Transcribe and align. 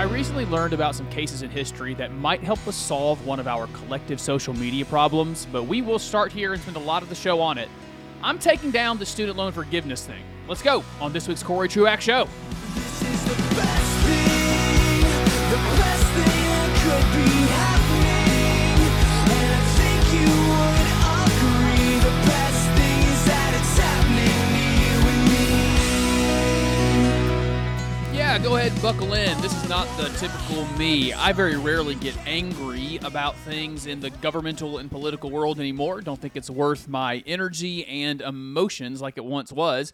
I 0.00 0.04
recently 0.04 0.46
learned 0.46 0.72
about 0.72 0.94
some 0.94 1.06
cases 1.10 1.42
in 1.42 1.50
history 1.50 1.92
that 1.96 2.10
might 2.10 2.42
help 2.42 2.66
us 2.66 2.74
solve 2.74 3.26
one 3.26 3.38
of 3.38 3.46
our 3.46 3.66
collective 3.66 4.18
social 4.18 4.54
media 4.54 4.86
problems, 4.86 5.46
but 5.52 5.64
we 5.64 5.82
will 5.82 5.98
start 5.98 6.32
here 6.32 6.54
and 6.54 6.62
spend 6.62 6.78
a 6.78 6.80
lot 6.80 7.02
of 7.02 7.10
the 7.10 7.14
show 7.14 7.38
on 7.38 7.58
it. 7.58 7.68
I'm 8.22 8.38
taking 8.38 8.70
down 8.70 8.96
the 8.96 9.04
student 9.04 9.36
loan 9.36 9.52
forgiveness 9.52 10.06
thing. 10.06 10.22
Let's 10.48 10.62
go 10.62 10.84
on 11.02 11.12
this 11.12 11.28
week's 11.28 11.42
Corey 11.42 11.68
Truax 11.68 12.02
Show. 12.02 12.26
Go 28.42 28.56
ahead 28.56 28.72
and 28.72 28.80
buckle 28.80 29.12
in. 29.12 29.38
This 29.42 29.52
is 29.62 29.68
not 29.68 29.86
the 29.98 30.08
typical 30.18 30.64
me. 30.78 31.12
I 31.12 31.32
very 31.32 31.56
rarely 31.56 31.94
get 31.94 32.16
angry 32.26 32.98
about 33.02 33.36
things 33.36 33.84
in 33.84 34.00
the 34.00 34.08
governmental 34.08 34.78
and 34.78 34.90
political 34.90 35.30
world 35.30 35.60
anymore. 35.60 36.00
Don't 36.00 36.18
think 36.18 36.36
it's 36.36 36.48
worth 36.48 36.88
my 36.88 37.22
energy 37.26 37.84
and 37.86 38.22
emotions 38.22 39.02
like 39.02 39.18
it 39.18 39.24
once 39.24 39.52
was. 39.52 39.92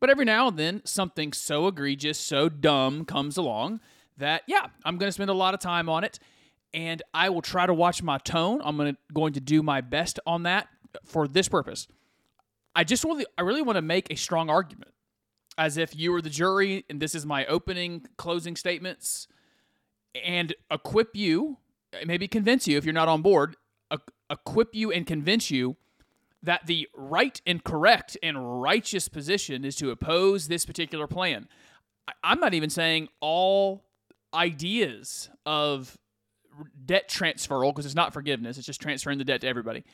But 0.00 0.10
every 0.10 0.24
now 0.24 0.48
and 0.48 0.58
then, 0.58 0.82
something 0.84 1.32
so 1.32 1.68
egregious, 1.68 2.18
so 2.18 2.48
dumb 2.48 3.04
comes 3.04 3.36
along 3.36 3.78
that, 4.16 4.42
yeah, 4.48 4.66
I'm 4.84 4.98
going 4.98 5.08
to 5.08 5.12
spend 5.12 5.30
a 5.30 5.34
lot 5.34 5.54
of 5.54 5.60
time 5.60 5.88
on 5.88 6.02
it. 6.02 6.18
And 6.72 7.00
I 7.12 7.28
will 7.28 7.42
try 7.42 7.64
to 7.64 7.74
watch 7.74 8.02
my 8.02 8.18
tone. 8.18 8.60
I'm 8.64 8.76
gonna, 8.76 8.96
going 9.12 9.34
to 9.34 9.40
do 9.40 9.62
my 9.62 9.80
best 9.82 10.18
on 10.26 10.42
that 10.42 10.66
for 11.04 11.28
this 11.28 11.48
purpose. 11.48 11.86
I 12.74 12.82
just 12.82 13.04
really, 13.04 13.24
I 13.38 13.42
really 13.42 13.62
want 13.62 13.76
to 13.76 13.82
make 13.82 14.08
a 14.10 14.16
strong 14.16 14.50
argument 14.50 14.90
as 15.56 15.76
if 15.76 15.96
you 15.96 16.12
were 16.12 16.22
the 16.22 16.30
jury 16.30 16.84
and 16.90 17.00
this 17.00 17.14
is 17.14 17.24
my 17.24 17.46
opening 17.46 18.06
closing 18.16 18.56
statements 18.56 19.28
and 20.24 20.54
equip 20.70 21.14
you 21.14 21.58
maybe 22.04 22.26
convince 22.26 22.66
you 22.66 22.76
if 22.76 22.84
you're 22.84 22.92
not 22.92 23.08
on 23.08 23.22
board 23.22 23.56
equip 24.30 24.74
you 24.74 24.90
and 24.92 25.06
convince 25.06 25.50
you 25.50 25.76
that 26.42 26.66
the 26.66 26.88
right 26.94 27.40
and 27.46 27.64
correct 27.64 28.16
and 28.22 28.62
righteous 28.62 29.08
position 29.08 29.64
is 29.64 29.76
to 29.76 29.90
oppose 29.90 30.48
this 30.48 30.66
particular 30.66 31.06
plan. 31.06 31.48
I'm 32.22 32.38
not 32.38 32.52
even 32.52 32.68
saying 32.68 33.08
all 33.20 33.84
ideas 34.34 35.30
of 35.46 35.96
debt 36.84 37.08
transferal 37.08 37.70
because 37.72 37.86
it's 37.86 37.94
not 37.94 38.12
forgiveness 38.12 38.58
it's 38.58 38.66
just 38.66 38.80
transferring 38.80 39.18
the 39.18 39.24
debt 39.24 39.40
to 39.40 39.48
everybody. 39.48 39.84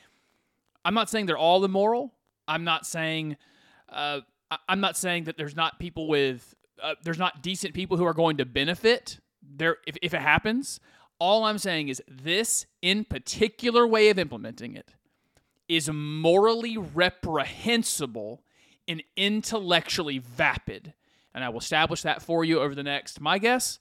I'm 0.83 0.93
not 0.93 1.09
saying 1.09 1.27
they're 1.27 1.37
all 1.37 1.63
immoral. 1.63 2.13
I'm 2.47 2.63
not 2.63 2.85
saying 2.85 3.37
uh, 3.87 4.21
I'm 4.67 4.79
not 4.79 4.97
saying 4.97 5.25
that 5.25 5.37
there's 5.37 5.55
not 5.55 5.79
people 5.79 6.07
with 6.07 6.55
uh, 6.81 6.95
there's 7.03 7.19
not 7.19 7.43
decent 7.43 7.73
people 7.73 7.97
who 7.97 8.05
are 8.05 8.13
going 8.13 8.37
to 8.37 8.45
benefit 8.45 9.19
there 9.41 9.77
if, 9.87 9.97
if 10.01 10.13
it 10.13 10.21
happens. 10.21 10.79
All 11.19 11.43
I'm 11.43 11.59
saying 11.59 11.89
is 11.89 12.01
this 12.07 12.65
in 12.81 13.05
particular 13.05 13.85
way 13.85 14.09
of 14.09 14.17
implementing 14.17 14.75
it 14.75 14.95
is 15.67 15.89
morally 15.89 16.77
reprehensible 16.77 18.43
and 18.87 19.03
intellectually 19.15 20.17
vapid. 20.17 20.93
And 21.33 21.43
I 21.43 21.49
will 21.49 21.59
establish 21.59 22.01
that 22.01 22.21
for 22.21 22.43
you 22.43 22.59
over 22.59 22.75
the 22.75 22.83
next, 22.83 23.21
my 23.21 23.37
guess, 23.37 23.79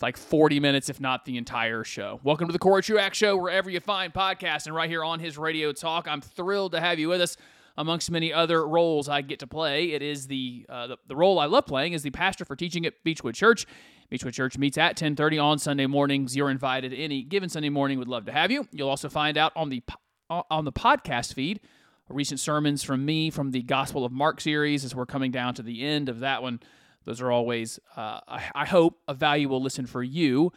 like 0.00 0.16
40 0.16 0.60
minutes, 0.60 0.88
if 0.88 1.00
not 1.00 1.24
the 1.24 1.36
entire 1.36 1.82
show. 1.82 2.20
Welcome 2.22 2.46
to 2.48 2.52
the 2.52 2.58
Corey 2.58 2.82
Truax 2.82 3.16
Show, 3.16 3.36
wherever 3.36 3.68
you 3.68 3.80
find 3.80 4.12
podcasts, 4.12 4.66
and 4.66 4.74
right 4.74 4.88
here 4.88 5.02
on 5.02 5.18
his 5.18 5.36
radio 5.38 5.72
talk. 5.72 6.06
I'm 6.06 6.20
thrilled 6.20 6.72
to 6.72 6.80
have 6.80 6.98
you 6.98 7.08
with 7.08 7.20
us. 7.20 7.36
Amongst 7.76 8.10
many 8.10 8.32
other 8.32 8.66
roles 8.66 9.08
I 9.08 9.22
get 9.22 9.40
to 9.40 9.46
play, 9.48 9.92
it 9.92 10.02
is 10.02 10.28
the, 10.28 10.64
uh, 10.68 10.86
the 10.86 10.96
the 11.08 11.16
role 11.16 11.40
I 11.40 11.46
love 11.46 11.66
playing 11.66 11.92
is 11.92 12.02
the 12.02 12.10
pastor 12.10 12.44
for 12.44 12.54
teaching 12.54 12.86
at 12.86 12.94
Beechwood 13.02 13.34
Church. 13.34 13.66
Beechwood 14.10 14.34
Church 14.34 14.56
meets 14.56 14.78
at 14.78 14.96
10:30 14.96 15.42
on 15.42 15.58
Sunday 15.58 15.86
mornings. 15.86 16.36
You're 16.36 16.50
invited 16.50 16.92
any 16.92 17.22
given 17.22 17.48
Sunday 17.48 17.70
morning. 17.70 17.98
Would 17.98 18.06
love 18.06 18.26
to 18.26 18.32
have 18.32 18.52
you. 18.52 18.68
You'll 18.70 18.90
also 18.90 19.08
find 19.08 19.36
out 19.36 19.52
on 19.56 19.70
the 19.70 19.82
on 20.30 20.64
the 20.64 20.72
podcast 20.72 21.34
feed 21.34 21.60
recent 22.08 22.40
sermons 22.40 22.82
from 22.82 23.04
me 23.04 23.30
from 23.30 23.50
the 23.50 23.62
Gospel 23.62 24.04
of 24.04 24.12
Mark 24.12 24.40
series 24.40 24.84
as 24.84 24.94
we're 24.94 25.06
coming 25.06 25.30
down 25.30 25.54
to 25.54 25.62
the 25.62 25.84
end 25.84 26.08
of 26.08 26.20
that 26.20 26.42
one. 26.42 26.60
Those 27.04 27.20
are 27.20 27.30
always, 27.30 27.78
uh, 27.96 28.20
I, 28.26 28.42
I 28.54 28.66
hope, 28.66 28.98
a 29.08 29.14
valuable 29.14 29.62
listen 29.62 29.86
for 29.86 30.02
you. 30.02 30.52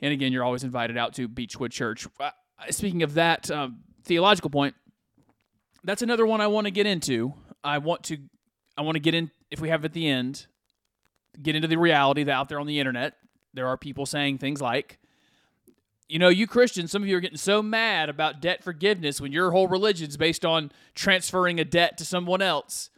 And 0.00 0.12
again, 0.12 0.32
you're 0.32 0.44
always 0.44 0.64
invited 0.64 0.96
out 0.96 1.14
to 1.14 1.28
Beechwood 1.28 1.72
Church. 1.72 2.06
Uh, 2.20 2.30
speaking 2.70 3.02
of 3.02 3.14
that 3.14 3.50
um, 3.50 3.80
theological 4.04 4.50
point, 4.50 4.74
that's 5.88 6.02
another 6.02 6.26
one 6.26 6.40
I 6.40 6.46
want 6.46 6.66
to 6.66 6.70
get 6.70 6.86
into. 6.86 7.34
I 7.64 7.78
want 7.78 8.04
to, 8.04 8.18
I 8.76 8.82
want 8.82 8.96
to 8.96 9.00
get 9.00 9.14
in 9.14 9.30
if 9.50 9.60
we 9.60 9.68
have 9.70 9.84
at 9.84 9.92
the 9.92 10.08
end, 10.08 10.46
get 11.40 11.56
into 11.56 11.68
the 11.68 11.78
reality 11.78 12.24
that 12.24 12.32
out 12.32 12.48
there 12.48 12.60
on 12.60 12.66
the 12.66 12.78
internet, 12.78 13.14
there 13.54 13.66
are 13.66 13.76
people 13.76 14.06
saying 14.06 14.38
things 14.38 14.60
like, 14.60 14.98
you 16.08 16.18
know, 16.18 16.28
you 16.28 16.46
Christians, 16.46 16.90
some 16.90 17.02
of 17.02 17.08
you 17.08 17.16
are 17.16 17.20
getting 17.20 17.38
so 17.38 17.62
mad 17.62 18.08
about 18.08 18.40
debt 18.40 18.62
forgiveness 18.62 19.20
when 19.20 19.32
your 19.32 19.50
whole 19.50 19.68
religion's 19.68 20.16
based 20.16 20.44
on 20.44 20.72
transferring 20.94 21.60
a 21.60 21.64
debt 21.64 21.98
to 21.98 22.04
someone 22.04 22.40
else. 22.40 22.90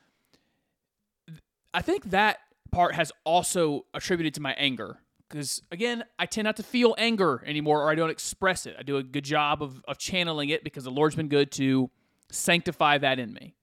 I 1.75 1.83
think 1.83 2.11
that 2.11 2.39
part 2.71 2.95
has 2.95 3.13
also 3.25 3.87
attributed 3.95 4.35
to 4.35 4.41
my 4.41 4.53
anger. 4.53 4.99
Because 5.29 5.63
again, 5.71 6.05
I 6.19 6.27
tend 6.27 6.47
not 6.47 6.57
to 6.57 6.65
feel 6.65 6.95
anger 6.99 7.43
anymore 7.47 7.83
or 7.83 7.91
I 7.91 7.95
don't 7.95 8.11
express 8.11 8.67
it. 8.67 8.75
I 8.79 8.83
do 8.83 8.97
a 8.97 9.03
good 9.03 9.25
job 9.25 9.63
of, 9.63 9.83
of 9.87 9.99
channeling 9.99 10.49
it 10.49 10.65
because 10.65 10.85
the 10.85 10.91
Lord's 10.91 11.15
been 11.15 11.29
good 11.29 11.53
to 11.53 11.91
sanctify 12.31 12.99
that 12.99 13.19
in 13.19 13.33
me. 13.33 13.55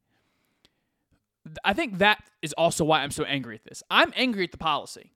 I 1.64 1.74
think 1.74 2.00
that 2.00 2.24
is 2.42 2.54
also 2.54 2.84
why 2.84 3.02
I'm 3.02 3.12
so 3.12 3.24
angry 3.24 3.56
at 3.56 3.64
this. 3.64 3.82
I'm 3.90 4.12
angry 4.16 4.44
at 4.44 4.52
the 4.52 4.58
policy, 4.58 5.14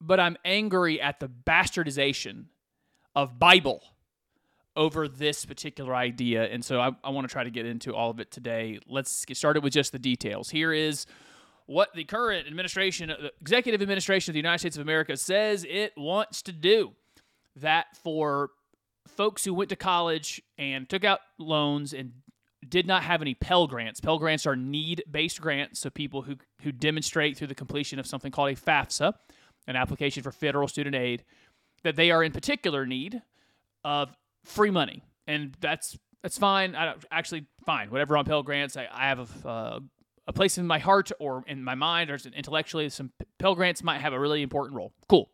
but 0.00 0.20
I'm 0.20 0.36
angry 0.44 1.00
at 1.00 1.20
the 1.20 1.28
bastardization 1.28 2.46
of 3.14 3.38
Bible 3.38 3.82
over 4.76 5.08
this 5.08 5.44
particular 5.44 5.94
idea. 5.94 6.44
And 6.44 6.64
so 6.64 6.80
I, 6.80 6.90
I 7.02 7.10
want 7.10 7.28
to 7.28 7.32
try 7.32 7.44
to 7.44 7.50
get 7.50 7.64
into 7.64 7.94
all 7.94 8.10
of 8.10 8.20
it 8.20 8.30
today. 8.30 8.78
Let's 8.88 9.24
get 9.24 9.36
started 9.36 9.62
with 9.62 9.72
just 9.72 9.92
the 9.92 9.98
details. 9.98 10.50
Here 10.50 10.72
is 10.72 11.06
what 11.66 11.94
the 11.94 12.04
current 12.04 12.46
administration, 12.46 13.08
the 13.08 13.32
executive 13.40 13.80
administration 13.80 14.32
of 14.32 14.34
the 14.34 14.40
United 14.40 14.58
States 14.58 14.76
of 14.76 14.82
America 14.82 15.16
says 15.16 15.64
it 15.68 15.92
wants 15.96 16.42
to 16.42 16.52
do. 16.52 16.92
That 17.56 17.96
for 18.02 18.50
folks 19.06 19.44
who 19.44 19.54
went 19.54 19.70
to 19.70 19.76
college 19.76 20.42
and 20.58 20.88
took 20.88 21.04
out 21.04 21.20
loans 21.38 21.92
and 21.92 22.12
did 22.68 22.86
not 22.86 23.02
have 23.02 23.20
any 23.20 23.34
Pell 23.34 23.66
Grants. 23.66 24.00
Pell 24.00 24.18
Grants 24.18 24.46
are 24.46 24.56
need-based 24.56 25.40
grants, 25.40 25.80
so 25.80 25.90
people 25.90 26.22
who 26.22 26.36
who 26.62 26.72
demonstrate 26.72 27.36
through 27.36 27.48
the 27.48 27.54
completion 27.54 27.98
of 27.98 28.06
something 28.06 28.32
called 28.32 28.50
a 28.50 28.54
FAFSA, 28.54 29.12
an 29.66 29.76
application 29.76 30.22
for 30.22 30.32
federal 30.32 30.66
student 30.66 30.96
aid, 30.96 31.24
that 31.82 31.96
they 31.96 32.10
are 32.10 32.24
in 32.24 32.32
particular 32.32 32.86
need 32.86 33.22
of 33.84 34.16
free 34.44 34.70
money, 34.70 35.02
and 35.26 35.56
that's 35.60 35.98
that's 36.22 36.38
fine. 36.38 36.74
I 36.74 36.86
don't, 36.86 37.04
actually 37.10 37.46
fine. 37.66 37.90
Whatever 37.90 38.16
on 38.16 38.24
Pell 38.24 38.42
Grants, 38.42 38.76
I, 38.76 38.88
I 38.90 39.08
have 39.08 39.44
a, 39.44 39.48
uh, 39.48 39.80
a 40.26 40.32
place 40.32 40.56
in 40.56 40.66
my 40.66 40.78
heart 40.78 41.12
or 41.20 41.44
in 41.46 41.62
my 41.62 41.74
mind 41.74 42.10
or 42.10 42.18
intellectually. 42.34 42.88
Some 42.88 43.12
Pell 43.38 43.54
Grants 43.54 43.82
might 43.82 44.00
have 44.00 44.14
a 44.14 44.18
really 44.18 44.40
important 44.40 44.74
role. 44.74 44.94
Cool. 45.06 45.28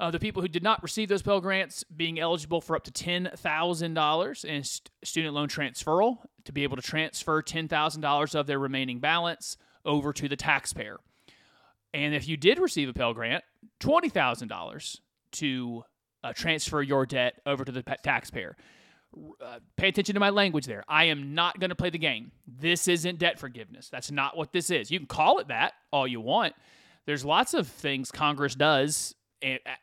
Uh, 0.00 0.10
the 0.12 0.20
people 0.20 0.42
who 0.42 0.48
did 0.48 0.62
not 0.62 0.82
receive 0.82 1.08
those 1.08 1.22
Pell 1.22 1.40
Grants 1.40 1.82
being 1.84 2.20
eligible 2.20 2.60
for 2.60 2.76
up 2.76 2.84
to 2.84 2.90
$10,000 2.92 4.44
in 4.44 4.64
st- 4.64 4.90
student 5.02 5.34
loan 5.34 5.48
transferal 5.48 6.18
to 6.44 6.52
be 6.52 6.62
able 6.62 6.76
to 6.76 6.82
transfer 6.82 7.42
$10,000 7.42 8.34
of 8.34 8.46
their 8.46 8.58
remaining 8.60 9.00
balance 9.00 9.56
over 9.84 10.12
to 10.12 10.28
the 10.28 10.36
taxpayer. 10.36 10.98
And 11.92 12.14
if 12.14 12.28
you 12.28 12.36
did 12.36 12.60
receive 12.60 12.88
a 12.88 12.92
Pell 12.92 13.12
Grant, 13.12 13.42
$20,000 13.80 15.00
to 15.32 15.82
uh, 16.22 16.32
transfer 16.32 16.80
your 16.80 17.04
debt 17.04 17.40
over 17.44 17.64
to 17.64 17.72
the 17.72 17.82
pa- 17.82 17.96
taxpayer. 18.02 18.56
Uh, 19.44 19.58
pay 19.76 19.88
attention 19.88 20.14
to 20.14 20.20
my 20.20 20.30
language 20.30 20.66
there. 20.66 20.84
I 20.86 21.04
am 21.04 21.34
not 21.34 21.58
going 21.58 21.70
to 21.70 21.76
play 21.76 21.90
the 21.90 21.98
game. 21.98 22.30
This 22.46 22.86
isn't 22.86 23.18
debt 23.18 23.38
forgiveness. 23.38 23.88
That's 23.88 24.10
not 24.10 24.36
what 24.36 24.52
this 24.52 24.70
is. 24.70 24.90
You 24.90 24.98
can 25.00 25.06
call 25.08 25.38
it 25.38 25.48
that 25.48 25.72
all 25.90 26.06
you 26.06 26.20
want. 26.20 26.54
There's 27.06 27.24
lots 27.24 27.54
of 27.54 27.66
things 27.66 28.12
Congress 28.12 28.54
does 28.54 29.14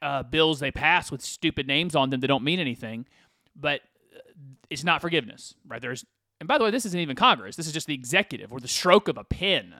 uh, 0.01 0.23
bills 0.23 0.59
they 0.59 0.71
pass 0.71 1.11
with 1.11 1.21
stupid 1.21 1.67
names 1.67 1.95
on 1.95 2.09
them 2.09 2.19
that 2.19 2.27
don't 2.27 2.43
mean 2.43 2.59
anything, 2.59 3.05
but 3.55 3.81
uh, 4.15 4.19
it's 4.69 4.83
not 4.83 5.01
forgiveness, 5.01 5.55
right? 5.67 5.81
There's, 5.81 6.05
and 6.39 6.47
by 6.47 6.57
the 6.57 6.63
way, 6.63 6.71
this 6.71 6.85
isn't 6.85 6.99
even 6.99 7.15
Congress. 7.15 7.55
This 7.55 7.67
is 7.67 7.73
just 7.73 7.87
the 7.87 7.93
executive 7.93 8.51
or 8.51 8.59
the 8.59 8.67
stroke 8.67 9.07
of 9.07 9.17
a 9.17 9.23
pen, 9.23 9.73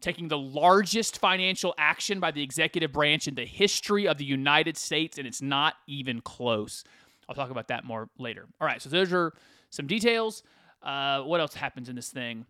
taking 0.00 0.28
the 0.28 0.38
largest 0.38 1.18
financial 1.18 1.74
action 1.76 2.20
by 2.20 2.30
the 2.30 2.42
executive 2.42 2.92
branch 2.92 3.28
in 3.28 3.34
the 3.34 3.44
history 3.44 4.06
of 4.06 4.18
the 4.18 4.24
United 4.24 4.76
States, 4.76 5.18
and 5.18 5.26
it's 5.26 5.42
not 5.42 5.74
even 5.86 6.20
close. 6.20 6.84
I'll 7.28 7.34
talk 7.34 7.50
about 7.50 7.68
that 7.68 7.84
more 7.84 8.08
later. 8.18 8.46
All 8.60 8.66
right, 8.66 8.80
so 8.80 8.88
those 8.88 9.12
are 9.12 9.34
some 9.70 9.86
details. 9.86 10.42
Uh, 10.82 11.22
what 11.22 11.40
else 11.40 11.54
happens 11.54 11.88
in 11.88 11.96
this 11.96 12.08
thing? 12.08 12.46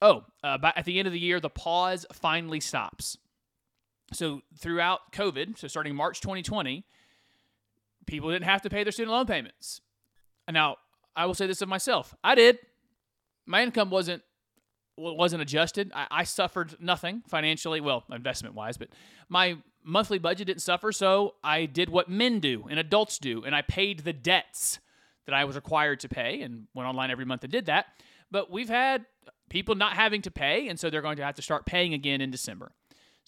Oh, 0.00 0.24
uh, 0.42 0.58
by, 0.58 0.72
at 0.74 0.84
the 0.84 0.98
end 0.98 1.06
of 1.06 1.12
the 1.12 1.20
year, 1.20 1.40
the 1.40 1.50
pause 1.50 2.06
finally 2.12 2.60
stops 2.60 3.18
so 4.12 4.42
throughout 4.58 5.12
COVID, 5.12 5.58
so 5.58 5.68
starting 5.68 5.94
March 5.94 6.20
2020, 6.20 6.84
people 8.06 8.30
didn't 8.30 8.44
have 8.44 8.62
to 8.62 8.70
pay 8.70 8.82
their 8.82 8.92
student 8.92 9.12
loan 9.12 9.26
payments. 9.26 9.80
Now 10.50 10.76
I 11.14 11.26
will 11.26 11.34
say 11.34 11.46
this 11.46 11.62
of 11.62 11.68
myself: 11.68 12.14
I 12.24 12.34
did. 12.34 12.58
My 13.46 13.62
income 13.62 13.90
wasn't 13.90 14.22
wasn't 14.96 15.42
adjusted. 15.42 15.92
I, 15.94 16.06
I 16.10 16.24
suffered 16.24 16.76
nothing 16.80 17.22
financially, 17.28 17.80
well, 17.80 18.04
investment 18.10 18.54
wise, 18.54 18.76
but 18.76 18.88
my 19.28 19.58
monthly 19.84 20.18
budget 20.18 20.46
didn't 20.46 20.62
suffer. 20.62 20.92
So 20.92 21.34
I 21.42 21.66
did 21.66 21.88
what 21.88 22.08
men 22.08 22.40
do 22.40 22.66
and 22.68 22.78
adults 22.78 23.18
do, 23.18 23.44
and 23.44 23.54
I 23.54 23.62
paid 23.62 24.00
the 24.00 24.12
debts 24.12 24.80
that 25.26 25.34
I 25.34 25.44
was 25.44 25.56
required 25.56 26.00
to 26.00 26.08
pay 26.08 26.40
and 26.40 26.66
went 26.74 26.88
online 26.88 27.10
every 27.10 27.24
month 27.24 27.44
and 27.44 27.52
did 27.52 27.66
that. 27.66 27.86
But 28.30 28.50
we've 28.50 28.68
had 28.68 29.06
people 29.48 29.74
not 29.74 29.94
having 29.94 30.22
to 30.22 30.30
pay, 30.30 30.68
and 30.68 30.78
so 30.78 30.90
they're 30.90 31.02
going 31.02 31.16
to 31.16 31.24
have 31.24 31.34
to 31.36 31.42
start 31.42 31.66
paying 31.66 31.94
again 31.94 32.20
in 32.20 32.30
December. 32.30 32.72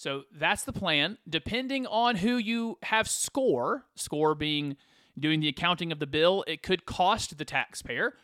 So 0.00 0.22
that's 0.34 0.64
the 0.64 0.72
plan. 0.72 1.18
Depending 1.28 1.86
on 1.86 2.16
who 2.16 2.38
you 2.38 2.78
have 2.84 3.06
score, 3.06 3.84
score 3.96 4.34
being 4.34 4.78
doing 5.18 5.40
the 5.40 5.48
accounting 5.48 5.92
of 5.92 5.98
the 5.98 6.06
bill, 6.06 6.42
it 6.46 6.62
could 6.62 6.86
cost 6.86 7.36
the 7.36 7.44
taxpayer, 7.44 8.14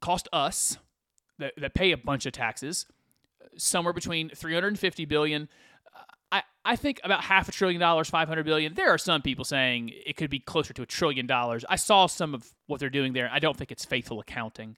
cost 0.00 0.28
us 0.32 0.78
that, 1.40 1.54
that 1.56 1.74
pay 1.74 1.90
a 1.90 1.96
bunch 1.96 2.26
of 2.26 2.32
taxes, 2.32 2.86
somewhere 3.56 3.92
between 3.92 4.28
350 4.28 5.04
billion. 5.06 5.48
I, 6.30 6.44
I 6.64 6.76
think 6.76 7.00
about 7.02 7.24
half 7.24 7.48
a 7.48 7.52
trillion 7.52 7.80
dollars, 7.80 8.08
500 8.08 8.46
billion. 8.46 8.74
There 8.74 8.90
are 8.90 8.98
some 8.98 9.20
people 9.20 9.44
saying 9.44 9.90
it 10.06 10.16
could 10.16 10.30
be 10.30 10.38
closer 10.38 10.72
to 10.74 10.82
a 10.82 10.86
trillion 10.86 11.26
dollars. 11.26 11.64
I 11.68 11.74
saw 11.74 12.06
some 12.06 12.34
of 12.34 12.52
what 12.68 12.78
they're 12.78 12.88
doing 12.88 13.14
there. 13.14 13.28
I 13.32 13.40
don't 13.40 13.56
think 13.56 13.72
it's 13.72 13.84
faithful 13.84 14.20
accounting. 14.20 14.76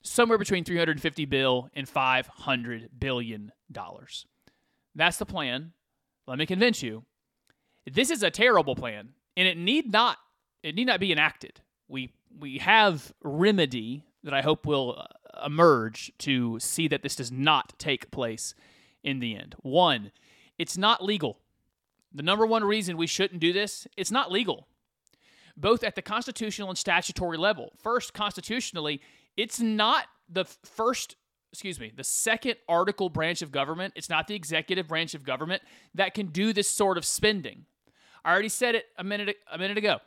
Somewhere 0.00 0.38
between 0.38 0.64
350 0.64 1.26
bill 1.26 1.68
and 1.74 1.86
500 1.86 2.88
billion 2.98 3.52
dollars. 3.70 4.24
That's 4.94 5.16
the 5.16 5.26
plan. 5.26 5.72
Let 6.26 6.38
me 6.38 6.46
convince 6.46 6.82
you. 6.82 7.04
This 7.90 8.10
is 8.10 8.22
a 8.22 8.30
terrible 8.30 8.76
plan, 8.76 9.10
and 9.36 9.48
it 9.48 9.56
need 9.56 9.90
not 9.92 10.18
it 10.62 10.74
need 10.74 10.86
not 10.86 11.00
be 11.00 11.12
enacted. 11.12 11.60
We 11.88 12.12
we 12.38 12.58
have 12.58 13.12
remedy 13.22 14.04
that 14.22 14.34
I 14.34 14.42
hope 14.42 14.66
will 14.66 14.96
uh, 14.98 15.46
emerge 15.46 16.12
to 16.18 16.58
see 16.60 16.88
that 16.88 17.02
this 17.02 17.16
does 17.16 17.32
not 17.32 17.78
take 17.78 18.10
place 18.10 18.54
in 19.02 19.18
the 19.18 19.34
end. 19.34 19.56
One, 19.60 20.12
it's 20.58 20.78
not 20.78 21.04
legal. 21.04 21.38
The 22.14 22.22
number 22.22 22.46
one 22.46 22.62
reason 22.62 22.96
we 22.96 23.06
shouldn't 23.06 23.40
do 23.40 23.52
this, 23.52 23.86
it's 23.96 24.10
not 24.10 24.30
legal. 24.30 24.68
Both 25.56 25.82
at 25.82 25.96
the 25.96 26.02
constitutional 26.02 26.68
and 26.68 26.78
statutory 26.78 27.36
level. 27.36 27.72
First, 27.82 28.14
constitutionally, 28.14 29.00
it's 29.36 29.60
not 29.60 30.06
the 30.28 30.44
first 30.44 31.16
excuse 31.52 31.78
me, 31.78 31.92
the 31.94 32.04
second 32.04 32.56
article 32.68 33.10
branch 33.10 33.42
of 33.42 33.52
government, 33.52 33.92
it's 33.94 34.08
not 34.08 34.26
the 34.26 34.34
executive 34.34 34.88
branch 34.88 35.14
of 35.14 35.22
government 35.22 35.62
that 35.94 36.14
can 36.14 36.28
do 36.28 36.52
this 36.52 36.68
sort 36.68 36.96
of 36.96 37.04
spending. 37.04 37.66
I 38.24 38.32
already 38.32 38.48
said 38.48 38.74
it 38.74 38.86
a 38.96 39.04
minute 39.04 39.36
a 39.50 39.58
minute 39.58 39.78
ago. 39.78 39.98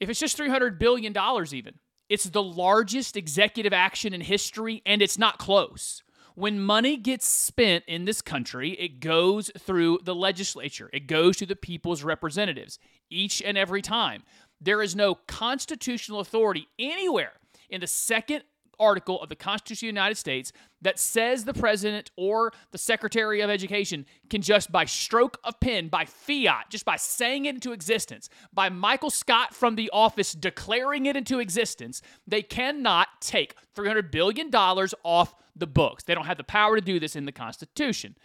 If 0.00 0.10
it's 0.10 0.20
just 0.20 0.36
300 0.36 0.78
billion 0.78 1.12
dollars 1.12 1.54
even, 1.54 1.74
it's 2.08 2.24
the 2.24 2.42
largest 2.42 3.16
executive 3.16 3.72
action 3.72 4.12
in 4.12 4.20
history 4.20 4.82
and 4.84 5.00
it's 5.00 5.18
not 5.18 5.38
close. 5.38 6.02
When 6.34 6.60
money 6.60 6.96
gets 6.96 7.26
spent 7.26 7.84
in 7.88 8.04
this 8.04 8.22
country, 8.22 8.70
it 8.72 9.00
goes 9.00 9.50
through 9.58 10.00
the 10.04 10.14
legislature. 10.14 10.88
It 10.92 11.08
goes 11.08 11.36
to 11.38 11.46
the 11.46 11.56
people's 11.56 12.04
representatives 12.04 12.78
each 13.10 13.42
and 13.42 13.58
every 13.58 13.82
time. 13.82 14.22
There 14.60 14.82
is 14.82 14.94
no 14.94 15.14
constitutional 15.14 16.20
authority 16.20 16.68
anywhere 16.78 17.32
in 17.68 17.80
the 17.80 17.86
second 17.86 18.44
article 18.80 19.20
of 19.22 19.28
the 19.28 19.36
Constitution 19.36 19.88
of 19.88 19.94
the 19.94 19.98
United 20.00 20.16
States 20.16 20.52
that 20.82 20.98
says 20.98 21.44
the 21.44 21.54
president 21.54 22.10
or 22.16 22.52
the 22.70 22.78
secretary 22.78 23.40
of 23.40 23.50
education 23.50 24.06
can 24.30 24.42
just 24.42 24.70
by 24.70 24.84
stroke 24.84 25.38
of 25.44 25.58
pen, 25.60 25.88
by 25.88 26.04
fiat, 26.04 26.70
just 26.70 26.84
by 26.84 26.96
saying 26.96 27.46
it 27.46 27.54
into 27.54 27.72
existence, 27.72 28.28
by 28.52 28.68
Michael 28.68 29.10
Scott 29.10 29.54
from 29.54 29.74
the 29.74 29.90
office 29.92 30.32
declaring 30.32 31.06
it 31.06 31.16
into 31.16 31.38
existence, 31.38 32.02
they 32.26 32.42
cannot 32.42 33.08
take 33.20 33.54
$300 33.76 34.10
billion 34.10 34.48
off 34.54 35.34
the 35.56 35.66
books. 35.66 36.04
They 36.04 36.14
don't 36.14 36.26
have 36.26 36.36
the 36.36 36.44
power 36.44 36.76
to 36.76 36.82
do 36.82 37.00
this 37.00 37.16
in 37.16 37.24
the 37.24 37.32
Constitution. 37.32 38.16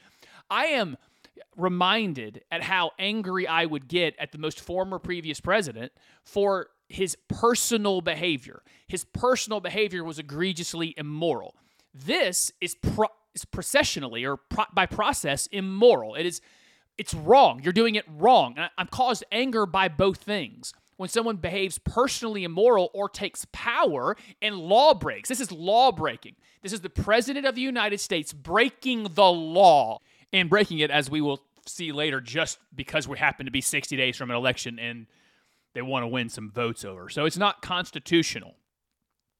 I 0.49 0.65
am 0.65 0.97
reminded 1.57 2.43
at 2.51 2.63
how 2.63 2.91
angry 2.99 3.47
I 3.47 3.65
would 3.65 3.87
get 3.87 4.15
at 4.19 4.31
the 4.31 4.37
most 4.37 4.59
former 4.59 4.99
previous 4.99 5.39
president 5.39 5.91
for 6.23 6.67
his 6.93 7.17
personal 7.27 8.01
behavior. 8.01 8.61
His 8.87 9.03
personal 9.03 9.59
behavior 9.59 10.03
was 10.03 10.19
egregiously 10.19 10.93
immoral. 10.97 11.55
This 11.93 12.51
is, 12.61 12.75
pro- 12.75 13.07
is 13.33 13.45
processionally 13.45 14.27
or 14.27 14.37
pro- 14.37 14.65
by 14.73 14.85
process 14.85 15.47
immoral. 15.47 16.15
It 16.15 16.25
is 16.25 16.41
it's 16.97 17.15
wrong. 17.15 17.61
You're 17.63 17.73
doing 17.73 17.95
it 17.95 18.05
wrong. 18.07 18.53
And 18.55 18.65
I- 18.65 18.69
I'm 18.77 18.87
caused 18.87 19.23
anger 19.31 19.65
by 19.65 19.87
both 19.87 20.17
things. 20.17 20.73
When 20.97 21.09
someone 21.09 21.37
behaves 21.37 21.79
personally 21.79 22.43
immoral 22.43 22.91
or 22.93 23.09
takes 23.09 23.47
power 23.51 24.15
and 24.43 24.55
law 24.55 24.93
breaks. 24.93 25.27
This 25.27 25.39
is 25.41 25.51
law 25.51 25.91
breaking. 25.91 26.35
This 26.61 26.71
is 26.71 26.81
the 26.81 26.89
president 26.89 27.47
of 27.47 27.55
the 27.55 27.61
United 27.61 27.99
States 27.99 28.31
breaking 28.31 29.07
the 29.15 29.25
law 29.25 29.99
and 30.31 30.49
breaking 30.49 30.79
it 30.79 30.91
as 30.91 31.09
we 31.09 31.19
will 31.19 31.41
see 31.65 31.91
later 31.91 32.21
just 32.21 32.59
because 32.75 33.07
we 33.07 33.17
happen 33.17 33.47
to 33.47 33.51
be 33.51 33.61
60 33.61 33.97
days 33.97 34.15
from 34.15 34.29
an 34.29 34.37
election 34.37 34.77
and 34.77 35.07
they 35.73 35.81
want 35.81 36.03
to 36.03 36.07
win 36.07 36.29
some 36.29 36.51
votes 36.51 36.85
over. 36.85 37.09
So 37.09 37.25
it's 37.25 37.37
not 37.37 37.61
constitutional. 37.61 38.55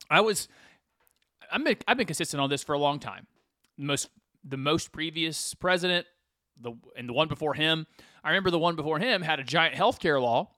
I 0.09 0.21
was 0.21 0.47
I'm 1.51 1.65
I've 1.87 1.97
been 1.97 2.07
consistent 2.07 2.41
on 2.41 2.49
this 2.49 2.63
for 2.63 2.73
a 2.73 2.79
long 2.79 2.99
time. 2.99 3.27
The 3.77 3.85
most 3.85 4.09
the 4.43 4.57
most 4.57 4.91
previous 4.91 5.53
president, 5.53 6.05
the 6.59 6.73
and 6.97 7.07
the 7.07 7.13
one 7.13 7.27
before 7.27 7.53
him, 7.53 7.87
I 8.23 8.29
remember 8.29 8.51
the 8.51 8.59
one 8.59 8.75
before 8.75 8.99
him 8.99 9.21
had 9.21 9.39
a 9.39 9.43
giant 9.43 9.75
healthcare 9.75 10.21
law 10.21 10.51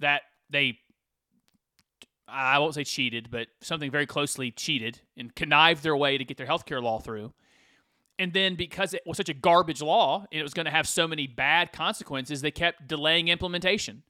that 0.00 0.22
they 0.50 0.78
I 2.28 2.58
won't 2.58 2.74
say 2.74 2.84
cheated, 2.84 3.30
but 3.30 3.48
something 3.62 3.90
very 3.90 4.06
closely 4.06 4.50
cheated 4.50 5.00
and 5.16 5.34
connived 5.34 5.82
their 5.82 5.96
way 5.96 6.18
to 6.18 6.24
get 6.24 6.36
their 6.36 6.46
healthcare 6.46 6.82
law 6.82 6.98
through. 6.98 7.32
And 8.18 8.32
then 8.32 8.56
because 8.56 8.94
it 8.94 9.02
was 9.06 9.16
such 9.16 9.28
a 9.28 9.34
garbage 9.34 9.80
law 9.80 10.26
and 10.30 10.40
it 10.40 10.42
was 10.42 10.52
going 10.52 10.66
to 10.66 10.72
have 10.72 10.88
so 10.88 11.06
many 11.06 11.26
bad 11.26 11.72
consequences, 11.72 12.40
they 12.40 12.50
kept 12.50 12.88
delaying 12.88 13.28
implementation, 13.28 14.02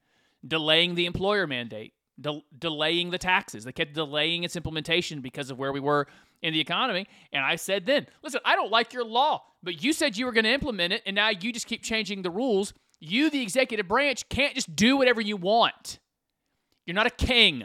delaying 0.46 0.94
the 0.94 1.06
employer 1.06 1.46
mandate, 1.46 1.92
del- 2.20 2.44
delaying 2.56 3.10
the 3.10 3.18
taxes. 3.18 3.64
They 3.64 3.72
kept 3.72 3.94
delaying 3.94 4.44
its 4.44 4.56
implementation 4.56 5.20
because 5.20 5.50
of 5.50 5.58
where 5.58 5.72
we 5.72 5.80
were 5.80 6.06
in 6.42 6.52
the 6.52 6.60
economy. 6.60 7.06
And 7.32 7.44
I 7.44 7.56
said 7.56 7.86
then, 7.86 8.06
listen, 8.22 8.40
I 8.44 8.54
don't 8.54 8.70
like 8.70 8.92
your 8.92 9.04
law, 9.04 9.42
but 9.62 9.82
you 9.82 9.92
said 9.92 10.16
you 10.16 10.26
were 10.26 10.32
going 10.32 10.44
to 10.44 10.52
implement 10.52 10.92
it, 10.92 11.02
and 11.06 11.16
now 11.16 11.30
you 11.30 11.52
just 11.52 11.66
keep 11.66 11.82
changing 11.82 12.22
the 12.22 12.30
rules. 12.30 12.72
You, 13.00 13.30
the 13.30 13.42
executive 13.42 13.88
branch, 13.88 14.28
can't 14.28 14.54
just 14.54 14.74
do 14.74 14.96
whatever 14.96 15.20
you 15.20 15.36
want. 15.36 15.98
You're 16.86 16.94
not 16.94 17.06
a 17.06 17.10
king. 17.10 17.64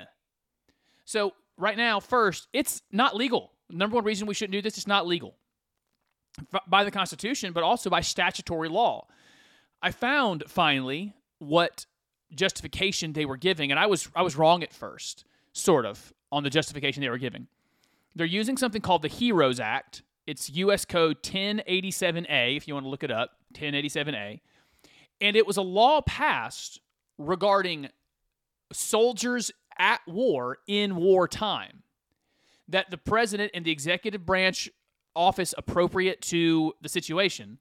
So, 1.05 1.33
right 1.57 1.77
now, 1.77 1.99
first, 1.99 2.47
it's 2.53 2.81
not 2.91 3.15
legal. 3.15 3.51
Number 3.69 3.95
one 3.95 4.03
reason 4.03 4.27
we 4.27 4.33
shouldn't 4.33 4.53
do 4.53 4.61
this, 4.61 4.77
it's 4.77 4.87
not 4.87 5.07
legal 5.07 5.35
by 6.67 6.83
the 6.83 6.91
Constitution, 6.91 7.53
but 7.53 7.63
also 7.63 7.89
by 7.89 8.01
statutory 8.01 8.69
law. 8.69 9.07
I 9.81 9.91
found 9.91 10.43
finally 10.47 11.13
what 11.39 11.85
justification 12.35 13.13
they 13.13 13.25
were 13.25 13.37
giving, 13.37 13.71
and 13.71 13.79
I 13.79 13.85
was 13.85 14.09
I 14.15 14.21
was 14.21 14.35
wrong 14.35 14.63
at 14.63 14.73
first, 14.73 15.25
sort 15.51 15.85
of, 15.85 16.13
on 16.31 16.43
the 16.43 16.49
justification 16.49 17.01
they 17.01 17.09
were 17.09 17.17
giving. 17.17 17.47
They're 18.15 18.25
using 18.25 18.57
something 18.57 18.81
called 18.81 19.01
the 19.01 19.09
HEROES 19.09 19.59
Act. 19.59 20.03
It's 20.25 20.49
U.S. 20.51 20.85
Code 20.85 21.21
1087A, 21.23 22.55
if 22.55 22.67
you 22.67 22.73
want 22.73 22.85
to 22.85 22.89
look 22.89 23.03
it 23.03 23.11
up, 23.11 23.31
1087A, 23.55 24.39
and 25.19 25.35
it 25.35 25.45
was 25.45 25.57
a 25.57 25.61
law 25.61 26.01
passed 26.01 26.79
regarding 27.17 27.89
soldiers 28.71 29.51
at 29.77 30.01
war 30.07 30.59
in 30.67 30.95
wartime 30.95 31.83
that 32.67 32.89
the 32.89 32.97
president 32.97 33.51
and 33.53 33.65
the 33.65 33.71
executive 33.71 34.25
branch 34.25 34.69
office 35.15 35.53
appropriate 35.57 36.21
to 36.21 36.73
the 36.81 36.89
situation 36.89 37.59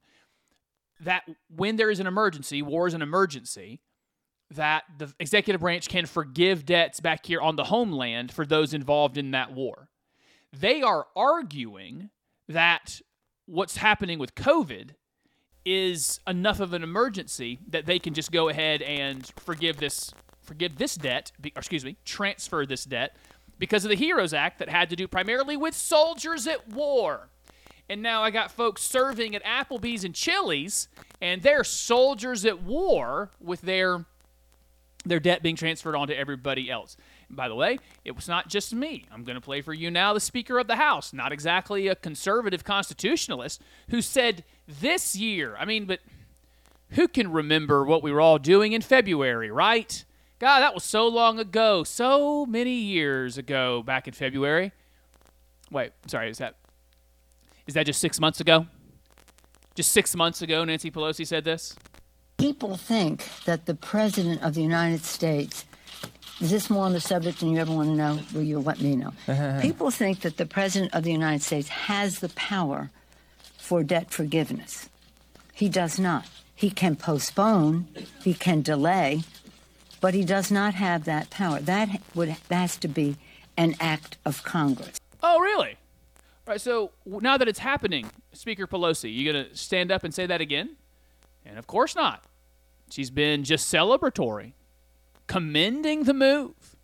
that 0.99 1.23
when 1.55 1.75
there 1.75 1.89
is 1.89 1.99
an 1.99 2.07
emergency 2.07 2.61
war 2.61 2.87
is 2.87 2.93
an 2.93 3.01
emergency 3.01 3.81
that 4.55 4.83
the 4.97 5.13
executive 5.19 5.61
branch 5.61 5.89
can 5.89 6.05
forgive 6.05 6.65
debts 6.65 6.99
back 6.99 7.25
here 7.25 7.41
on 7.41 7.55
the 7.55 7.65
homeland 7.65 8.31
for 8.31 8.45
those 8.45 8.73
involved 8.73 9.17
in 9.17 9.31
that 9.31 9.53
war 9.53 9.89
they 10.51 10.81
are 10.81 11.07
arguing 11.15 12.09
that 12.47 13.01
what's 13.45 13.77
happening 13.77 14.19
with 14.19 14.35
covid 14.35 14.91
is 15.65 16.19
enough 16.27 16.59
of 16.59 16.73
an 16.73 16.83
emergency 16.83 17.59
that 17.69 17.85
they 17.85 17.99
can 17.99 18.13
just 18.13 18.31
go 18.31 18.49
ahead 18.49 18.81
and 18.81 19.31
forgive 19.37 19.77
this 19.77 20.13
forgive 20.43 20.77
this 20.77 20.95
debt, 20.95 21.31
or 21.43 21.49
excuse 21.55 21.85
me, 21.85 21.97
transfer 22.05 22.65
this 22.65 22.83
debt 22.83 23.15
because 23.59 23.85
of 23.85 23.89
the 23.89 23.95
Heroes 23.95 24.33
Act 24.33 24.59
that 24.59 24.69
had 24.69 24.89
to 24.89 24.95
do 24.95 25.07
primarily 25.07 25.57
with 25.57 25.73
soldiers 25.73 26.47
at 26.47 26.67
war. 26.69 27.29
And 27.89 28.01
now 28.01 28.23
I 28.23 28.31
got 28.31 28.51
folks 28.51 28.81
serving 28.81 29.35
at 29.35 29.43
Applebee's 29.43 30.03
and 30.03 30.15
Chili's, 30.15 30.87
and 31.21 31.41
they're 31.41 31.63
soldiers 31.63 32.45
at 32.45 32.61
war 32.61 33.31
with 33.39 33.61
their 33.61 34.05
their 35.05 35.19
debt 35.19 35.43
being 35.43 35.55
transferred 35.55 35.95
onto 35.95 36.13
everybody 36.13 36.69
else. 36.71 36.95
By 37.29 37.47
the 37.47 37.55
way, 37.55 37.79
it 38.05 38.15
was 38.15 38.27
not 38.27 38.47
just 38.47 38.73
me. 38.73 39.05
I'm 39.11 39.23
going 39.23 39.35
to 39.35 39.41
play 39.41 39.61
for 39.61 39.73
you 39.73 39.91
now 39.91 40.13
the 40.13 40.19
Speaker 40.19 40.59
of 40.59 40.67
the 40.67 40.77
House, 40.77 41.13
not 41.13 41.31
exactly 41.31 41.87
a 41.87 41.95
conservative 41.95 42.63
constitutionalist, 42.63 43.61
who 43.89 44.01
said 44.01 44.43
this 44.67 45.15
year, 45.15 45.55
I 45.59 45.65
mean, 45.65 45.85
but 45.85 45.99
who 46.91 47.07
can 47.07 47.31
remember 47.31 47.83
what 47.83 48.03
we 48.03 48.11
were 48.11 48.21
all 48.21 48.37
doing 48.37 48.73
in 48.73 48.81
February, 48.81 49.49
right? 49.51 50.05
God, 50.39 50.59
that 50.59 50.73
was 50.73 50.83
so 50.83 51.07
long 51.07 51.39
ago, 51.39 51.83
so 51.83 52.45
many 52.45 52.75
years 52.75 53.37
ago 53.37 53.81
back 53.81 54.07
in 54.07 54.13
February. 54.13 54.71
Wait, 55.71 55.91
sorry, 56.07 56.29
is 56.29 56.37
that 56.37 56.55
Is 57.65 57.73
that 57.73 57.85
just 57.85 57.99
six 57.99 58.19
months 58.19 58.39
ago? 58.39 58.67
Just 59.73 59.91
six 59.91 60.15
months 60.15 60.41
ago, 60.41 60.63
Nancy 60.63 60.91
Pelosi 60.91 61.25
said 61.25 61.45
this? 61.45 61.75
People 62.37 62.75
think 62.77 63.25
that 63.45 63.65
the 63.65 63.75
President 63.75 64.41
of 64.41 64.53
the 64.53 64.61
United 64.61 65.03
States, 65.03 65.65
is 66.41 66.51
this 66.51 66.69
more 66.69 66.85
on 66.85 66.93
the 66.93 66.99
subject 66.99 67.39
than 67.39 67.49
you 67.49 67.59
ever 67.59 67.71
want 67.71 67.89
to 67.89 67.95
know? 67.95 68.19
Will 68.33 68.41
you 68.41 68.59
let 68.59 68.81
me 68.81 68.95
know? 68.95 69.13
People 69.61 69.91
think 69.91 70.21
that 70.21 70.37
the 70.37 70.45
President 70.45 70.93
of 70.93 71.03
the 71.03 71.11
United 71.11 71.43
States 71.43 71.69
has 71.69 72.19
the 72.19 72.29
power 72.29 72.89
for 73.57 73.83
debt 73.83 74.11
forgiveness. 74.11 74.89
He 75.53 75.69
does 75.69 75.99
not. 75.99 76.27
He 76.55 76.69
can 76.69 76.95
postpone, 76.95 77.87
he 78.23 78.33
can 78.33 78.61
delay, 78.61 79.23
but 80.01 80.13
he 80.13 80.23
does 80.23 80.51
not 80.51 80.73
have 80.75 81.05
that 81.05 81.29
power. 81.29 81.59
That 81.59 82.01
would 82.13 82.29
that 82.49 82.55
has 82.55 82.77
to 82.77 82.87
be 82.87 83.17
an 83.57 83.75
act 83.79 84.17
of 84.25 84.43
Congress. 84.43 84.99
Oh, 85.21 85.39
really? 85.39 85.77
All 86.45 86.51
right, 86.51 86.61
so 86.61 86.91
now 87.05 87.37
that 87.37 87.47
it's 87.47 87.59
happening, 87.59 88.09
Speaker 88.33 88.67
Pelosi, 88.67 89.13
you 89.13 89.31
going 89.31 89.45
to 89.45 89.55
stand 89.55 89.91
up 89.91 90.03
and 90.03 90.13
say 90.13 90.25
that 90.25 90.41
again? 90.41 90.75
And 91.45 91.57
of 91.57 91.67
course 91.67 91.95
not. 91.95 92.25
She's 92.89 93.09
been 93.09 93.43
just 93.43 93.73
celebratory, 93.73 94.53
commending 95.27 96.03
the 96.03 96.13
move. 96.13 96.75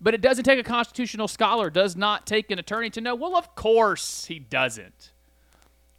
But 0.00 0.14
it 0.14 0.20
doesn't 0.20 0.44
take 0.44 0.58
a 0.58 0.64
constitutional 0.64 1.28
scholar, 1.28 1.70
does 1.70 1.94
not 1.94 2.26
take 2.26 2.50
an 2.50 2.58
attorney 2.58 2.90
to 2.90 3.00
know, 3.00 3.14
well, 3.14 3.36
of 3.36 3.54
course 3.54 4.24
he 4.24 4.38
doesn't. 4.38 5.12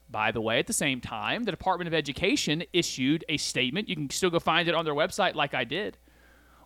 By 0.10 0.32
the 0.32 0.42
way, 0.42 0.60
at 0.60 0.68
the 0.68 0.74
same 0.74 1.02
time, 1.02 1.44
the 1.44 1.52
Department 1.52 1.88
of 1.88 1.94
Education 1.94 2.64
issued 2.72 3.26
a 3.30 3.38
statement. 3.38 3.90
You 3.90 3.96
can 3.96 4.10
still 4.10 4.30
go 4.30 4.40
find 4.40 4.68
it 4.68 4.76
on 4.76 4.86
their 4.86 4.94
website, 4.94 5.36
like 5.36 5.54
I 5.54 5.64
did, 5.64 5.98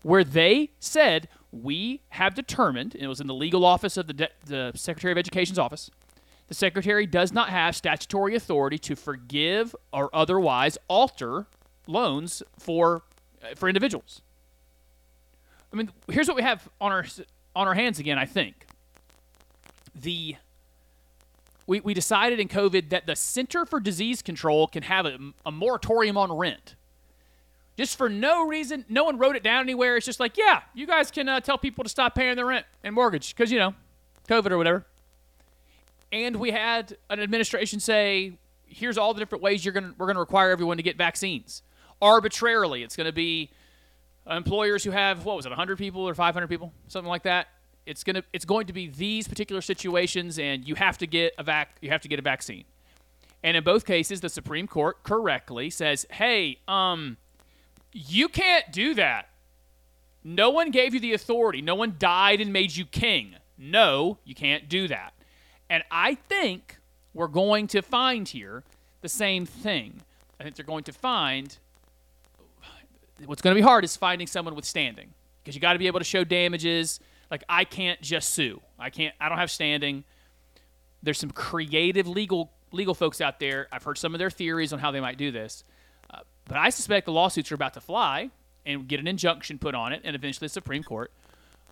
where 0.02 0.24
they 0.24 0.72
said, 0.80 1.30
We 1.52 2.02
have 2.10 2.36
determined, 2.36 2.96
it 2.96 3.08
was 3.08 3.22
in 3.22 3.28
the 3.28 3.34
legal 3.34 3.64
office 3.64 3.96
of 3.96 4.08
the, 4.08 4.14
de- 4.14 4.30
the 4.46 4.72
Secretary 4.76 5.12
of 5.12 5.18
Education's 5.18 5.60
office, 5.60 5.90
the 6.48 6.54
Secretary 6.54 7.06
does 7.06 7.34
not 7.34 7.50
have 7.50 7.76
statutory 7.76 8.36
authority 8.36 8.78
to 8.80 8.96
forgive 8.96 9.76
or 9.92 10.10
otherwise 10.14 10.78
alter 10.88 11.48
loans 11.88 12.42
for, 12.58 13.04
uh, 13.44 13.56
for 13.56 13.68
individuals. 13.68 14.22
I 15.72 15.76
mean, 15.76 15.92
here's 16.10 16.28
what 16.28 16.38
we 16.38 16.44
have 16.44 16.68
on 16.80 16.92
our, 16.92 17.06
on 17.56 17.68
our 17.68 17.74
hands 17.74 18.00
again, 18.00 18.18
I 18.18 18.26
think. 18.26 18.66
The 19.94 20.36
we, 21.68 21.82
we 21.82 21.94
decided 21.94 22.40
in 22.40 22.48
COVID 22.48 22.90
that 22.90 23.06
the 23.06 23.16
Center 23.16 23.66
for 23.66 23.82
Disease 23.82 24.22
Control 24.22 24.68
can 24.68 24.84
have 24.84 25.06
a, 25.06 25.18
a 25.46 25.52
moratorium 25.52 26.18
on 26.18 26.32
rent. 26.32 26.76
Just 27.76 27.98
for 27.98 28.10
no 28.10 28.48
reason. 28.48 28.86
No 28.90 29.04
one 29.04 29.18
wrote 29.18 29.36
it 29.36 29.44
down 29.44 29.60
anywhere. 29.62 29.98
It's 29.98 30.06
just 30.06 30.20
like, 30.20 30.38
yeah, 30.38 30.62
you 30.74 30.88
guys 30.88 31.12
can 31.12 31.28
uh, 31.28 31.42
tell 31.42 31.58
people 31.58 31.84
to 31.84 31.90
stop 31.90 32.16
paying 32.16 32.38
their 32.38 32.46
rent 32.46 32.66
and 32.84 32.96
mortgage 32.96 33.36
because, 33.36 33.52
you 33.52 33.60
know, 33.60 33.76
COVID 34.30 34.50
or 34.50 34.58
whatever. 34.58 34.86
And 36.12 36.38
we 36.38 36.52
had 36.52 36.98
an 37.10 37.20
administration 37.20 37.80
say, 37.80 38.38
here's 38.66 38.98
all 38.98 39.14
the 39.14 39.20
different 39.20 39.44
ways 39.44 39.66
you're 39.66 39.74
gonna, 39.74 39.94
we're 39.98 40.06
going 40.08 40.16
to 40.16 40.22
require 40.22 40.52
everyone 40.52 40.78
to 40.78 40.84
get 40.84 40.98
vaccines. 40.98 41.64
Arbitrarily, 42.02 42.84
it's 42.84 42.96
going 42.96 43.06
to 43.06 43.14
be 43.14 43.50
employers 44.30 44.84
who 44.84 44.92
have, 44.92 45.26
what 45.26 45.36
was 45.36 45.46
it, 45.46 45.50
100 45.50 45.78
people 45.78 46.08
or 46.08 46.14
500 46.14 46.48
people? 46.48 46.74
Something 46.88 47.10
like 47.10 47.24
that 47.24 47.48
it's 47.88 48.04
gonna 48.04 48.24
it's 48.34 48.46
going 48.46 48.68
to 48.68 48.74
be 48.74 48.88
these 48.88 49.28
particular 49.28 49.62
situations, 49.62 50.38
and 50.38 50.68
you 50.68 50.76
have 50.76 50.98
to 51.00 51.08
get 51.08 51.34
a 51.40 51.44
vac 51.44 51.78
you 51.82 51.90
have 51.90 52.02
to 52.02 52.08
get 52.08 52.20
a 52.20 52.22
vaccine. 52.22 52.66
And 53.44 53.56
in 53.56 53.64
both 53.64 53.86
cases, 53.86 54.20
the 54.20 54.30
Supreme 54.30 54.68
Court 54.68 55.02
correctly 55.04 55.70
says, 55.70 56.06
"Hey, 56.12 56.60
um, 56.68 57.18
you 57.94 58.28
can't 58.28 58.72
do 58.72 58.94
that. 58.96 59.30
No 60.24 60.50
one 60.50 60.70
gave 60.70 60.94
you 60.94 61.00
the 61.00 61.14
authority. 61.14 61.62
No 61.62 61.76
one 61.76 61.96
died 61.98 62.42
and 62.42 62.52
made 62.52 62.76
you 62.76 62.86
king. 62.86 63.36
No, 63.58 64.20
you 64.26 64.36
can't 64.36 64.68
do 64.68 64.88
that." 64.90 65.14
And 65.70 65.84
I 65.92 66.16
think 66.16 66.78
we're 67.14 67.28
going 67.28 67.68
to 67.68 67.82
find 67.82 68.28
here 68.28 68.64
the 69.02 69.10
same 69.10 69.46
thing. 69.46 70.02
I 70.40 70.44
think 70.44 70.56
they're 70.56 70.66
going 70.66 70.84
to 70.86 70.94
find 70.94 71.58
what's 73.26 73.42
going 73.42 73.56
to 73.56 73.60
be 73.60 73.66
hard 73.66 73.84
is 73.84 73.98
finding 73.98 74.28
someone 74.28 74.56
with 74.56 74.66
standing 74.66 75.14
because 75.44 75.56
you 75.56 75.62
got 75.62 75.74
to 75.74 75.80
be 75.80 75.88
able 75.88 76.00
to 76.00 76.06
show 76.06 76.24
damages 76.24 77.00
like 77.32 77.44
I 77.50 77.64
can't 77.64 78.02
just 78.02 78.34
sue. 78.34 78.62
I 78.78 78.90
can't. 78.90 79.14
I 79.20 79.30
don't 79.30 79.38
have 79.38 79.52
standing. 79.52 80.04
There's 81.02 81.18
some 81.18 81.32
creative 81.32 82.08
legal 82.08 82.52
legal 82.72 82.94
folks 82.94 83.22
out 83.22 83.40
there. 83.40 83.68
I've 83.72 83.84
heard 83.84 83.98
some 83.98 84.14
of 84.14 84.20
their 84.20 84.30
theories 84.30 84.74
on 84.74 84.80
how 84.80 84.92
they 84.92 85.00
might 85.00 85.18
do 85.18 85.32
this, 85.32 85.64
uh, 86.14 86.20
but 86.46 86.58
I 86.58 86.70
suspect 86.70 87.06
the 87.06 87.12
lawsuits 87.12 87.52
are 87.52 87.56
about 87.56 87.74
to 87.74 87.82
fly 87.82 88.30
and 88.66 88.88
get 88.88 89.00
an 89.00 89.08
injunction 89.08 89.58
put 89.58 89.74
on 89.74 89.94
it, 89.94 90.02
and 90.04 90.16
eventually 90.16 90.46
the 90.46 90.54
Supreme 90.54 90.84
Court 90.84 91.12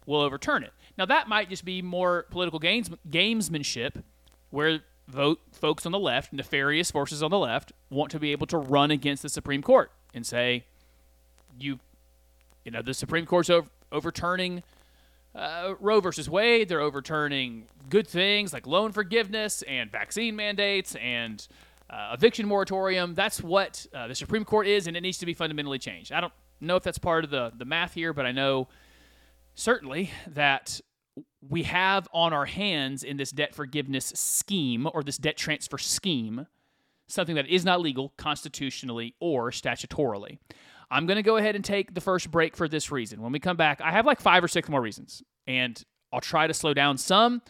will 0.05 0.21
overturn 0.21 0.63
it. 0.63 0.73
Now 0.97 1.05
that 1.05 1.27
might 1.27 1.49
just 1.49 1.65
be 1.65 1.81
more 1.81 2.25
political 2.29 2.59
games 2.59 2.89
gamesmanship, 3.09 4.03
where 4.49 4.81
vote 5.07 5.39
folks 5.51 5.85
on 5.85 5.91
the 5.91 5.99
left, 5.99 6.33
nefarious 6.33 6.91
forces 6.91 7.21
on 7.21 7.31
the 7.31 7.39
left, 7.39 7.71
want 7.89 8.11
to 8.11 8.19
be 8.19 8.31
able 8.31 8.47
to 8.47 8.57
run 8.57 8.91
against 8.91 9.23
the 9.23 9.29
Supreme 9.29 9.61
Court 9.61 9.91
and 10.13 10.25
say, 10.25 10.65
you, 11.59 11.79
you 12.63 12.71
know, 12.71 12.81
the 12.81 12.93
Supreme 12.93 13.25
Court's 13.25 13.49
over, 13.49 13.69
overturning 13.91 14.63
uh, 15.35 15.75
Roe 15.79 15.99
versus 15.99 16.29
Wade. 16.29 16.69
They're 16.69 16.81
overturning 16.81 17.67
good 17.89 18.07
things 18.07 18.53
like 18.53 18.65
loan 18.65 18.91
forgiveness 18.91 19.61
and 19.63 19.91
vaccine 19.91 20.35
mandates 20.35 20.95
and 20.95 21.45
uh, 21.89 22.11
eviction 22.13 22.47
moratorium. 22.47 23.13
That's 23.13 23.43
what 23.43 23.85
uh, 23.93 24.07
the 24.07 24.15
Supreme 24.15 24.45
Court 24.45 24.67
is, 24.67 24.87
and 24.87 24.97
it 24.97 25.01
needs 25.01 25.19
to 25.19 25.25
be 25.25 25.33
fundamentally 25.33 25.79
changed. 25.79 26.11
I 26.11 26.21
don't 26.21 26.33
know 26.61 26.77
if 26.77 26.83
that's 26.83 26.97
part 26.97 27.23
of 27.23 27.29
the, 27.29 27.51
the 27.55 27.65
math 27.65 27.93
here, 27.93 28.13
but 28.13 28.25
I 28.25 28.31
know 28.31 28.67
certainly 29.55 30.11
that 30.27 30.79
we 31.41 31.63
have 31.63 32.07
on 32.13 32.33
our 32.33 32.45
hands 32.45 33.03
in 33.03 33.17
this 33.17 33.31
debt 33.31 33.55
forgiveness 33.55 34.07
scheme 34.15 34.87
or 34.93 35.03
this 35.03 35.17
debt 35.17 35.37
transfer 35.37 35.77
scheme 35.77 36.47
something 37.07 37.35
that 37.35 37.47
is 37.47 37.63
not 37.63 37.81
legal 37.81 38.13
constitutionally 38.17 39.15
or 39.19 39.51
statutorily. 39.51 40.39
I'm 40.89 41.05
going 41.05 41.17
to 41.17 41.23
go 41.23 41.37
ahead 41.37 41.55
and 41.55 41.63
take 41.63 41.93
the 41.93 42.01
first 42.01 42.31
break 42.31 42.55
for 42.55 42.67
this 42.67 42.91
reason. 42.91 43.21
When 43.21 43.31
we 43.31 43.39
come 43.39 43.57
back, 43.57 43.81
I 43.81 43.91
have 43.91 44.05
like 44.05 44.19
five 44.19 44.43
or 44.43 44.47
six 44.47 44.69
more 44.69 44.81
reasons, 44.81 45.23
and 45.47 45.81
I'll 46.11 46.21
try 46.21 46.47
to 46.47 46.53
slow 46.53 46.73
down 46.73 46.97
some, 46.97 47.41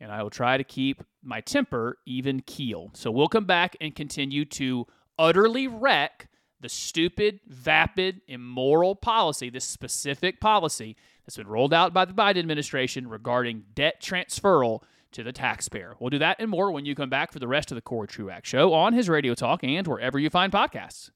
and 0.00 0.10
I 0.10 0.22
will 0.22 0.30
try 0.30 0.56
to 0.56 0.64
keep 0.64 1.02
my 1.22 1.40
temper 1.40 1.98
even 2.06 2.40
keel. 2.40 2.90
So 2.94 3.10
we'll 3.10 3.28
come 3.28 3.44
back 3.44 3.76
and 3.80 3.94
continue 3.94 4.44
to 4.46 4.86
utterly 5.18 5.68
wreck 5.68 6.28
the 6.60 6.68
stupid, 6.68 7.40
vapid, 7.46 8.20
immoral 8.28 8.94
policy, 8.94 9.50
this 9.50 9.64
specific 9.64 10.40
policy 10.40 10.96
that's 11.24 11.36
been 11.36 11.46
rolled 11.46 11.72
out 11.72 11.92
by 11.92 12.04
the 12.04 12.12
Biden 12.12 12.38
administration 12.38 13.08
regarding 13.08 13.64
debt 13.74 14.00
transferal 14.00 14.82
to 15.12 15.22
the 15.22 15.32
taxpayer. 15.32 15.94
We'll 16.00 16.10
do 16.10 16.18
that 16.18 16.36
and 16.38 16.50
more 16.50 16.70
when 16.70 16.84
you 16.84 16.94
come 16.94 17.10
back 17.10 17.32
for 17.32 17.38
the 17.38 17.48
rest 17.48 17.70
of 17.70 17.74
the 17.76 17.82
Corey 17.82 18.08
Truax 18.08 18.48
Show 18.48 18.72
on 18.72 18.92
his 18.94 19.08
Radio 19.08 19.34
Talk 19.34 19.62
and 19.62 19.86
wherever 19.86 20.18
you 20.18 20.30
find 20.30 20.52
podcasts. 20.52 21.10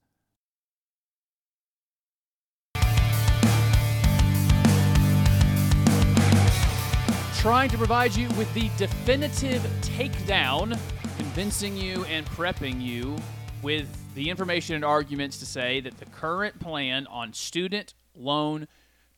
Trying 7.38 7.70
to 7.70 7.78
provide 7.78 8.16
you 8.16 8.28
with 8.30 8.52
the 8.54 8.68
definitive 8.76 9.62
takedown, 9.80 10.76
convincing 11.16 11.76
you 11.76 12.04
and 12.06 12.26
prepping 12.26 12.82
you 12.82 13.16
with 13.62 13.86
the 14.14 14.28
information 14.28 14.74
and 14.74 14.84
arguments 14.84 15.38
to 15.38 15.46
say 15.46 15.80
that 15.80 15.96
the 15.98 16.06
current 16.06 16.58
plan 16.58 17.06
on 17.06 17.32
student 17.32 17.94
loan 18.16 18.66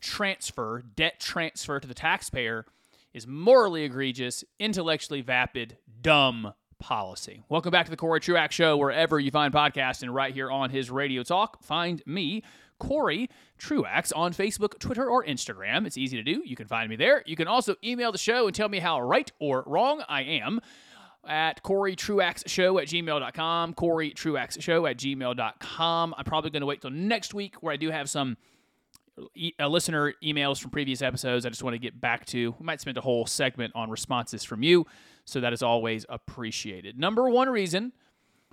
transfer, 0.00 0.82
debt 0.96 1.20
transfer 1.20 1.80
to 1.80 1.88
the 1.88 1.94
taxpayer, 1.94 2.66
is 3.14 3.26
morally 3.26 3.84
egregious, 3.84 4.44
intellectually 4.58 5.20
vapid, 5.20 5.78
dumb 6.00 6.52
policy. 6.78 7.42
Welcome 7.48 7.70
back 7.70 7.86
to 7.86 7.90
the 7.90 7.96
Corey 7.96 8.20
Truax 8.20 8.54
Show, 8.54 8.76
wherever 8.76 9.18
you 9.18 9.30
find 9.30 9.52
podcasts, 9.52 10.02
and 10.02 10.14
right 10.14 10.32
here 10.32 10.50
on 10.50 10.70
his 10.70 10.90
Radio 10.90 11.22
Talk. 11.22 11.62
Find 11.62 12.02
me, 12.06 12.42
Corey 12.78 13.28
Truax, 13.58 14.12
on 14.12 14.32
Facebook, 14.32 14.78
Twitter, 14.78 15.08
or 15.08 15.24
Instagram. 15.24 15.86
It's 15.86 15.98
easy 15.98 16.16
to 16.16 16.22
do. 16.22 16.42
You 16.44 16.56
can 16.56 16.68
find 16.68 16.88
me 16.88 16.96
there. 16.96 17.22
You 17.26 17.36
can 17.36 17.48
also 17.48 17.74
email 17.82 18.12
the 18.12 18.18
show 18.18 18.46
and 18.46 18.54
tell 18.54 18.68
me 18.68 18.78
how 18.78 19.00
right 19.00 19.30
or 19.40 19.64
wrong 19.66 20.04
I 20.08 20.22
am 20.22 20.60
at 21.26 21.62
Corey 21.62 21.96
Truax 21.96 22.44
Show 22.46 22.78
at 22.78 22.86
gmail.com. 22.86 23.74
Corey 23.74 24.10
Truax 24.10 24.60
Show 24.60 24.86
at 24.86 24.96
gmail.com. 24.96 26.14
I'm 26.16 26.24
probably 26.24 26.50
going 26.50 26.60
to 26.60 26.66
wait 26.66 26.80
till 26.80 26.90
next 26.90 27.34
week 27.34 27.56
where 27.56 27.72
I 27.72 27.76
do 27.76 27.90
have 27.90 28.08
some 28.08 28.36
uh, 29.60 29.68
listener 29.68 30.14
emails 30.22 30.60
from 30.60 30.70
previous 30.70 31.02
episodes. 31.02 31.46
I 31.46 31.48
just 31.48 31.62
want 31.62 31.74
to 31.74 31.78
get 31.78 32.00
back 32.00 32.26
to. 32.26 32.54
We 32.58 32.64
might 32.64 32.80
spend 32.80 32.96
a 32.98 33.00
whole 33.00 33.26
segment 33.26 33.72
on 33.74 33.90
responses 33.90 34.44
from 34.44 34.62
you, 34.62 34.86
so 35.24 35.40
that 35.40 35.52
is 35.52 35.62
always 35.62 36.06
appreciated. 36.08 36.98
Number 36.98 37.28
one 37.28 37.48
reason 37.48 37.92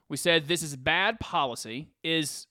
we 0.08 0.18
said 0.18 0.48
this 0.48 0.62
is 0.62 0.76
bad 0.76 1.20
policy 1.20 1.90
is 2.04 2.48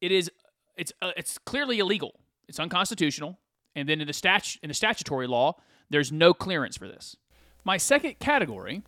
it 0.00 0.12
is 0.12 0.30
it's 0.76 0.92
uh, 1.02 1.12
it's 1.16 1.38
clearly 1.38 1.78
illegal. 1.78 2.20
It's 2.48 2.60
unconstitutional, 2.60 3.38
and 3.74 3.88
then 3.88 4.00
in 4.00 4.06
the 4.06 4.12
stat 4.12 4.56
in 4.62 4.68
the 4.68 4.74
statutory 4.74 5.26
law, 5.26 5.56
there's 5.90 6.12
no 6.12 6.32
clearance 6.32 6.76
for 6.76 6.88
this. 6.88 7.16
My 7.64 7.76
second 7.76 8.18
category, 8.18 8.82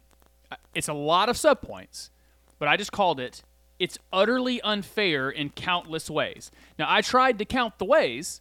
uh, 0.51 0.57
it's 0.75 0.89
a 0.89 0.93
lot 0.95 1.29
of 1.29 1.37
subpoints, 1.37 2.11
but 2.59 2.69
I 2.69 2.77
just 2.77 2.93
called 2.93 3.21
it. 3.21 3.43
It's 3.79 3.99
utterly 4.13 4.61
unfair 4.63 5.31
in 5.31 5.51
countless 5.51 6.09
ways. 6.09 6.51
Now 6.79 6.87
I 6.89 7.01
tried 7.01 7.39
to 7.39 7.45
count 7.45 7.79
the 7.79 7.85
ways, 7.85 8.41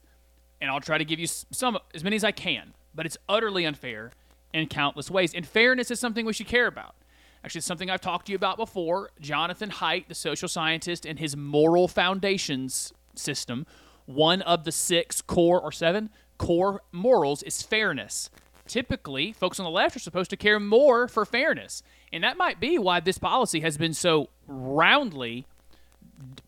and 0.64 0.72
I'll 0.72 0.80
try 0.80 0.98
to 0.98 1.04
give 1.04 1.20
you 1.20 1.28
some 1.28 1.78
as 1.94 2.06
many 2.06 2.16
as 2.16 2.24
I 2.24 2.32
can. 2.32 2.74
But 2.96 3.06
it's 3.06 3.18
utterly 3.28 3.66
unfair 3.66 4.12
in 4.54 4.68
countless 4.68 5.12
ways. 5.12 5.34
And 5.34 5.46
fairness 5.46 5.92
is 5.92 6.00
something 6.00 6.26
we 6.26 6.32
should 6.32 6.48
care 6.48 6.68
about. 6.68 6.96
Actually, 7.44 7.60
it's 7.60 7.68
something 7.68 7.90
I've 7.90 8.00
talked 8.00 8.28
to 8.28 8.32
you 8.32 8.38
about 8.38 8.56
before. 8.56 9.10
Jonathan 9.20 9.70
Haidt, 9.70 10.08
the 10.08 10.16
social 10.16 10.48
scientist, 10.48 11.06
and 11.06 11.20
his 11.20 11.36
moral 11.36 11.90
foundations 11.90 12.94
system, 13.14 13.68
one 14.06 14.42
of 14.44 14.64
the 14.64 14.72
six 14.72 15.22
core 15.22 15.60
or 15.60 15.74
seven 15.74 16.10
core 16.38 16.82
morals 16.94 17.44
is 17.44 17.62
fairness. 17.62 18.30
Typically, 18.66 19.34
folks 19.34 19.60
on 19.60 19.66
the 19.66 19.70
left 19.70 19.98
are 19.98 20.00
supposed 20.00 20.30
to 20.30 20.38
care 20.38 20.62
more 20.62 21.10
for 21.10 21.26
fairness. 21.26 21.84
And 22.14 22.24
that 22.24 22.38
might 22.38 22.62
be 22.62 22.78
why 22.78 23.02
this 23.02 23.18
policy 23.18 23.60
has 23.60 23.78
been 23.78 23.94
so 23.94 24.30
roundly 24.48 25.46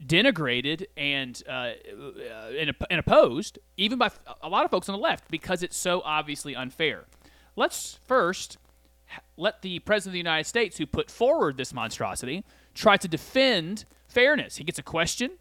denigrated 0.06 0.86
and, 0.98 1.42
uh, 1.48 1.52
uh, 1.52 2.52
and, 2.58 2.76
and 2.90 3.00
opposed, 3.00 3.60
even 3.78 3.98
by 3.98 4.12
a 4.42 4.50
lot 4.50 4.66
of 4.66 4.72
folks 4.72 4.90
on 4.90 4.94
the 4.94 5.02
left, 5.02 5.30
because 5.30 5.64
it's 5.64 5.78
so 5.78 6.02
obviously 6.06 6.56
unfair. 6.56 7.06
Let's 7.56 8.00
first 8.06 8.58
let 9.38 9.62
the 9.62 9.80
President 9.80 10.10
of 10.10 10.14
the 10.14 10.20
United 10.20 10.46
States, 10.46 10.78
who 10.78 10.86
put 10.86 11.10
forward 11.12 11.58
this 11.58 11.74
monstrosity, 11.74 12.44
try 12.74 12.98
to 12.98 13.08
defend 13.08 13.86
fairness. 14.08 14.58
He 14.58 14.64
gets 14.64 14.80
a 14.80 14.84
question. 14.84 15.32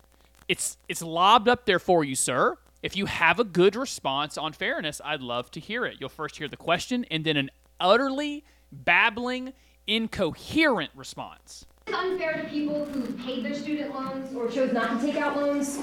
It's 0.48 0.76
it's 0.88 1.02
lobbed 1.02 1.48
up 1.48 1.64
there 1.64 1.78
for 1.78 2.04
you, 2.04 2.14
sir. 2.14 2.56
If 2.82 2.96
you 2.96 3.06
have 3.06 3.40
a 3.40 3.44
good 3.44 3.76
response 3.76 4.36
on 4.36 4.52
fairness, 4.52 5.00
I'd 5.02 5.22
love 5.22 5.50
to 5.52 5.60
hear 5.60 5.86
it. 5.86 5.96
You'll 6.00 6.10
first 6.10 6.36
hear 6.36 6.48
the 6.48 6.56
question 6.56 7.06
and 7.10 7.24
then 7.24 7.36
an 7.38 7.50
utterly 7.80 8.44
babbling, 8.70 9.54
incoherent 9.86 10.90
response. 10.94 11.64
It's 11.86 11.96
unfair 11.96 12.42
to 12.42 12.48
people 12.48 12.84
who 12.86 13.02
paid 13.24 13.44
their 13.44 13.54
student 13.54 13.94
loans 13.94 14.34
or 14.34 14.48
chose 14.48 14.72
not 14.72 15.00
to 15.00 15.06
take 15.06 15.16
out 15.16 15.36
loans. 15.36 15.78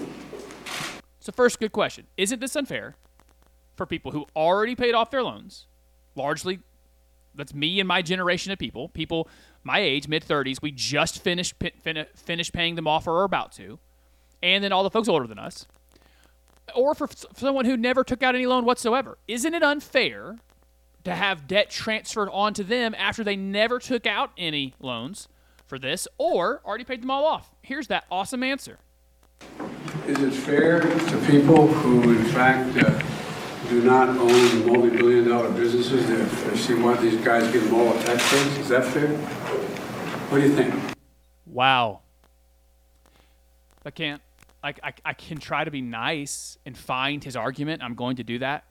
So, 1.19 1.31
first, 1.31 1.59
good 1.59 1.71
question. 1.71 2.07
Isn't 2.17 2.39
this 2.39 2.55
unfair 2.55 2.95
for 3.75 3.85
people 3.85 4.11
who 4.11 4.25
already 4.35 4.75
paid 4.75 4.95
off 4.95 5.11
their 5.11 5.21
loans? 5.23 5.67
Largely, 6.15 6.59
that's 7.35 7.53
me 7.53 7.79
and 7.79 7.87
my 7.87 8.01
generation 8.01 8.51
of 8.51 8.57
people, 8.57 8.89
people 8.89 9.29
my 9.63 9.79
age, 9.79 10.07
mid 10.07 10.25
30s. 10.25 10.61
We 10.61 10.71
just 10.71 11.21
finished 11.23 11.55
fin- 11.81 12.07
finished 12.15 12.53
paying 12.53 12.75
them 12.75 12.87
off 12.87 13.05
or 13.07 13.19
are 13.21 13.23
about 13.23 13.51
to. 13.53 13.77
And 14.41 14.63
then 14.63 14.71
all 14.71 14.83
the 14.83 14.89
folks 14.89 15.07
older 15.07 15.27
than 15.27 15.37
us. 15.37 15.67
Or 16.73 16.95
for 16.95 17.07
s- 17.07 17.25
someone 17.35 17.65
who 17.65 17.77
never 17.77 18.03
took 18.03 18.23
out 18.23 18.33
any 18.33 18.47
loan 18.47 18.65
whatsoever. 18.65 19.19
Isn't 19.27 19.53
it 19.53 19.61
unfair 19.61 20.37
to 21.03 21.13
have 21.13 21.47
debt 21.47 21.69
transferred 21.69 22.29
onto 22.31 22.63
them 22.63 22.95
after 22.97 23.23
they 23.23 23.35
never 23.35 23.77
took 23.77 24.07
out 24.07 24.31
any 24.35 24.73
loans 24.79 25.27
for 25.71 25.79
this 25.79 26.05
or 26.17 26.61
already 26.65 26.83
paid 26.83 27.01
them 27.01 27.09
all 27.09 27.23
off? 27.25 27.55
Here's 27.61 27.87
that 27.87 28.03
awesome 28.11 28.43
answer. 28.43 28.77
Is 30.05 30.21
it 30.21 30.33
fair 30.33 30.81
to 30.81 31.25
people 31.27 31.65
who 31.65 32.11
in 32.11 32.25
fact 32.25 32.77
uh, 32.77 33.01
do 33.69 33.81
not 33.81 34.09
own 34.09 34.67
multi-billion 34.67 35.29
dollar 35.29 35.49
businesses 35.51 36.05
they 36.09 36.57
see 36.57 36.73
one 36.73 36.97
of 36.97 37.01
these 37.01 37.23
guys 37.23 37.49
give 37.53 37.63
them 37.63 37.75
all 37.75 37.87
a 37.87 38.03
tax 38.03 38.29
breaks? 38.29 38.57
Is 38.57 38.67
that 38.67 38.83
fair? 38.83 39.15
What 40.27 40.41
do 40.41 40.45
you 40.45 40.53
think? 40.53 40.75
Wow. 41.45 42.01
I 43.85 43.91
can't. 43.91 44.21
I, 44.61 44.73
I, 44.83 44.93
I 45.05 45.13
can 45.13 45.37
try 45.37 45.63
to 45.63 45.71
be 45.71 45.79
nice 45.79 46.57
and 46.65 46.77
find 46.77 47.23
his 47.23 47.37
argument. 47.37 47.81
I'm 47.81 47.95
going 47.95 48.17
to 48.17 48.23
do 48.25 48.39
that. 48.39 48.65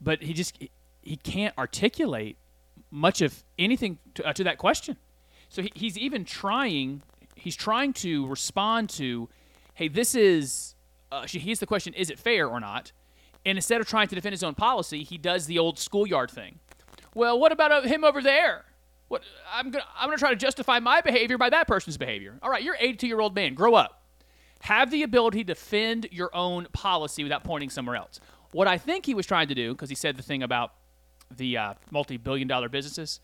But 0.00 0.22
he 0.22 0.32
just 0.32 0.56
he 1.00 1.16
can't 1.16 1.58
articulate 1.58 2.36
much 2.92 3.20
of 3.20 3.42
anything 3.58 3.98
to, 4.14 4.24
uh, 4.24 4.32
to 4.34 4.44
that 4.44 4.58
question. 4.58 4.96
So 5.52 5.60
he, 5.60 5.70
he's 5.74 5.98
even 5.98 6.24
trying. 6.24 7.02
He's 7.36 7.54
trying 7.54 7.92
to 7.94 8.26
respond 8.26 8.88
to, 8.90 9.28
hey, 9.74 9.88
this 9.88 10.14
is. 10.14 10.74
Uh, 11.12 11.26
here's 11.28 11.60
the 11.60 11.66
question: 11.66 11.92
Is 11.92 12.08
it 12.08 12.18
fair 12.18 12.48
or 12.48 12.58
not? 12.58 12.92
And 13.44 13.58
instead 13.58 13.80
of 13.80 13.86
trying 13.86 14.08
to 14.08 14.14
defend 14.14 14.32
his 14.32 14.42
own 14.42 14.54
policy, 14.54 15.02
he 15.02 15.18
does 15.18 15.46
the 15.46 15.58
old 15.58 15.78
schoolyard 15.78 16.30
thing. 16.30 16.58
Well, 17.14 17.38
what 17.38 17.52
about 17.52 17.70
uh, 17.70 17.82
him 17.82 18.02
over 18.02 18.22
there? 18.22 18.64
What 19.08 19.24
I'm 19.52 19.70
gonna 19.70 19.84
I'm 19.94 20.08
gonna 20.08 20.16
try 20.16 20.30
to 20.30 20.36
justify 20.36 20.80
my 20.80 21.02
behavior 21.02 21.36
by 21.36 21.50
that 21.50 21.68
person's 21.68 21.98
behavior. 21.98 22.38
All 22.40 22.50
right, 22.50 22.62
you're 22.62 22.76
82 22.80 23.06
year 23.06 23.20
old 23.20 23.34
man. 23.34 23.52
Grow 23.52 23.74
up. 23.74 24.02
Have 24.60 24.90
the 24.90 25.02
ability 25.02 25.44
to 25.44 25.44
defend 25.44 26.08
your 26.10 26.34
own 26.34 26.66
policy 26.72 27.24
without 27.24 27.44
pointing 27.44 27.68
somewhere 27.68 27.96
else. 27.96 28.20
What 28.52 28.68
I 28.68 28.78
think 28.78 29.04
he 29.04 29.12
was 29.12 29.26
trying 29.26 29.48
to 29.48 29.54
do, 29.54 29.72
because 29.72 29.90
he 29.90 29.96
said 29.96 30.16
the 30.16 30.22
thing 30.22 30.42
about 30.42 30.72
the 31.36 31.58
uh, 31.58 31.74
multi-billion 31.90 32.48
dollar 32.48 32.70
businesses, 32.70 33.20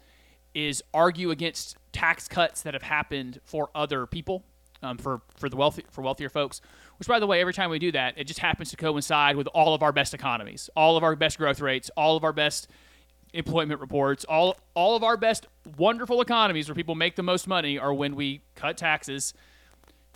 is 0.54 0.82
argue 0.92 1.30
against 1.30 1.76
tax 1.98 2.28
cuts 2.28 2.62
that 2.62 2.74
have 2.74 2.82
happened 2.82 3.40
for 3.44 3.70
other 3.74 4.06
people, 4.06 4.44
um, 4.82 4.98
for 4.98 5.20
for 5.36 5.48
the 5.48 5.56
wealthy 5.56 5.84
for 5.90 6.02
wealthier 6.02 6.28
folks. 6.28 6.60
Which, 6.98 7.08
by 7.08 7.18
the 7.18 7.26
way, 7.26 7.40
every 7.40 7.52
time 7.52 7.70
we 7.70 7.78
do 7.78 7.92
that, 7.92 8.14
it 8.16 8.24
just 8.24 8.40
happens 8.40 8.70
to 8.70 8.76
coincide 8.76 9.36
with 9.36 9.46
all 9.48 9.74
of 9.74 9.82
our 9.82 9.92
best 9.92 10.14
economies, 10.14 10.70
all 10.74 10.96
of 10.96 11.02
our 11.04 11.16
best 11.16 11.38
growth 11.38 11.60
rates, 11.60 11.90
all 11.96 12.16
of 12.16 12.24
our 12.24 12.32
best 12.32 12.68
employment 13.32 13.80
reports, 13.80 14.24
all 14.24 14.56
all 14.74 14.96
of 14.96 15.02
our 15.02 15.16
best 15.16 15.46
wonderful 15.76 16.20
economies 16.20 16.68
where 16.68 16.74
people 16.74 16.94
make 16.94 17.16
the 17.16 17.22
most 17.22 17.46
money 17.48 17.78
are 17.78 17.92
when 17.92 18.14
we 18.14 18.42
cut 18.54 18.76
taxes 18.76 19.34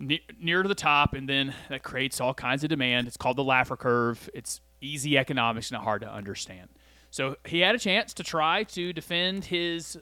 ne- 0.00 0.22
near 0.40 0.62
to 0.62 0.68
the 0.68 0.74
top, 0.74 1.14
and 1.14 1.28
then 1.28 1.54
that 1.68 1.82
creates 1.82 2.20
all 2.20 2.34
kinds 2.34 2.62
of 2.64 2.70
demand. 2.70 3.06
It's 3.06 3.16
called 3.16 3.36
the 3.36 3.44
Laffer 3.44 3.78
curve. 3.78 4.30
It's 4.34 4.60
easy 4.80 5.18
economics, 5.18 5.70
not 5.70 5.82
hard 5.82 6.02
to 6.02 6.12
understand. 6.12 6.68
So 7.10 7.36
he 7.44 7.60
had 7.60 7.74
a 7.74 7.78
chance 7.78 8.14
to 8.14 8.24
try 8.24 8.64
to 8.64 8.92
defend 8.92 9.46
his 9.46 9.98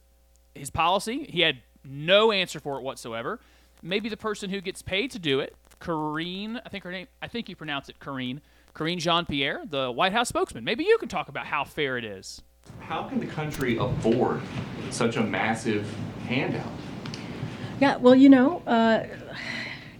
his 0.54 0.70
policy. 0.70 1.26
He 1.28 1.40
had 1.40 1.62
no 1.84 2.32
answer 2.32 2.60
for 2.60 2.78
it 2.78 2.82
whatsoever. 2.82 3.40
Maybe 3.82 4.08
the 4.08 4.16
person 4.16 4.50
who 4.50 4.60
gets 4.60 4.82
paid 4.82 5.10
to 5.12 5.18
do 5.18 5.40
it, 5.40 5.54
Karine, 5.80 6.60
I 6.64 6.68
think 6.68 6.84
her 6.84 6.92
name, 6.92 7.06
I 7.22 7.28
think 7.28 7.48
you 7.48 7.56
pronounce 7.56 7.88
it 7.88 7.98
Karine, 7.98 8.40
Karine 8.74 8.98
Jean 8.98 9.24
Pierre, 9.24 9.62
the 9.64 9.90
White 9.90 10.12
House 10.12 10.28
spokesman. 10.28 10.64
Maybe 10.64 10.84
you 10.84 10.98
can 10.98 11.08
talk 11.08 11.28
about 11.28 11.46
how 11.46 11.64
fair 11.64 11.96
it 11.96 12.04
is. 12.04 12.42
How 12.80 13.04
can 13.04 13.18
the 13.18 13.26
country 13.26 13.78
afford 13.78 14.42
such 14.90 15.16
a 15.16 15.22
massive 15.22 15.92
handout? 16.26 16.70
Yeah, 17.80 17.96
well, 17.96 18.14
you 18.14 18.28
know, 18.28 18.62
uh, 18.66 19.06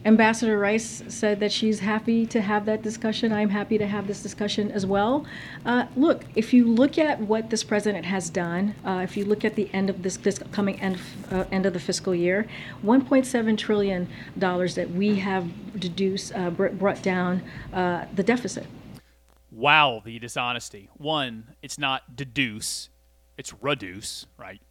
Ambassador 0.03 0.59
Rice 0.59 1.03
said 1.09 1.41
that 1.41 1.53
she's 1.53 1.81
happy 1.81 2.25
to 2.25 2.41
have 2.41 2.65
that 2.65 2.81
discussion. 2.81 3.35
I'm 3.35 3.51
happy 3.51 3.77
to 3.77 3.87
have 3.87 4.07
this 4.07 4.23
discussion 4.23 4.71
as 4.71 4.87
well. 4.87 5.27
Uh, 5.67 5.87
look, 5.95 6.25
if 6.35 6.55
you 6.55 6.67
look 6.67 6.97
at 6.97 7.21
what 7.21 7.51
this 7.51 7.63
president 7.63 8.07
has 8.07 8.31
done, 8.31 8.75
uh, 8.83 9.01
if 9.05 9.15
you 9.15 9.27
look 9.27 9.45
at 9.45 9.57
the 9.57 9.69
end 9.75 9.91
of 9.91 10.03
this, 10.03 10.17
this 10.17 10.39
coming 10.53 10.81
end, 10.81 10.99
uh, 11.31 11.45
end 11.53 11.67
of 11.67 11.75
the 11.75 11.81
fiscal 11.81 12.15
year, 12.15 12.47
1.7 12.83 13.59
trillion 13.59 14.09
dollars 14.39 14.75
that 14.75 14.91
we 14.91 15.17
have 15.17 15.79
deduced, 15.79 16.35
uh, 16.35 16.49
br- 16.49 16.69
brought 16.69 17.03
down 17.03 17.43
uh, 17.75 18.07
the 18.15 18.23
deficit. 18.23 18.67
Wow, 19.53 20.01
the 20.03 20.19
dishonesty. 20.19 20.89
One, 20.97 21.57
it's 21.61 21.79
not 21.79 22.17
deduce, 22.17 22.89
it's 23.37 23.53
reduce, 23.61 24.25
right? 24.39 24.63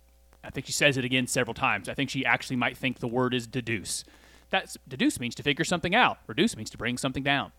I 0.43 0.49
think 0.49 0.65
she 0.65 0.71
says 0.71 0.97
it 0.97 1.05
again 1.05 1.27
several 1.27 1.53
times. 1.53 1.87
I 1.87 1.93
think 1.93 2.09
she 2.09 2.25
actually 2.25 2.55
might 2.55 2.77
think 2.77 2.99
the 2.99 3.07
word 3.07 3.35
is 3.35 3.45
deduce. 3.45 4.05
That's 4.49 4.77
deduce 4.87 5.19
means 5.19 5.35
to 5.35 5.43
figure 5.43 5.65
something 5.65 5.95
out. 5.95 6.19
Reduce 6.27 6.55
means 6.55 6.69
to 6.71 6.77
bring 6.77 6.97
something 6.97 7.23
down. 7.23 7.51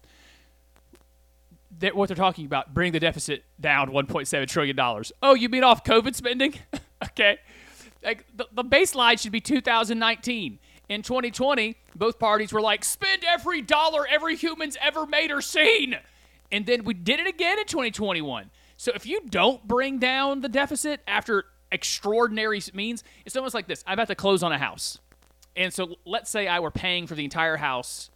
That 1.79 1.95
what 1.95 2.09
they're 2.09 2.17
talking 2.17 2.47
about, 2.47 2.75
bring 2.75 2.93
the 2.93 3.01
deficit 3.01 3.45
down 3.61 3.91
1.7 3.91 4.49
trillion 4.49 4.77
dollars. 4.77 5.13
Oh, 5.23 5.35
you 5.35 5.49
mean 5.49 5.65
off 5.65 5.85
COVID 5.85 6.15
spending? 6.15 6.55
okay, 7.05 7.39
like 8.03 8.27
the, 8.37 8.47
the 8.53 8.65
baseline 8.65 9.21
should 9.21 9.33
be 9.33 9.41
2019. 9.41 10.59
In 10.89 11.03
2020, 11.03 11.77
both 11.95 12.19
parties 12.19 12.53
were 12.53 12.61
like, 12.61 12.85
spend 12.85 13.23
every 13.25 13.63
dollar 13.63 14.07
every 14.09 14.35
human's 14.35 14.77
ever 14.81 15.07
made 15.07 15.31
or 15.31 15.41
seen. 15.41 15.97
And 16.51 16.67
then 16.67 16.83
we 16.83 16.95
did 16.95 17.21
it 17.21 17.29
again 17.29 17.61
in 17.61 17.67
2021. 17.67 18.51
So 18.77 18.91
if 18.95 19.07
you 19.07 19.21
don't 19.29 19.67
bring 19.69 19.99
down 19.99 20.41
the 20.41 20.49
deficit 20.49 21.01
after 21.07 21.45
extraordinary 21.71 22.61
means, 22.75 23.05
it's 23.25 23.37
almost 23.37 23.55
like 23.55 23.69
this. 23.69 23.85
I'm 23.87 23.95
about 23.95 24.09
to 24.09 24.17
close 24.17 24.43
on 24.43 24.51
a 24.51 24.59
house. 24.59 24.99
And 25.57 25.73
so 25.73 25.97
let's 26.05 26.31
say 26.31 26.47
I 26.47 26.61
were 26.61 26.71
paying 26.71 27.07
for 27.07 27.15
the 27.15 27.25
entire 27.25 27.57
house 27.57 28.11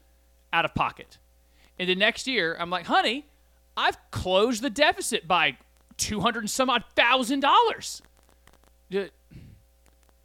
out 0.52 0.64
of 0.64 0.74
pocket. 0.74 1.18
And 1.78 1.88
the 1.88 1.94
next 1.94 2.26
year, 2.26 2.56
I'm 2.58 2.70
like, 2.70 2.86
honey, 2.86 3.26
I've 3.76 3.98
closed 4.10 4.62
the 4.62 4.70
deficit 4.70 5.26
by 5.26 5.56
200 5.96 6.40
and 6.40 6.50
some 6.50 6.70
odd 6.70 6.84
thousand 6.94 7.40
dollars. 7.40 8.02
Do 8.90 9.08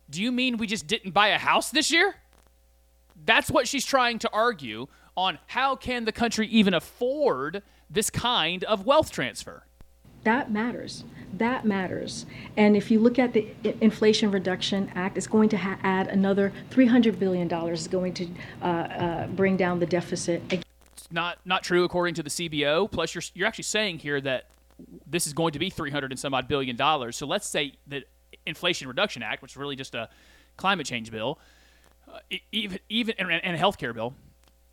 do 0.09 0.23
you 0.23 0.31
mean 0.31 0.57
we 0.57 0.67
just 0.67 0.87
didn't 0.87 1.11
buy 1.11 1.29
a 1.29 1.37
house 1.37 1.69
this 1.69 1.91
year? 1.91 2.15
That's 3.25 3.51
what 3.51 3.67
she's 3.67 3.85
trying 3.85 4.19
to 4.19 4.29
argue 4.31 4.87
on 5.15 5.37
how 5.47 5.75
can 5.75 6.05
the 6.05 6.11
country 6.11 6.47
even 6.47 6.73
afford 6.73 7.61
this 7.89 8.09
kind 8.09 8.63
of 8.63 8.85
wealth 8.85 9.11
transfer. 9.11 9.63
That 10.23 10.51
matters. 10.51 11.03
That 11.39 11.65
matters. 11.65 12.25
And 12.57 12.75
if 12.75 12.91
you 12.91 12.99
look 12.99 13.17
at 13.17 13.33
the 13.33 13.47
Inflation 13.81 14.29
Reduction 14.29 14.91
Act, 14.93 15.17
it's 15.17 15.25
going 15.25 15.47
to 15.49 15.57
ha- 15.57 15.79
add 15.83 16.07
another 16.09 16.51
$300 16.69 17.17
billion. 17.17 17.49
It's 17.51 17.87
going 17.87 18.13
to 18.13 18.27
uh, 18.61 18.65
uh, 18.65 19.27
bring 19.27 19.55
down 19.55 19.79
the 19.79 19.85
deficit. 19.85 20.41
It's 20.51 20.63
not 21.11 21.39
not 21.45 21.63
true 21.63 21.85
according 21.85 22.15
to 22.15 22.23
the 22.23 22.29
CBO. 22.29 22.91
Plus, 22.91 23.15
you're 23.15 23.23
you're 23.33 23.47
actually 23.47 23.63
saying 23.63 23.99
here 23.99 24.19
that 24.21 24.49
this 25.07 25.27
is 25.27 25.33
going 25.33 25.53
to 25.53 25.59
be 25.59 25.69
300 25.69 26.11
and 26.11 26.19
some 26.19 26.33
odd 26.33 26.47
billion 26.47 26.75
dollars. 26.75 27.15
So 27.15 27.25
let's 27.25 27.47
say 27.47 27.73
the 27.87 28.03
Inflation 28.45 28.87
Reduction 28.87 29.23
Act, 29.23 29.41
which 29.41 29.53
is 29.53 29.57
really 29.57 29.75
just 29.77 29.95
a 29.95 30.09
climate 30.57 30.85
change 30.85 31.09
bill, 31.09 31.39
uh, 32.13 32.19
even 32.51 32.79
even 32.89 33.15
and, 33.17 33.31
and 33.31 33.55
a 33.55 33.59
healthcare 33.59 33.93
bill, 33.93 34.13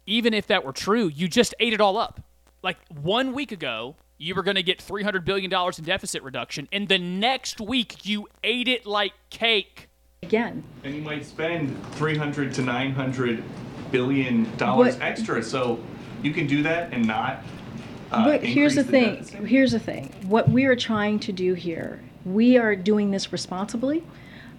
even 0.04 0.34
if 0.34 0.48
that 0.48 0.64
were 0.64 0.72
true, 0.72 1.06
you 1.06 1.28
just 1.28 1.54
ate 1.60 1.72
it 1.72 1.80
all 1.80 1.96
up. 1.96 2.20
Like 2.62 2.78
one 2.88 3.32
week 3.32 3.52
ago, 3.52 3.94
you 4.18 4.34
were 4.34 4.42
going 4.42 4.54
to 4.56 4.62
get 4.62 4.80
300 4.80 5.24
billion 5.24 5.50
dollars 5.50 5.78
in 5.78 5.84
deficit 5.84 6.22
reduction, 6.22 6.68
and 6.72 6.88
the 6.88 6.98
next 6.98 7.60
week 7.60 8.06
you 8.06 8.28
ate 8.42 8.68
it 8.68 8.86
like 8.86 9.12
cake. 9.30 9.88
again. 10.22 10.64
And 10.84 10.94
you 10.94 11.02
might 11.02 11.24
spend 11.24 11.76
300 11.94 12.52
to 12.54 12.62
900 12.62 13.42
billion 13.90 14.56
dollars 14.56 14.96
extra. 15.00 15.42
So 15.42 15.78
you 16.22 16.32
can 16.32 16.46
do 16.46 16.62
that 16.64 16.92
and 16.92 17.06
not. 17.06 17.42
Uh, 18.10 18.24
But 18.24 18.42
here's 18.42 18.74
the 18.74 18.80
increase 18.80 19.00
thing. 19.00 19.14
deficit. 19.16 19.44
Here's 19.46 19.72
the 19.72 19.78
thing. 19.80 20.14
What 20.26 20.48
we 20.48 20.64
are 20.64 20.76
trying 20.76 21.18
to 21.20 21.32
do 21.32 21.54
here, 21.54 22.00
we 22.24 22.56
are 22.56 22.74
doing 22.74 23.10
this 23.10 23.32
responsibly. 23.32 24.02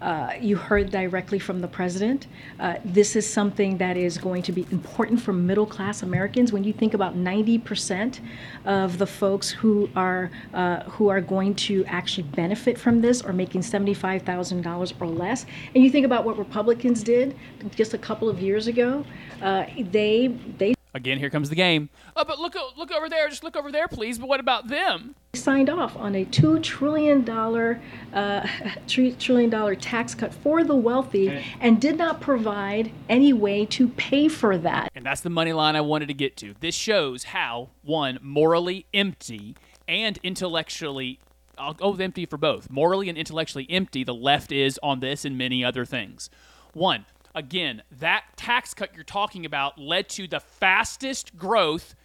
Uh, 0.01 0.33
you 0.39 0.55
heard 0.55 0.91
directly 0.91 1.39
from 1.39 1.59
the 1.59 1.67
president. 1.67 2.27
Uh, 2.59 2.75
this 2.85 3.15
is 3.15 3.27
something 3.27 3.77
that 3.77 3.97
is 3.97 4.17
going 4.17 4.43
to 4.43 4.51
be 4.51 4.67
important 4.71 5.19
for 5.19 5.33
middle 5.33 5.65
class 5.65 6.03
Americans. 6.03 6.53
When 6.53 6.63
you 6.63 6.71
think 6.71 6.93
about 6.93 7.15
90% 7.15 8.19
of 8.65 8.99
the 8.99 9.07
folks 9.07 9.49
who 9.49 9.89
are 9.95 10.29
uh, 10.53 10.83
who 10.83 11.07
are 11.09 11.21
going 11.21 11.55
to 11.55 11.83
actually 11.85 12.27
benefit 12.27 12.77
from 12.77 13.01
this 13.01 13.23
are 13.23 13.33
making 13.33 13.61
$75,000 13.61 14.93
or 15.01 15.07
less, 15.07 15.45
and 15.73 15.83
you 15.83 15.89
think 15.89 16.05
about 16.05 16.25
what 16.25 16.37
Republicans 16.37 17.01
did 17.01 17.35
just 17.75 17.95
a 17.95 17.97
couple 17.97 18.29
of 18.29 18.39
years 18.39 18.67
ago, 18.67 19.03
uh, 19.41 19.65
they 19.91 20.27
they 20.59 20.76
Again, 20.97 21.19
here 21.19 21.29
comes 21.29 21.49
the 21.49 21.55
game. 21.55 21.89
Oh, 22.15 22.25
but 22.25 22.39
look, 22.39 22.55
look 22.75 22.91
over 22.91 23.07
there. 23.07 23.29
Just 23.29 23.43
look 23.43 23.55
over 23.55 23.71
there, 23.71 23.87
please. 23.87 24.17
But 24.17 24.27
what 24.27 24.39
about 24.39 24.67
them? 24.67 25.15
signed 25.33 25.69
off 25.69 25.95
on 25.95 26.15
a 26.15 26.25
two 26.25 26.59
trillion 26.59 27.23
dollar 27.23 27.79
uh, 28.11 28.47
three 28.87 29.11
trillion 29.13 29.51
dollar 29.51 29.75
tax 29.75 30.15
cut 30.15 30.33
for 30.33 30.63
the 30.63 30.75
wealthy 30.75 31.29
and 31.61 31.79
did 31.79 31.95
not 31.95 32.19
provide 32.19 32.91
any 33.07 33.31
way 33.31 33.63
to 33.63 33.87
pay 33.89 34.27
for 34.27 34.57
that. 34.57 34.91
And 34.95 35.05
that's 35.05 35.21
the 35.21 35.29
money 35.29 35.53
line 35.53 35.75
I 35.75 35.81
wanted 35.81 36.07
to 36.07 36.15
get 36.15 36.35
to. 36.37 36.55
This 36.59 36.73
shows 36.73 37.25
how, 37.25 37.69
one, 37.83 38.17
morally 38.23 38.87
empty 38.91 39.55
and 39.87 40.17
intellectually, 40.23 41.19
I'll 41.59 41.75
go 41.75 41.91
with 41.91 42.01
empty 42.01 42.25
for 42.25 42.37
both, 42.37 42.71
morally 42.71 43.07
and 43.07 43.17
intellectually 43.17 43.67
empty 43.69 44.03
the 44.03 44.15
left 44.15 44.51
is 44.51 44.79
on 44.81 44.99
this 45.01 45.23
and 45.23 45.37
many 45.37 45.63
other 45.63 45.85
things. 45.85 46.31
One, 46.73 47.05
again, 47.37 47.83
that 47.99 48.25
tax 48.35 48.73
cut 48.73 48.95
you're 48.95 49.03
talking 49.03 49.45
about 49.45 49.77
led 49.77 50.09
to 50.09 50.27
the 50.27 50.39
fastest 50.39 51.37
growth 51.37 51.95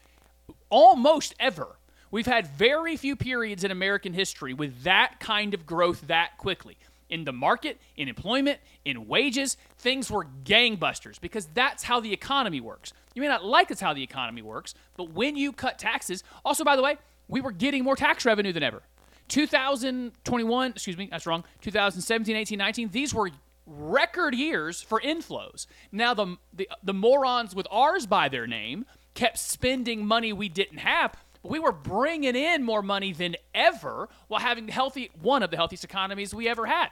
almost 0.69 1.35
ever. 1.41 1.79
We've 2.11 2.27
had 2.27 2.47
very 2.47 2.99
few 2.99 3.17
periods 3.17 3.65
in 3.65 3.71
American 3.71 4.13
history 4.13 4.53
with 4.53 4.83
that 4.83 5.15
kind 5.21 5.55
of 5.55 5.65
growth 5.65 6.03
that 6.09 6.37
quickly. 6.37 6.77
In 7.09 7.25
the 7.25 7.33
market, 7.33 7.81
in 7.97 8.09
employment, 8.09 8.61
in 8.85 9.09
wages, 9.09 9.57
things 9.79 10.11
were 10.11 10.27
gangbusters 10.45 11.19
because 11.19 11.47
that's 11.55 11.83
how 11.83 12.01
the 12.01 12.13
economy 12.13 12.61
works. 12.61 12.93
You 13.15 13.23
may 13.23 13.29
not 13.29 13.45
like 13.45 13.71
it's 13.71 13.81
how 13.81 13.95
the 13.95 14.03
economy 14.03 14.43
works, 14.43 14.75
but 14.97 15.13
when 15.13 15.37
you 15.37 15.53
cut 15.53 15.79
taxes, 15.79 16.23
also, 16.45 16.63
by 16.63 16.77
the 16.77 16.83
way, 16.83 16.99
we 17.29 17.41
were 17.41 17.53
getting 17.53 17.85
more 17.85 17.97
tax 17.97 18.27
revenue 18.27 18.53
than 18.53 18.63
ever. 18.63 18.83
2021, 19.29 20.71
excuse 20.73 20.97
me, 20.99 21.09
that's 21.11 21.27
wrong. 21.27 21.45
2017, 21.63 22.37
18, 22.37 22.59
19, 22.59 22.89
these 22.91 23.15
were 23.15 23.31
record 23.67 24.35
years 24.35 24.83
for 24.83 25.01
inflows. 25.01 25.67
Now 25.91 26.15
the, 26.15 26.37
the 26.53 26.69
the 26.83 26.95
morons 26.95 27.55
with 27.55 27.67
ours 27.71 28.07
by 28.07 28.29
their 28.29 28.47
name 28.47 28.87
kept 29.15 29.39
spending 29.39 30.07
money 30.07 30.33
we 30.33 30.49
didn't 30.49 30.79
have. 30.79 31.15
But 31.43 31.51
we 31.51 31.59
were 31.59 31.73
bringing 31.73 32.37
in 32.37 32.63
more 32.63 32.83
money 32.83 33.13
than 33.13 33.37
ever 33.55 34.09
while 34.29 34.41
having 34.41 34.67
the 34.67 34.73
healthy 34.73 35.11
one 35.21 35.43
of 35.43 35.51
the 35.51 35.57
healthiest 35.57 35.85
economies 35.85 36.35
we 36.35 36.49
ever 36.49 36.67
had. 36.67 36.89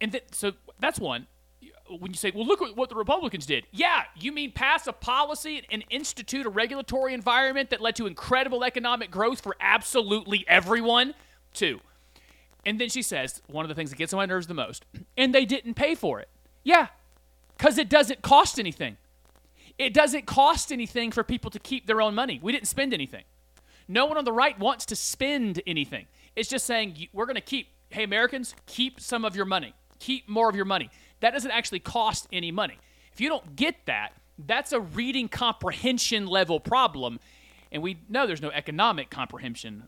And 0.00 0.12
th- 0.12 0.24
so 0.32 0.52
that's 0.78 0.98
one. 0.98 1.26
When 1.88 2.10
you 2.10 2.16
say, 2.16 2.32
"Well, 2.34 2.44
look 2.44 2.60
at 2.62 2.76
what 2.76 2.88
the 2.88 2.96
Republicans 2.96 3.46
did," 3.46 3.66
yeah, 3.70 4.04
you 4.18 4.32
mean 4.32 4.50
pass 4.50 4.88
a 4.88 4.92
policy 4.92 5.64
and 5.70 5.84
institute 5.88 6.44
a 6.44 6.48
regulatory 6.48 7.14
environment 7.14 7.70
that 7.70 7.80
led 7.80 7.94
to 7.96 8.06
incredible 8.06 8.64
economic 8.64 9.10
growth 9.10 9.40
for 9.40 9.56
absolutely 9.60 10.44
everyone. 10.48 11.14
Two, 11.54 11.80
and 12.66 12.80
then 12.80 12.88
she 12.88 13.00
says, 13.00 13.40
one 13.46 13.64
of 13.64 13.68
the 13.68 13.76
things 13.76 13.90
that 13.90 13.96
gets 13.96 14.12
on 14.12 14.18
my 14.18 14.26
nerves 14.26 14.48
the 14.48 14.54
most, 14.54 14.84
and 15.16 15.34
they 15.34 15.46
didn't 15.46 15.74
pay 15.74 15.94
for 15.94 16.20
it. 16.20 16.28
Yeah, 16.64 16.88
because 17.56 17.78
it 17.78 17.88
doesn't 17.88 18.20
cost 18.20 18.58
anything. 18.58 18.96
It 19.78 19.94
doesn't 19.94 20.26
cost 20.26 20.72
anything 20.72 21.12
for 21.12 21.22
people 21.22 21.50
to 21.52 21.58
keep 21.60 21.86
their 21.86 22.00
own 22.00 22.14
money. 22.14 22.40
We 22.42 22.50
didn't 22.50 22.66
spend 22.66 22.92
anything. 22.92 23.22
No 23.88 24.06
one 24.06 24.18
on 24.18 24.24
the 24.24 24.32
right 24.32 24.58
wants 24.58 24.84
to 24.86 24.96
spend 24.96 25.62
anything. 25.66 26.06
It's 26.34 26.48
just 26.48 26.66
saying, 26.66 27.08
we're 27.12 27.26
going 27.26 27.36
to 27.36 27.40
keep, 27.40 27.68
hey, 27.90 28.02
Americans, 28.02 28.54
keep 28.66 29.00
some 29.00 29.24
of 29.24 29.36
your 29.36 29.44
money, 29.44 29.72
keep 30.00 30.28
more 30.28 30.50
of 30.50 30.56
your 30.56 30.64
money. 30.64 30.90
That 31.20 31.32
doesn't 31.32 31.50
actually 31.50 31.80
cost 31.80 32.26
any 32.32 32.50
money. 32.50 32.78
If 33.12 33.20
you 33.20 33.28
don't 33.28 33.54
get 33.54 33.76
that, 33.86 34.12
that's 34.44 34.72
a 34.72 34.80
reading 34.80 35.28
comprehension 35.28 36.26
level 36.26 36.58
problem. 36.58 37.20
And 37.70 37.82
we 37.82 38.00
know 38.08 38.26
there's 38.26 38.42
no 38.42 38.50
economic 38.50 39.08
comprehension 39.08 39.84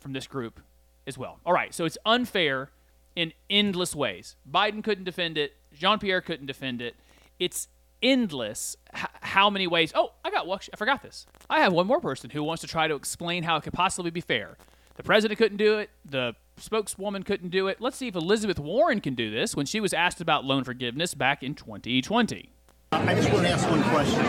from 0.00 0.12
this 0.12 0.26
group 0.26 0.60
as 1.06 1.16
well. 1.18 1.40
All 1.44 1.52
right, 1.52 1.74
so 1.74 1.84
it's 1.84 1.98
unfair 2.06 2.70
in 3.16 3.32
endless 3.50 3.94
ways. 3.94 4.36
Biden 4.50 4.82
couldn't 4.82 5.04
defend 5.04 5.36
it. 5.38 5.52
Jean 5.74 5.98
Pierre 5.98 6.20
couldn't 6.20 6.46
defend 6.46 6.80
it. 6.80 6.94
It's 7.38 7.68
endless 8.02 8.76
h- 8.94 9.04
how 9.20 9.50
many 9.50 9.66
ways. 9.66 9.92
Oh, 9.94 10.12
I 10.24 10.30
got. 10.30 10.48
I 10.48 10.76
forgot 10.76 11.02
this. 11.02 11.26
I 11.50 11.60
have 11.60 11.72
one 11.72 11.86
more 11.86 12.00
person 12.00 12.30
who 12.30 12.42
wants 12.42 12.60
to 12.62 12.66
try 12.68 12.86
to 12.88 12.94
explain 12.94 13.42
how 13.42 13.56
it 13.56 13.62
could 13.62 13.72
possibly 13.72 14.10
be 14.10 14.20
fair. 14.20 14.56
The 14.96 15.02
president 15.02 15.38
couldn't 15.38 15.56
do 15.58 15.78
it. 15.78 15.90
The 16.04 16.34
spokeswoman 16.58 17.22
couldn't 17.22 17.48
do 17.50 17.68
it. 17.68 17.80
Let's 17.80 17.96
see 17.96 18.08
if 18.08 18.14
Elizabeth 18.14 18.58
Warren 18.58 19.00
can 19.00 19.14
do 19.14 19.30
this 19.30 19.56
when 19.56 19.66
she 19.66 19.80
was 19.80 19.92
asked 19.94 20.20
about 20.20 20.44
loan 20.44 20.64
forgiveness 20.64 21.14
back 21.14 21.42
in 21.42 21.54
2020. 21.54 22.50
I 22.92 23.14
just 23.14 23.32
want 23.32 23.44
to 23.46 23.48
ask 23.50 23.68
one 23.70 23.82
question. 23.84 24.22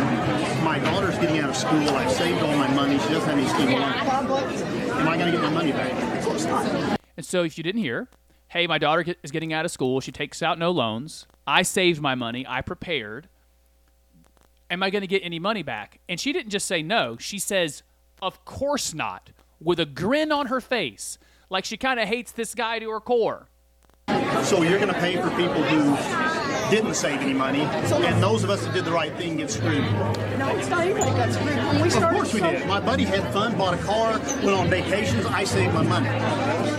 My 0.64 0.80
daughter's 0.80 1.18
getting 1.20 1.40
out 1.40 1.50
of 1.50 1.56
school. 1.58 1.90
I've 1.90 2.10
saved 2.12 2.42
all 2.42 2.56
my 2.56 2.74
money. 2.74 2.98
She 3.00 3.10
doesn't 3.10 3.30
have 3.30 3.38
any 3.38 3.48
student 3.48 3.78
loans. 3.78 4.62
Am 4.92 5.08
I 5.08 5.18
going 5.18 5.32
to 5.32 5.38
get 5.38 5.42
my 5.42 5.50
money 5.50 5.74
back? 5.74 6.13
Of 6.44 6.50
course 6.50 6.74
not. 6.74 7.00
And 7.16 7.26
so, 7.26 7.44
if 7.44 7.58
you 7.58 7.64
didn't 7.64 7.82
hear, 7.82 8.10
hey, 8.48 8.68
my 8.68 8.78
daughter 8.78 9.06
is 9.24 9.32
getting 9.32 9.54
out 9.54 9.66
of 9.66 9.72
school. 9.72 10.00
She 10.00 10.12
takes 10.12 10.42
out 10.42 10.60
no 10.60 10.72
loans. 10.72 11.26
I 11.46 11.64
saved 11.64 12.02
my 12.02 12.16
money. 12.16 12.46
I 12.48 12.62
prepared. 12.62 13.28
Am 14.70 14.82
I 14.82 14.90
going 14.90 15.02
to 15.02 15.08
get 15.08 15.24
any 15.24 15.40
money 15.40 15.64
back? 15.64 16.00
And 16.08 16.20
she 16.20 16.34
didn't 16.34 16.50
just 16.50 16.68
say 16.68 16.82
no. 16.82 17.18
She 17.20 17.38
says, 17.40 17.84
of 18.22 18.46
course 18.46 18.94
not, 18.94 19.32
with 19.60 19.80
a 19.80 19.86
grin 19.86 20.32
on 20.32 20.48
her 20.48 20.62
face, 20.62 21.18
like 21.50 21.66
she 21.66 21.78
kind 21.78 22.00
of 22.00 22.08
hates 22.08 22.32
this 22.32 22.56
guy 22.56 22.80
to 22.80 22.90
her 22.90 23.00
core. 23.00 23.50
So 24.44 24.62
you're 24.62 24.80
going 24.80 24.94
to 24.94 25.00
pay 25.00 25.16
for 25.22 25.30
people 25.32 25.62
who 25.64 25.96
didn't 26.74 26.96
save 26.96 27.22
any 27.22 27.34
money, 27.34 27.62
and 27.62 28.24
those 28.24 28.44
of 28.44 28.50
us 28.50 28.66
that 28.66 28.74
did 28.74 28.84
the 28.84 28.92
right 28.92 29.16
thing 29.16 29.38
get 29.38 29.52
screwed. 29.52 29.84
No, 30.40 30.56
it's 30.58 30.70
not 30.70 30.82
anybody 30.82 31.12
got 31.12 31.32
screwed. 31.32 31.56
When 31.56 31.82
we 31.84 31.94
Of 31.94 32.04
course 32.12 32.34
we 32.34 32.42
did. 32.42 32.68
My 32.68 32.80
buddy 32.80 33.04
had 33.04 33.32
fun, 33.32 33.56
bought 33.56 33.76
a 33.76 33.78
car, 33.78 34.14
went 34.44 34.58
on 34.58 34.70
vacations. 34.70 35.24
I 35.28 35.44
saved 35.44 35.74
my 35.76 35.84
money. 35.84 36.10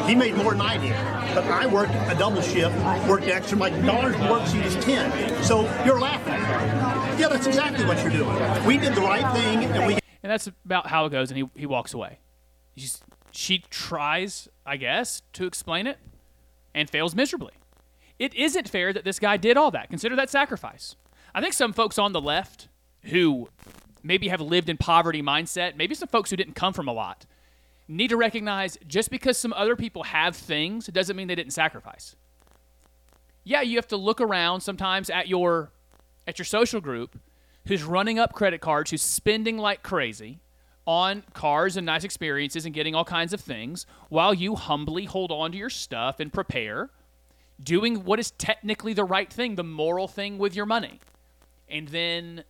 He 0.09 0.17
made 0.17 0.35
more 0.35 0.51
than 0.51 0.63
I 0.63 0.79
did. 0.79 0.97
But 1.35 1.45
I 1.45 1.67
worked 1.67 1.93
a 1.93 2.17
double 2.19 2.43
shift, 2.43 2.77
worked 3.09 3.27
extra. 3.27 3.57
My 3.57 3.71
daughter's 3.71 4.17
worksheet 4.17 4.65
is 4.65 4.75
10. 4.85 5.45
So 5.45 5.63
you're 5.85 6.01
laughing. 6.01 6.35
Yeah, 7.21 7.29
that's 7.29 7.47
exactly 7.47 7.85
what 7.87 8.01
you're 8.03 8.11
doing. 8.11 8.67
We 8.67 8.79
did 8.79 8.97
the 8.97 9.01
right 9.01 9.33
thing, 9.33 9.65
and 9.65 9.87
we 9.87 9.95
And 10.25 10.33
that's 10.33 10.49
about 10.65 10.89
how 10.89 11.07
it 11.07 11.11
goes, 11.11 11.31
and 11.31 11.39
he, 11.39 11.49
he 11.55 11.67
walks 11.67 11.95
away. 11.95 12.19
She's, 12.77 13.01
she 13.31 13.63
tries, 13.71 14.49
I 14.67 14.77
guess, 14.77 15.23
to 15.35 15.47
explain 15.47 15.87
it 15.87 15.99
and 16.75 16.91
fails 16.91 17.15
miserably. 17.15 17.53
It 18.19 18.35
isn't 18.35 18.69
fair 18.69 18.93
that 18.93 19.05
this 19.05 19.19
guy 19.19 19.37
did 19.37 19.57
all 19.57 19.71
that. 19.73 19.91
Consider 19.91 20.17
that 20.17 20.31
sacrifice. 20.31 20.97
I 21.35 21.41
think 21.41 21.53
some 21.53 21.73
folks 21.73 21.99
on 21.99 22.13
the 22.13 22.21
left 22.21 22.69
who 23.05 23.49
maybe 24.03 24.29
have 24.29 24.41
lived 24.41 24.69
in 24.69 24.77
poverty 24.77 25.23
mindset, 25.23 25.77
maybe 25.77 25.95
some 25.95 26.09
folks 26.09 26.31
who 26.31 26.37
didn't 26.37 26.55
come 26.55 26.73
from 26.73 26.87
a 26.87 26.93
lot, 26.93 27.27
need 27.89 28.09
to 28.09 28.17
recognize 28.17 28.79
just 28.87 29.11
because 29.11 29.37
some 29.37 29.53
other 29.55 29.77
people 29.77 30.05
have 30.05 30.37
things, 30.37 30.89
it 30.89 30.93
doesn't 30.93 31.17
mean 31.17 31.27
they 31.27 31.35
didn't 31.35 31.53
sacrifice. 31.53 32.15
Yeah, 33.43 33.61
you 33.61 33.77
have 33.77 33.89
to 33.89 33.97
look 33.97 34.21
around 34.21 34.61
sometimes 34.61 35.11
at 35.11 35.29
your 35.29 35.71
at 36.27 36.39
your 36.39 36.47
social 36.47 36.81
group 36.81 37.19
who's 37.67 37.83
running 37.83 38.19
up 38.19 38.33
credit 38.33 38.61
cards, 38.61 38.91
who's 38.91 39.03
spending 39.03 39.59
like 39.59 39.83
crazy 39.83 40.41
on 40.87 41.23
cars 41.33 41.77
and 41.77 41.87
nice 41.87 42.05
experiences 42.05 42.65
and 42.65 42.75
getting 42.75 42.95
all 42.95 43.05
kinds 43.05 43.33
of 43.33 43.41
things 43.41 43.87
while 44.09 44.35
you 44.35 44.55
humbly 44.55 45.05
hold 45.05 45.31
on 45.31 45.53
to 45.53 45.59
your 45.59 45.71
stuff 45.71 46.21
and 46.21 46.33
prepare, 46.33 46.91
doing 47.63 48.05
what 48.05 48.19
is 48.19 48.31
technically 48.33 48.93
the 48.93 49.05
right 49.05 49.33
thing, 49.33 49.55
the 49.55 49.65
moral 49.65 50.09
thing 50.09 50.39
with 50.39 50.55
your 50.55 50.67
money. 50.67 51.01
And 51.69 51.89
then 51.89 52.45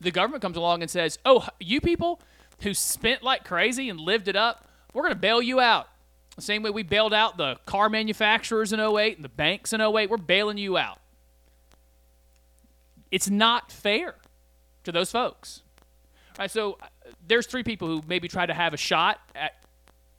the 0.00 0.10
government 0.10 0.42
comes 0.42 0.56
along 0.56 0.82
and 0.82 0.90
says, 0.90 1.18
"Oh, 1.24 1.46
you 1.60 1.80
people 1.80 2.20
who 2.62 2.74
spent 2.74 3.22
like 3.22 3.44
crazy 3.44 3.88
and 3.88 4.00
lived 4.00 4.28
it 4.28 4.36
up, 4.36 4.68
we're 4.92 5.02
going 5.02 5.14
to 5.14 5.20
bail 5.20 5.42
you 5.42 5.60
out." 5.60 5.88
The 6.36 6.42
same 6.42 6.62
way 6.62 6.70
we 6.70 6.82
bailed 6.82 7.12
out 7.12 7.36
the 7.36 7.56
car 7.66 7.90
manufacturers 7.90 8.72
in 8.72 8.80
08 8.80 9.16
and 9.16 9.24
the 9.24 9.28
banks 9.28 9.72
in 9.72 9.80
08, 9.80 10.08
we're 10.08 10.16
bailing 10.16 10.56
you 10.56 10.78
out. 10.78 10.98
It's 13.10 13.28
not 13.28 13.70
fair 13.70 14.14
to 14.84 14.92
those 14.92 15.10
folks. 15.10 15.62
All 16.30 16.44
right, 16.44 16.50
so 16.50 16.78
uh, 16.80 16.86
there's 17.26 17.46
three 17.46 17.62
people 17.62 17.86
who 17.86 18.02
maybe 18.06 18.28
tried 18.28 18.46
to 18.46 18.54
have 18.54 18.72
a 18.72 18.78
shot 18.78 19.20
at 19.34 19.52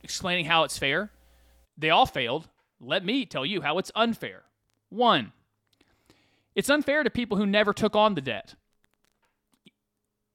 explaining 0.03 0.45
how 0.45 0.63
it's 0.63 0.77
fair. 0.77 1.09
They 1.75 1.89
all 1.89 2.05
failed. 2.05 2.47
Let 2.83 3.05
me 3.05 3.25
tell 3.25 3.45
you 3.45 3.61
how 3.61 3.77
it's 3.77 3.91
unfair. 3.95 4.43
One, 4.89 5.31
it's 6.55 6.69
unfair 6.69 7.03
to 7.03 7.09
people 7.09 7.37
who 7.37 7.45
never 7.45 7.73
took 7.73 7.95
on 7.95 8.15
the 8.15 8.21
debt. 8.21 8.55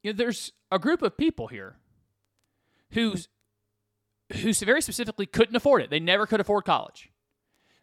You 0.03 0.13
know, 0.13 0.17
there's 0.17 0.53
a 0.71 0.79
group 0.79 1.03
of 1.03 1.17
people 1.17 1.49
here 1.49 1.77
who's 2.93 3.29
who 4.33 4.53
very 4.53 4.83
specifically 4.83 5.27
couldn't 5.27 5.57
afford 5.57 5.83
it. 5.83 5.91
They 5.91 6.01
never 6.01 6.27
could 6.27 6.41
afford 6.41 6.65
college. 6.65 7.11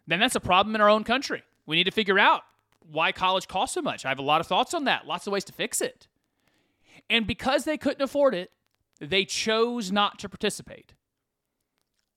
Then 0.06 0.20
that's 0.20 0.36
a 0.36 0.40
problem 0.40 0.74
in 0.74 0.80
our 0.80 0.88
own 0.88 1.02
country. 1.02 1.42
We 1.66 1.76
need 1.76 1.84
to 1.84 1.90
figure 1.90 2.18
out 2.18 2.42
why 2.80 3.10
college 3.10 3.48
costs 3.48 3.74
so 3.74 3.82
much. 3.82 4.04
I 4.04 4.10
have 4.10 4.20
a 4.20 4.22
lot 4.22 4.40
of 4.40 4.46
thoughts 4.46 4.72
on 4.72 4.84
that, 4.84 5.06
lots 5.06 5.26
of 5.26 5.32
ways 5.32 5.44
to 5.44 5.52
fix 5.52 5.80
it. 5.80 6.06
And 7.10 7.26
because 7.26 7.64
they 7.64 7.76
couldn't 7.76 8.02
afford 8.02 8.34
it, 8.34 8.52
they 9.00 9.24
chose 9.24 9.90
not 9.90 10.18
to 10.20 10.28
participate. 10.28 10.94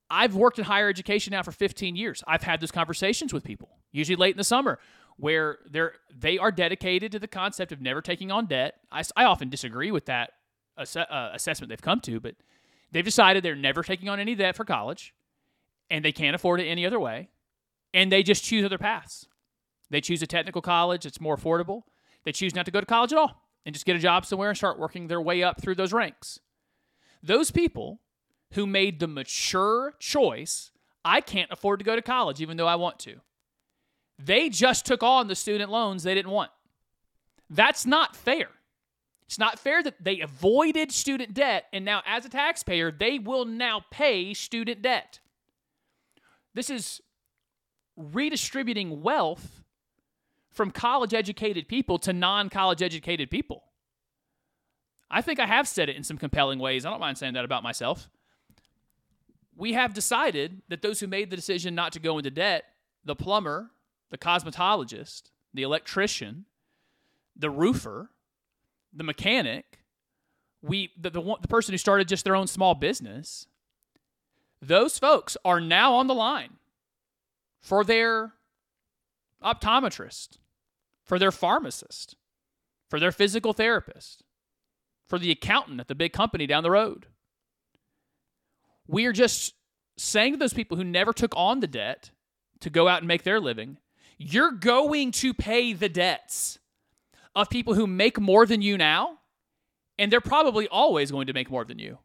I've 0.09 0.35
worked 0.35 0.57
in 0.57 0.65
higher 0.65 0.89
education 0.89 1.31
now 1.31 1.43
for 1.43 1.51
15 1.51 1.95
years. 1.95 2.23
I've 2.27 2.43
had 2.43 2.61
those 2.61 2.71
conversations 2.71 3.33
with 3.33 3.43
people, 3.43 3.77
usually 3.91 4.15
late 4.15 4.31
in 4.31 4.37
the 4.37 4.43
summer, 4.43 4.79
where 5.17 5.59
they're 5.69 5.93
they 6.15 6.37
are 6.37 6.51
dedicated 6.51 7.11
to 7.11 7.19
the 7.19 7.27
concept 7.27 7.71
of 7.71 7.81
never 7.81 8.01
taking 8.01 8.31
on 8.31 8.45
debt. 8.47 8.75
I, 8.91 9.03
I 9.15 9.25
often 9.25 9.49
disagree 9.49 9.91
with 9.91 10.05
that 10.05 10.31
ass- 10.77 10.95
uh, 10.95 11.31
assessment 11.33 11.69
they've 11.69 11.81
come 11.81 11.99
to, 12.01 12.19
but 12.19 12.35
they've 12.91 13.05
decided 13.05 13.43
they're 13.43 13.55
never 13.55 13.83
taking 13.83 14.09
on 14.09 14.19
any 14.19 14.35
debt 14.35 14.55
for 14.55 14.65
college, 14.65 15.13
and 15.89 16.03
they 16.03 16.11
can't 16.11 16.35
afford 16.35 16.59
it 16.61 16.65
any 16.65 16.85
other 16.85 16.99
way, 16.99 17.29
and 17.93 18.11
they 18.11 18.23
just 18.23 18.43
choose 18.43 18.65
other 18.65 18.77
paths. 18.77 19.27
They 19.91 20.01
choose 20.01 20.21
a 20.21 20.27
technical 20.27 20.61
college 20.61 21.03
that's 21.03 21.21
more 21.21 21.35
affordable. 21.35 21.83
They 22.23 22.31
choose 22.31 22.55
not 22.55 22.65
to 22.65 22.71
go 22.71 22.79
to 22.79 22.85
college 22.85 23.11
at 23.11 23.17
all 23.17 23.43
and 23.65 23.73
just 23.73 23.85
get 23.85 23.95
a 23.95 23.99
job 23.99 24.25
somewhere 24.25 24.49
and 24.49 24.57
start 24.57 24.79
working 24.79 25.07
their 25.07 25.21
way 25.21 25.43
up 25.43 25.61
through 25.61 25.75
those 25.75 25.93
ranks. 25.93 26.39
Those 27.23 27.51
people 27.51 27.99
who 28.53 28.65
made 28.65 28.99
the 28.99 29.07
mature 29.07 29.93
choice, 29.99 30.71
I 31.05 31.21
can't 31.21 31.51
afford 31.51 31.79
to 31.79 31.85
go 31.85 31.95
to 31.95 32.01
college 32.01 32.41
even 32.41 32.57
though 32.57 32.67
I 32.67 32.75
want 32.75 32.99
to. 32.99 33.17
They 34.17 34.49
just 34.49 34.85
took 34.85 35.01
on 35.03 35.27
the 35.27 35.35
student 35.35 35.71
loans 35.71 36.03
they 36.03 36.15
didn't 36.15 36.31
want. 36.31 36.51
That's 37.49 37.85
not 37.85 38.15
fair. 38.15 38.49
It's 39.25 39.39
not 39.39 39.59
fair 39.59 39.83
that 39.83 40.03
they 40.03 40.21
avoided 40.21 40.91
student 40.91 41.33
debt 41.33 41.65
and 41.71 41.85
now, 41.85 42.01
as 42.05 42.25
a 42.25 42.29
taxpayer, 42.29 42.91
they 42.91 43.19
will 43.19 43.45
now 43.45 43.85
pay 43.91 44.33
student 44.33 44.81
debt. 44.81 45.19
This 46.53 46.69
is 46.69 47.01
redistributing 47.95 49.01
wealth 49.01 49.61
from 50.51 50.71
college 50.71 51.13
educated 51.13 51.67
people 51.67 51.99
to 51.99 52.11
non 52.11 52.49
college 52.49 52.81
educated 52.81 53.29
people. 53.29 53.63
I 55.11 55.21
think 55.21 55.39
I 55.39 55.45
have 55.45 55.67
said 55.67 55.89
it 55.89 55.95
in 55.95 56.03
some 56.03 56.17
compelling 56.17 56.59
ways. 56.59 56.85
I 56.85 56.89
don't 56.89 56.99
mind 56.99 57.17
saying 57.17 57.33
that 57.33 57.45
about 57.45 57.63
myself. 57.63 58.09
We 59.59 59.73
have 59.73 59.93
decided 59.93 60.61
that 60.69 60.81
those 60.81 61.01
who 61.01 61.07
made 61.07 61.29
the 61.29 61.35
decision 61.35 61.75
not 61.75 61.91
to 61.91 61.99
go 61.99 62.17
into 62.17 62.31
debt, 62.31 62.63
the 63.03 63.13
plumber, 63.13 63.71
the 64.09 64.17
cosmetologist, 64.17 65.31
the 65.53 65.63
electrician, 65.63 66.45
the 67.35 67.49
roofer, 67.49 68.09
the 68.93 69.03
mechanic, 69.03 69.79
we 70.61 70.91
the, 70.97 71.09
the, 71.09 71.21
the 71.41 71.47
person 71.49 71.73
who 71.73 71.77
started 71.77 72.07
just 72.07 72.23
their 72.23 72.37
own 72.37 72.47
small 72.47 72.73
business, 72.73 73.47
those 74.61 74.97
folks 74.97 75.35
are 75.43 75.59
now 75.59 75.93
on 75.93 76.07
the 76.07 76.15
line 76.15 76.53
for 77.61 77.83
their 77.83 78.35
optometrist, 79.43 80.37
for 81.03 81.19
their 81.19 81.33
pharmacist, 81.33 82.15
for 82.89 82.97
their 82.97 83.11
physical 83.11 83.51
therapist, 83.51 84.23
for 85.05 85.19
the 85.19 85.31
accountant 85.31 85.81
at 85.81 85.89
the 85.89 85.95
big 85.95 86.13
company 86.13 86.47
down 86.47 86.63
the 86.63 86.71
road. 86.71 87.07
We 88.89 89.05
are 89.05 89.13
just 89.13 89.53
saying 89.97 90.33
to 90.33 90.39
those 90.39 90.53
people 90.53 90.75
who 90.75 90.83
never 90.83 91.13
took 91.13 91.33
on 91.35 91.59
the 91.59 91.67
debt 91.67 92.09
to 92.61 92.71
go 92.71 92.87
out 92.87 92.99
and 92.99 93.07
make 93.07 93.21
their 93.21 93.39
living, 93.39 93.77
you're 94.17 94.51
going 94.51 95.11
to 95.11 95.31
pay 95.31 95.73
the 95.73 95.89
debts 95.89 96.57
of 97.35 97.51
people 97.51 97.75
who 97.75 97.85
make 97.85 98.19
more 98.19 98.47
than 98.47 98.63
you 98.63 98.79
now, 98.79 99.19
and 99.99 100.11
they're 100.11 100.19
probably 100.19 100.67
always 100.67 101.11
going 101.11 101.27
to 101.27 101.33
make 101.33 101.51
more 101.51 101.63
than 101.63 101.77
you. 101.77 101.99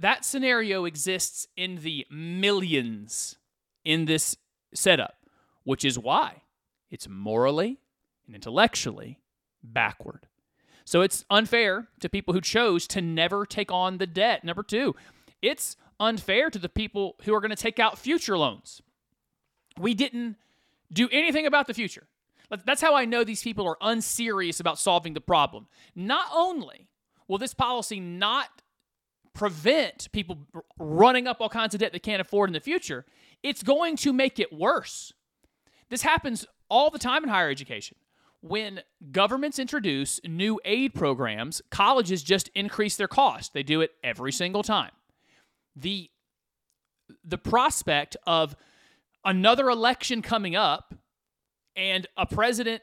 That 0.00 0.24
scenario 0.24 0.86
exists 0.86 1.46
in 1.56 1.76
the 1.82 2.04
millions 2.10 3.36
in 3.84 4.06
this 4.06 4.36
setup, 4.74 5.14
which 5.62 5.84
is 5.84 5.96
why 5.96 6.42
it's 6.90 7.08
morally 7.08 7.78
and 8.26 8.34
intellectually 8.34 9.20
backward. 9.62 10.26
So 10.84 11.00
it's 11.00 11.24
unfair 11.30 11.86
to 12.00 12.08
people 12.08 12.34
who 12.34 12.40
chose 12.40 12.86
to 12.88 13.00
never 13.00 13.46
take 13.46 13.70
on 13.70 13.98
the 13.98 14.06
debt. 14.06 14.44
Number 14.44 14.62
two, 14.62 14.96
it's 15.44 15.76
unfair 16.00 16.50
to 16.50 16.58
the 16.58 16.68
people 16.68 17.16
who 17.24 17.34
are 17.34 17.40
going 17.40 17.50
to 17.50 17.56
take 17.56 17.78
out 17.78 17.98
future 17.98 18.36
loans. 18.36 18.82
We 19.78 19.94
didn't 19.94 20.36
do 20.92 21.08
anything 21.12 21.46
about 21.46 21.66
the 21.66 21.74
future. 21.74 22.06
That's 22.64 22.80
how 22.80 22.94
I 22.94 23.04
know 23.04 23.24
these 23.24 23.42
people 23.42 23.66
are 23.66 23.76
unserious 23.80 24.60
about 24.60 24.78
solving 24.78 25.14
the 25.14 25.20
problem. 25.20 25.66
Not 25.94 26.26
only 26.32 26.88
will 27.26 27.38
this 27.38 27.54
policy 27.54 27.98
not 28.00 28.48
prevent 29.32 30.12
people 30.12 30.38
running 30.78 31.26
up 31.26 31.40
all 31.40 31.48
kinds 31.48 31.74
of 31.74 31.80
debt 31.80 31.92
they 31.92 31.98
can't 31.98 32.20
afford 32.20 32.48
in 32.48 32.54
the 32.54 32.60
future, 32.60 33.04
it's 33.42 33.62
going 33.62 33.96
to 33.96 34.12
make 34.12 34.38
it 34.38 34.52
worse. 34.52 35.12
This 35.90 36.02
happens 36.02 36.46
all 36.68 36.90
the 36.90 36.98
time 36.98 37.24
in 37.24 37.28
higher 37.28 37.50
education. 37.50 37.96
When 38.40 38.82
governments 39.10 39.58
introduce 39.58 40.20
new 40.24 40.60
aid 40.64 40.94
programs, 40.94 41.62
colleges 41.70 42.22
just 42.22 42.50
increase 42.54 42.96
their 42.96 43.08
cost. 43.08 43.54
They 43.54 43.62
do 43.62 43.80
it 43.80 43.92
every 44.04 44.32
single 44.32 44.62
time. 44.62 44.90
The 45.76 46.10
the 47.22 47.38
prospect 47.38 48.16
of 48.26 48.56
another 49.24 49.68
election 49.68 50.22
coming 50.22 50.56
up 50.56 50.94
and 51.76 52.06
a 52.16 52.26
president 52.26 52.82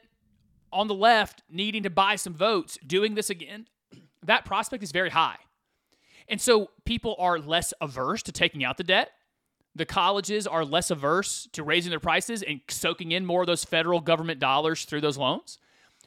on 0.72 0.88
the 0.88 0.94
left 0.94 1.42
needing 1.50 1.82
to 1.82 1.90
buy 1.90 2.16
some 2.16 2.34
votes 2.34 2.78
doing 2.86 3.14
this 3.14 3.30
again, 3.30 3.66
that 4.22 4.44
prospect 4.44 4.82
is 4.82 4.92
very 4.92 5.10
high. 5.10 5.36
And 6.28 6.40
so 6.40 6.70
people 6.84 7.16
are 7.18 7.38
less 7.38 7.74
averse 7.80 8.22
to 8.24 8.32
taking 8.32 8.64
out 8.64 8.76
the 8.76 8.84
debt. 8.84 9.10
The 9.74 9.86
colleges 9.86 10.46
are 10.46 10.64
less 10.64 10.90
averse 10.90 11.48
to 11.52 11.62
raising 11.62 11.90
their 11.90 12.00
prices 12.00 12.42
and 12.42 12.60
soaking 12.68 13.12
in 13.12 13.26
more 13.26 13.42
of 13.42 13.46
those 13.46 13.64
federal 13.64 14.00
government 14.00 14.38
dollars 14.38 14.84
through 14.84 15.00
those 15.00 15.18
loans 15.18 15.58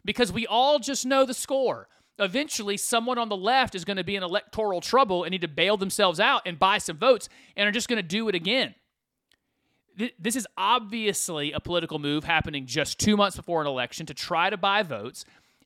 because 0.04 0.32
we 0.32 0.46
all 0.46 0.80
just 0.80 1.06
know 1.06 1.26
the 1.26 1.34
score. 1.34 1.88
Eventually, 2.18 2.78
someone 2.78 3.18
on 3.18 3.28
the 3.30 3.36
left 3.36 3.76
is 3.76 3.84
going 3.84 3.98
to 3.98 4.04
be 4.04 4.16
in 4.16 4.24
electoral 4.24 4.80
trouble 4.80 5.24
and 5.24 5.32
need 5.32 5.42
to 5.42 5.48
bail 5.48 5.76
themselves 5.76 6.20
out 6.20 6.44
and 6.46 6.58
buy 6.58 6.78
some 6.78 6.98
votes 6.98 7.28
and 7.56 7.68
are 7.68 7.72
just 7.72 7.90
going 7.90 7.98
to 7.98 8.08
do 8.08 8.30
it 8.30 8.36
again. 8.36 8.74
This 10.20 10.36
is 10.36 10.48
obviously 10.58 11.52
a 11.52 11.60
political 11.60 12.00
move 12.00 12.24
happening 12.24 12.66
just 12.66 13.00
two 13.00 13.16
months 13.16 13.36
before 13.36 13.62
an 13.62 13.68
election 13.68 14.06
to 14.08 14.14
try 14.14 14.50
to 14.50 14.58
buy 14.58 14.84
votes. 14.84 15.26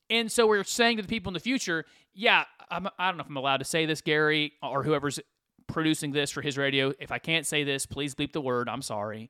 And 0.10 0.32
so 0.32 0.48
we're 0.48 0.64
saying 0.64 0.98
to 0.98 1.04
the 1.04 1.08
people 1.08 1.30
in 1.30 1.34
the 1.34 1.40
future, 1.40 1.86
yeah, 2.14 2.46
I'm, 2.70 2.88
I 2.98 3.08
don't 3.08 3.18
know 3.18 3.24
if 3.24 3.30
I'm 3.30 3.38
allowed 3.38 3.58
to 3.58 3.66
say 3.66 3.86
this, 3.86 4.02
Gary, 4.02 4.54
or 4.62 4.84
whoever's 4.84 5.20
producing 5.68 6.12
this 6.12 6.32
for 6.32 6.42
his 6.42 6.58
radio. 6.58 6.94
If 7.00 7.12
I 7.12 7.20
can't 7.20 7.46
say 7.46 7.64
this, 7.64 7.86
please 7.86 8.16
bleep 8.16 8.32
the 8.32 8.42
word. 8.42 8.70
I'm 8.70 8.82
sorry. 8.82 9.30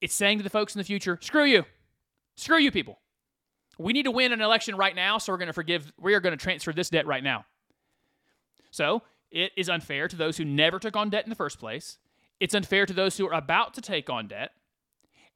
It's 0.00 0.14
saying 0.14 0.38
to 0.38 0.44
the 0.44 0.50
folks 0.50 0.74
in 0.74 0.78
the 0.78 0.84
future, 0.84 1.18
screw 1.20 1.44
you. 1.44 1.64
Screw 2.36 2.58
you 2.58 2.70
people. 2.70 2.98
We 3.78 3.92
need 3.92 4.04
to 4.04 4.10
win 4.10 4.32
an 4.32 4.40
election 4.40 4.76
right 4.76 4.94
now, 4.94 5.18
so 5.18 5.32
we're 5.32 5.38
going 5.38 5.48
to 5.48 5.52
forgive, 5.52 5.92
we 5.98 6.14
are 6.14 6.20
going 6.20 6.36
to 6.36 6.42
transfer 6.42 6.72
this 6.72 6.90
debt 6.90 7.06
right 7.06 7.24
now. 7.24 7.44
So 8.70 9.02
it 9.30 9.52
is 9.56 9.68
unfair 9.68 10.08
to 10.08 10.16
those 10.16 10.36
who 10.36 10.44
never 10.44 10.78
took 10.78 10.96
on 10.96 11.10
debt 11.10 11.24
in 11.24 11.30
the 11.30 11.36
first 11.36 11.58
place. 11.58 11.98
It's 12.40 12.54
unfair 12.54 12.86
to 12.86 12.92
those 12.92 13.16
who 13.16 13.26
are 13.26 13.34
about 13.34 13.74
to 13.74 13.80
take 13.80 14.10
on 14.10 14.28
debt. 14.28 14.52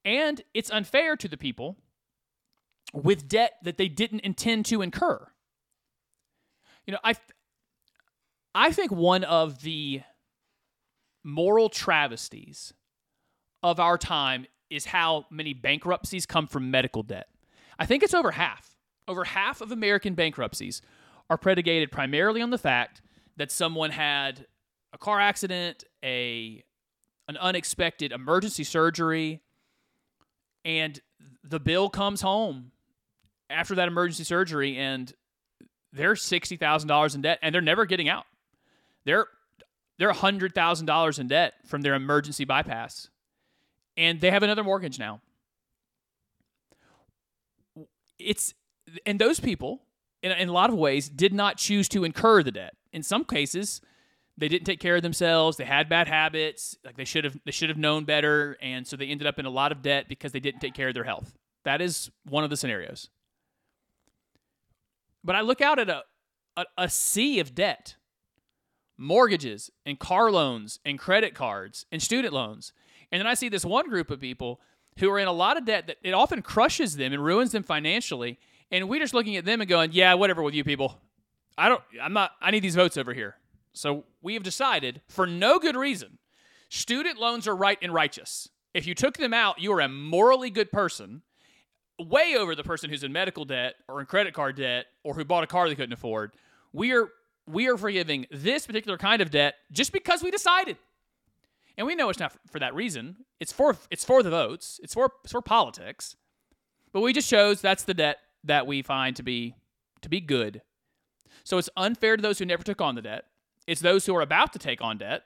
And 0.04 0.42
it's 0.54 0.70
unfair 0.70 1.16
to 1.16 1.28
the 1.28 1.36
people 1.36 1.76
with 2.92 3.28
debt 3.28 3.54
that 3.62 3.76
they 3.76 3.88
didn't 3.88 4.20
intend 4.20 4.66
to 4.66 4.82
incur. 4.82 5.28
You 6.86 6.92
know, 6.92 7.00
I 7.04 7.14
I 8.54 8.72
think 8.72 8.90
one 8.90 9.24
of 9.24 9.62
the 9.62 10.02
moral 11.22 11.68
travesties 11.68 12.72
of 13.62 13.78
our 13.78 13.98
time 13.98 14.46
is 14.70 14.86
how 14.86 15.26
many 15.30 15.52
bankruptcies 15.52 16.26
come 16.26 16.46
from 16.46 16.70
medical 16.70 17.02
debt. 17.02 17.28
I 17.78 17.86
think 17.86 18.02
it's 18.02 18.14
over 18.14 18.32
half. 18.32 18.76
Over 19.06 19.24
half 19.24 19.60
of 19.60 19.72
American 19.72 20.14
bankruptcies 20.14 20.82
are 21.30 21.38
predicated 21.38 21.90
primarily 21.90 22.42
on 22.42 22.50
the 22.50 22.58
fact 22.58 23.00
that 23.36 23.50
someone 23.50 23.90
had 23.90 24.46
a 24.92 24.98
car 24.98 25.20
accident, 25.20 25.84
a 26.04 26.64
an 27.28 27.36
unexpected 27.36 28.10
emergency 28.10 28.64
surgery, 28.64 29.42
and 30.64 31.00
the 31.44 31.60
bill 31.60 31.88
comes 31.88 32.20
home 32.22 32.72
after 33.50 33.74
that 33.74 33.88
emergency 33.88 34.24
surgery 34.24 34.76
and 34.76 35.12
they're 35.92 36.14
$60,000 36.14 37.14
in 37.14 37.22
debt 37.22 37.38
and 37.42 37.54
they're 37.54 37.62
never 37.62 37.86
getting 37.86 38.08
out. 38.08 38.24
They're 39.04 39.26
they're 39.98 40.12
$100,000 40.12 41.18
in 41.18 41.28
debt 41.28 41.54
from 41.66 41.82
their 41.82 41.94
emergency 41.94 42.44
bypass. 42.44 43.10
And 43.96 44.20
they 44.20 44.30
have 44.30 44.44
another 44.44 44.62
mortgage 44.62 44.96
now. 44.96 45.20
It's 48.18 48.54
and 49.04 49.18
those 49.18 49.40
people 49.40 49.82
in, 50.22 50.32
in 50.32 50.48
a 50.48 50.52
lot 50.52 50.70
of 50.70 50.76
ways 50.76 51.08
did 51.08 51.32
not 51.32 51.56
choose 51.56 51.88
to 51.90 52.04
incur 52.04 52.42
the 52.42 52.52
debt. 52.52 52.74
In 52.92 53.02
some 53.02 53.24
cases, 53.24 53.80
they 54.36 54.48
didn't 54.48 54.64
take 54.64 54.80
care 54.80 54.96
of 54.96 55.02
themselves. 55.02 55.56
They 55.56 55.64
had 55.64 55.88
bad 55.88 56.08
habits. 56.08 56.76
Like 56.84 56.96
they 56.96 57.04
should 57.04 57.24
have 57.24 57.36
they 57.44 57.52
should 57.52 57.68
have 57.68 57.78
known 57.78 58.04
better 58.04 58.56
and 58.60 58.86
so 58.86 58.96
they 58.96 59.06
ended 59.06 59.26
up 59.26 59.38
in 59.38 59.46
a 59.46 59.50
lot 59.50 59.72
of 59.72 59.82
debt 59.82 60.06
because 60.08 60.32
they 60.32 60.40
didn't 60.40 60.60
take 60.60 60.74
care 60.74 60.88
of 60.88 60.94
their 60.94 61.04
health. 61.04 61.36
That 61.64 61.80
is 61.80 62.10
one 62.24 62.44
of 62.44 62.50
the 62.50 62.56
scenarios. 62.56 63.10
But 65.24 65.36
I 65.36 65.40
look 65.42 65.60
out 65.60 65.78
at 65.78 65.90
a, 65.90 66.04
a, 66.56 66.64
a 66.78 66.88
sea 66.88 67.40
of 67.40 67.54
debt 67.54 67.96
mortgages 68.96 69.70
and 69.86 69.98
car 69.98 70.30
loans 70.30 70.80
and 70.84 70.98
credit 70.98 71.34
cards 71.34 71.86
and 71.90 72.02
student 72.02 72.34
loans. 72.34 72.72
And 73.10 73.20
then 73.20 73.26
I 73.26 73.34
see 73.34 73.48
this 73.48 73.64
one 73.64 73.88
group 73.88 74.10
of 74.10 74.20
people 74.20 74.60
who 74.98 75.10
are 75.10 75.18
in 75.18 75.28
a 75.28 75.32
lot 75.32 75.56
of 75.56 75.64
debt 75.64 75.86
that 75.86 75.96
it 76.02 76.12
often 76.12 76.42
crushes 76.42 76.96
them 76.96 77.12
and 77.12 77.24
ruins 77.24 77.52
them 77.52 77.62
financially. 77.62 78.38
And 78.70 78.88
we're 78.88 79.00
just 79.00 79.14
looking 79.14 79.36
at 79.36 79.44
them 79.44 79.60
and 79.60 79.68
going, 79.68 79.90
yeah, 79.92 80.14
whatever 80.14 80.42
with 80.42 80.54
you 80.54 80.64
people. 80.64 80.98
I 81.56 81.68
don't, 81.68 81.82
I'm 82.00 82.12
not, 82.12 82.32
I 82.40 82.50
need 82.50 82.60
these 82.60 82.74
votes 82.74 82.96
over 82.96 83.14
here. 83.14 83.36
So 83.72 84.04
we 84.22 84.34
have 84.34 84.42
decided, 84.42 85.00
for 85.08 85.26
no 85.26 85.58
good 85.58 85.76
reason, 85.76 86.18
student 86.68 87.18
loans 87.18 87.46
are 87.46 87.56
right 87.56 87.78
and 87.80 87.94
righteous. 87.94 88.48
If 88.74 88.86
you 88.86 88.94
took 88.94 89.16
them 89.16 89.32
out, 89.32 89.60
you 89.60 89.72
are 89.72 89.80
a 89.80 89.88
morally 89.88 90.50
good 90.50 90.70
person, 90.70 91.22
way 91.98 92.36
over 92.38 92.54
the 92.54 92.62
person 92.62 92.90
who's 92.90 93.02
in 93.02 93.12
medical 93.12 93.44
debt 93.44 93.74
or 93.88 94.00
in 94.00 94.06
credit 94.06 94.34
card 94.34 94.56
debt 94.56 94.86
or 95.02 95.14
who 95.14 95.24
bought 95.24 95.44
a 95.44 95.46
car 95.46 95.68
they 95.68 95.74
couldn't 95.74 95.92
afford. 95.92 96.32
We 96.72 96.92
are 96.92 97.08
we 97.46 97.66
are 97.68 97.78
forgiving 97.78 98.26
this 98.30 98.66
particular 98.66 98.98
kind 98.98 99.22
of 99.22 99.30
debt 99.30 99.54
just 99.72 99.90
because 99.92 100.22
we 100.22 100.30
decided. 100.30 100.76
And 101.78 101.86
we 101.86 101.94
know 101.94 102.10
it's 102.10 102.18
not 102.18 102.36
for 102.50 102.58
that 102.58 102.74
reason. 102.74 103.18
It's 103.38 103.52
for 103.52 103.76
it's 103.88 104.04
for 104.04 104.24
the 104.24 104.30
votes. 104.30 104.80
It's 104.82 104.94
for 104.94 105.12
it's 105.22 105.32
for 105.32 105.40
politics. 105.40 106.16
But 106.92 107.02
we 107.02 107.12
just 107.12 107.30
chose 107.30 107.60
that's 107.60 107.84
the 107.84 107.94
debt 107.94 108.18
that 108.44 108.66
we 108.66 108.82
find 108.82 109.14
to 109.16 109.22
be 109.22 109.54
to 110.02 110.08
be 110.08 110.20
good. 110.20 110.60
So 111.44 111.56
it's 111.56 111.70
unfair 111.76 112.16
to 112.16 112.22
those 112.22 112.40
who 112.40 112.44
never 112.44 112.64
took 112.64 112.80
on 112.80 112.96
the 112.96 113.02
debt. 113.02 113.26
It's 113.68 113.80
those 113.80 114.04
who 114.04 114.16
are 114.16 114.22
about 114.22 114.52
to 114.54 114.58
take 114.58 114.82
on 114.82 114.98
debt. 114.98 115.22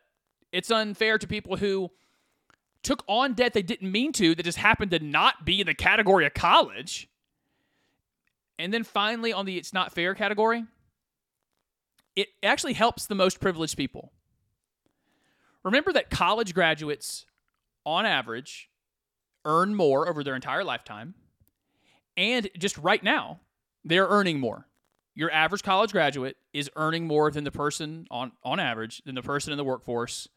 It's 0.52 0.70
unfair 0.70 1.16
to 1.16 1.26
people 1.26 1.56
who 1.56 1.90
took 2.82 3.02
on 3.08 3.32
debt 3.32 3.54
they 3.54 3.62
didn't 3.62 3.90
mean 3.90 4.12
to 4.12 4.34
that 4.34 4.42
just 4.42 4.58
happened 4.58 4.90
to 4.90 4.98
not 4.98 5.46
be 5.46 5.60
in 5.60 5.66
the 5.66 5.74
category 5.74 6.26
of 6.26 6.34
college. 6.34 7.08
And 8.58 8.74
then 8.74 8.84
finally 8.84 9.32
on 9.32 9.46
the 9.46 9.56
it's 9.56 9.72
not 9.72 9.92
fair 9.92 10.14
category, 10.14 10.66
it 12.14 12.28
actually 12.42 12.74
helps 12.74 13.06
the 13.06 13.14
most 13.14 13.40
privileged 13.40 13.78
people. 13.78 14.12
Remember 15.64 15.92
that 15.92 16.10
college 16.10 16.54
graduates, 16.54 17.26
on 17.84 18.06
average, 18.06 18.68
earn 19.44 19.74
more 19.74 20.08
over 20.08 20.22
their 20.22 20.34
entire 20.34 20.64
lifetime. 20.64 21.14
And 22.16 22.48
just 22.58 22.76
right 22.78 23.02
now, 23.02 23.40
they're 23.84 24.06
earning 24.06 24.40
more. 24.40 24.66
Your 25.14 25.30
average 25.30 25.62
college 25.62 25.92
graduate 25.92 26.36
is 26.52 26.70
earning 26.76 27.06
more 27.06 27.30
than 27.30 27.44
the 27.44 27.50
person 27.50 28.06
on, 28.10 28.32
on 28.42 28.60
average, 28.60 29.02
than 29.04 29.14
the 29.14 29.22
person 29.22 29.52
in 29.52 29.56
the 29.56 29.64
workforce 29.64 30.28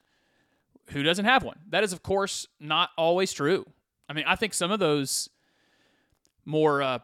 who 0.90 1.04
doesn't 1.04 1.26
have 1.26 1.44
one. 1.44 1.60
That 1.70 1.84
is, 1.84 1.94
of 1.94 2.04
course, 2.04 2.48
not 2.60 2.90
always 2.98 3.34
true. 3.34 3.66
I 4.08 4.14
mean, 4.14 4.26
I 4.28 4.36
think 4.36 4.54
some 4.54 4.72
of 4.72 4.80
those 4.80 5.30
more 6.46 6.82
uh, 6.82 7.00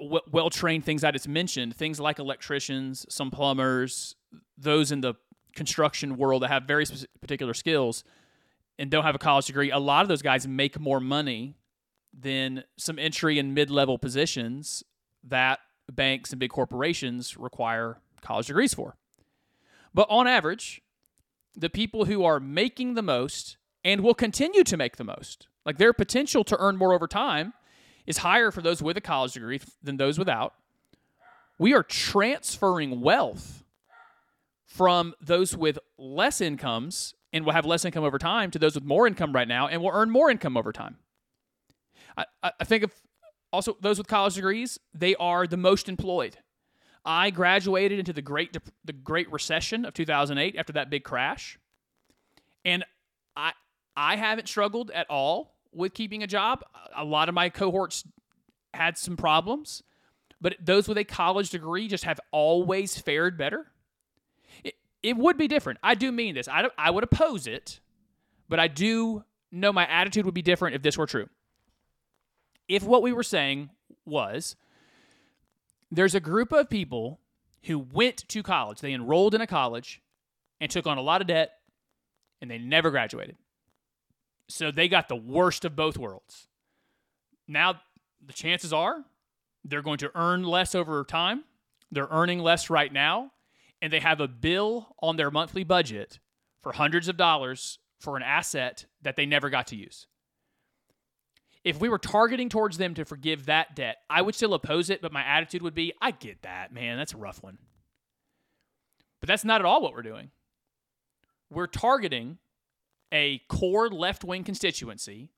well 0.00 0.50
trained 0.50 0.84
things 0.84 1.04
I 1.04 1.10
just 1.10 1.28
mentioned, 1.28 1.76
things 1.76 2.00
like 2.00 2.18
electricians, 2.18 3.04
some 3.08 3.30
plumbers, 3.30 4.14
those 4.56 4.92
in 4.92 5.00
the 5.00 5.14
construction 5.54 6.16
world 6.16 6.42
that 6.42 6.48
have 6.48 6.64
very 6.64 6.86
specific, 6.86 7.10
particular 7.20 7.54
skills 7.54 8.04
and 8.78 8.90
don't 8.90 9.04
have 9.04 9.14
a 9.14 9.18
college 9.18 9.46
degree, 9.46 9.70
a 9.70 9.78
lot 9.78 10.02
of 10.02 10.08
those 10.08 10.22
guys 10.22 10.48
make 10.48 10.80
more 10.80 11.00
money 11.00 11.54
than 12.18 12.64
some 12.76 12.98
entry 12.98 13.38
and 13.38 13.54
mid 13.54 13.70
level 13.70 13.98
positions 13.98 14.82
that 15.24 15.60
banks 15.92 16.30
and 16.30 16.40
big 16.40 16.50
corporations 16.50 17.36
require 17.36 17.98
college 18.22 18.46
degrees 18.46 18.74
for. 18.74 18.96
But 19.92 20.06
on 20.08 20.26
average, 20.26 20.80
the 21.54 21.70
people 21.70 22.06
who 22.06 22.24
are 22.24 22.40
making 22.40 22.94
the 22.94 23.02
most 23.02 23.56
and 23.84 24.02
will 24.02 24.14
continue 24.14 24.64
to 24.64 24.76
make 24.76 24.96
the 24.96 25.04
most, 25.04 25.48
like 25.66 25.78
their 25.78 25.92
potential 25.92 26.44
to 26.44 26.56
earn 26.58 26.76
more 26.76 26.94
over 26.94 27.06
time, 27.06 27.52
is 28.06 28.18
higher 28.18 28.50
for 28.50 28.62
those 28.62 28.82
with 28.82 28.96
a 28.96 29.00
college 29.00 29.32
degree 29.32 29.60
than 29.82 29.96
those 29.96 30.18
without. 30.18 30.54
We 31.58 31.74
are 31.74 31.82
transferring 31.82 33.00
wealth 33.00 33.59
from 34.70 35.14
those 35.20 35.56
with 35.56 35.78
less 35.98 36.40
incomes 36.40 37.12
and 37.32 37.44
will 37.44 37.52
have 37.52 37.66
less 37.66 37.84
income 37.84 38.04
over 38.04 38.18
time 38.18 38.52
to 38.52 38.58
those 38.58 38.76
with 38.76 38.84
more 38.84 39.06
income 39.06 39.32
right 39.32 39.48
now 39.48 39.66
and 39.66 39.82
will 39.82 39.90
earn 39.92 40.10
more 40.10 40.30
income 40.30 40.56
over 40.56 40.72
time. 40.72 40.96
I, 42.16 42.24
I 42.42 42.64
think 42.64 42.84
of 42.84 42.92
also 43.52 43.76
those 43.80 43.98
with 43.98 44.06
college 44.06 44.34
degrees, 44.34 44.78
they 44.94 45.16
are 45.16 45.46
the 45.46 45.56
most 45.56 45.88
employed. 45.88 46.38
I 47.04 47.30
graduated 47.30 47.98
into 47.98 48.12
the 48.12 48.22
great 48.22 48.56
the 48.84 48.92
Great 48.92 49.30
Recession 49.32 49.84
of 49.84 49.94
2008 49.94 50.56
after 50.56 50.72
that 50.74 50.88
big 50.88 51.02
crash, 51.02 51.58
and 52.64 52.84
I 53.36 53.52
I 53.96 54.16
haven't 54.16 54.48
struggled 54.48 54.90
at 54.92 55.08
all 55.10 55.56
with 55.72 55.94
keeping 55.94 56.22
a 56.22 56.26
job. 56.26 56.62
A 56.96 57.04
lot 57.04 57.28
of 57.28 57.34
my 57.34 57.48
cohorts 57.48 58.04
had 58.74 58.98
some 58.98 59.16
problems, 59.16 59.82
but 60.40 60.56
those 60.60 60.86
with 60.86 60.98
a 60.98 61.04
college 61.04 61.50
degree 61.50 61.88
just 61.88 62.04
have 62.04 62.20
always 62.30 62.98
fared 62.98 63.36
better. 63.36 63.66
It, 65.02 65.16
would 65.16 65.38
be 65.38 65.48
different. 65.48 65.78
I 65.82 65.94
do 65.94 66.12
mean 66.12 66.34
this. 66.34 66.48
I, 66.48 66.68
I 66.76 66.90
would 66.90 67.04
oppose 67.04 67.46
it, 67.46 67.80
but 68.48 68.60
I 68.60 68.68
do 68.68 69.24
know 69.50 69.72
my 69.72 69.86
attitude 69.86 70.24
would 70.24 70.34
be 70.34 70.42
different 70.42 70.76
if 70.76 70.82
this 70.82 70.98
were 70.98 71.06
true. 71.06 71.28
If 72.68 72.82
what 72.82 73.02
we 73.02 73.12
were 73.12 73.22
saying 73.22 73.70
was 74.04 74.56
there's 75.90 76.14
a 76.14 76.20
group 76.20 76.52
of 76.52 76.70
people 76.70 77.20
who 77.64 77.78
went 77.78 78.28
to 78.28 78.42
college, 78.42 78.80
they 78.80 78.92
enrolled 78.92 79.34
in 79.34 79.40
a 79.40 79.46
college 79.46 80.00
and 80.60 80.70
took 80.70 80.86
on 80.86 80.98
a 80.98 81.02
lot 81.02 81.20
of 81.20 81.26
debt 81.26 81.52
and 82.40 82.50
they 82.50 82.58
never 82.58 82.90
graduated. 82.90 83.36
So 84.48 84.70
they 84.70 84.88
got 84.88 85.08
the 85.08 85.16
worst 85.16 85.64
of 85.64 85.76
both 85.76 85.96
worlds. 85.96 86.48
Now, 87.46 87.80
the 88.24 88.32
chances 88.32 88.72
are 88.72 89.04
they're 89.64 89.82
going 89.82 89.98
to 89.98 90.10
earn 90.14 90.42
less 90.44 90.74
over 90.74 91.04
time. 91.04 91.44
They're 91.92 92.08
earning 92.10 92.38
less 92.38 92.70
right 92.70 92.92
now. 92.92 93.32
And 93.82 93.92
they 93.92 94.00
have 94.00 94.20
a 94.20 94.28
bill 94.28 94.94
on 95.00 95.16
their 95.16 95.30
monthly 95.30 95.64
budget 95.64 96.18
for 96.62 96.72
hundreds 96.72 97.08
of 97.08 97.16
dollars 97.16 97.78
for 97.98 98.16
an 98.16 98.22
asset 98.22 98.86
that 99.02 99.16
they 99.16 99.26
never 99.26 99.50
got 99.50 99.66
to 99.68 99.76
use. 99.76 100.06
If 101.62 101.80
we 101.80 101.88
were 101.88 101.98
targeting 101.98 102.48
towards 102.48 102.78
them 102.78 102.94
to 102.94 103.04
forgive 103.04 103.46
that 103.46 103.76
debt, 103.76 103.98
I 104.08 104.22
would 104.22 104.34
still 104.34 104.54
oppose 104.54 104.88
it, 104.88 105.02
but 105.02 105.12
my 105.12 105.22
attitude 105.22 105.62
would 105.62 105.74
be 105.74 105.92
I 106.00 106.10
get 106.10 106.42
that, 106.42 106.72
man. 106.72 106.96
That's 106.96 107.12
a 107.12 107.18
rough 107.18 107.42
one. 107.42 107.58
But 109.20 109.28
that's 109.28 109.44
not 109.44 109.60
at 109.60 109.66
all 109.66 109.82
what 109.82 109.92
we're 109.92 110.02
doing. 110.02 110.30
We're 111.50 111.66
targeting 111.66 112.38
a 113.12 113.42
core 113.48 113.90
left 113.90 114.24
wing 114.24 114.44
constituency, 114.44 115.30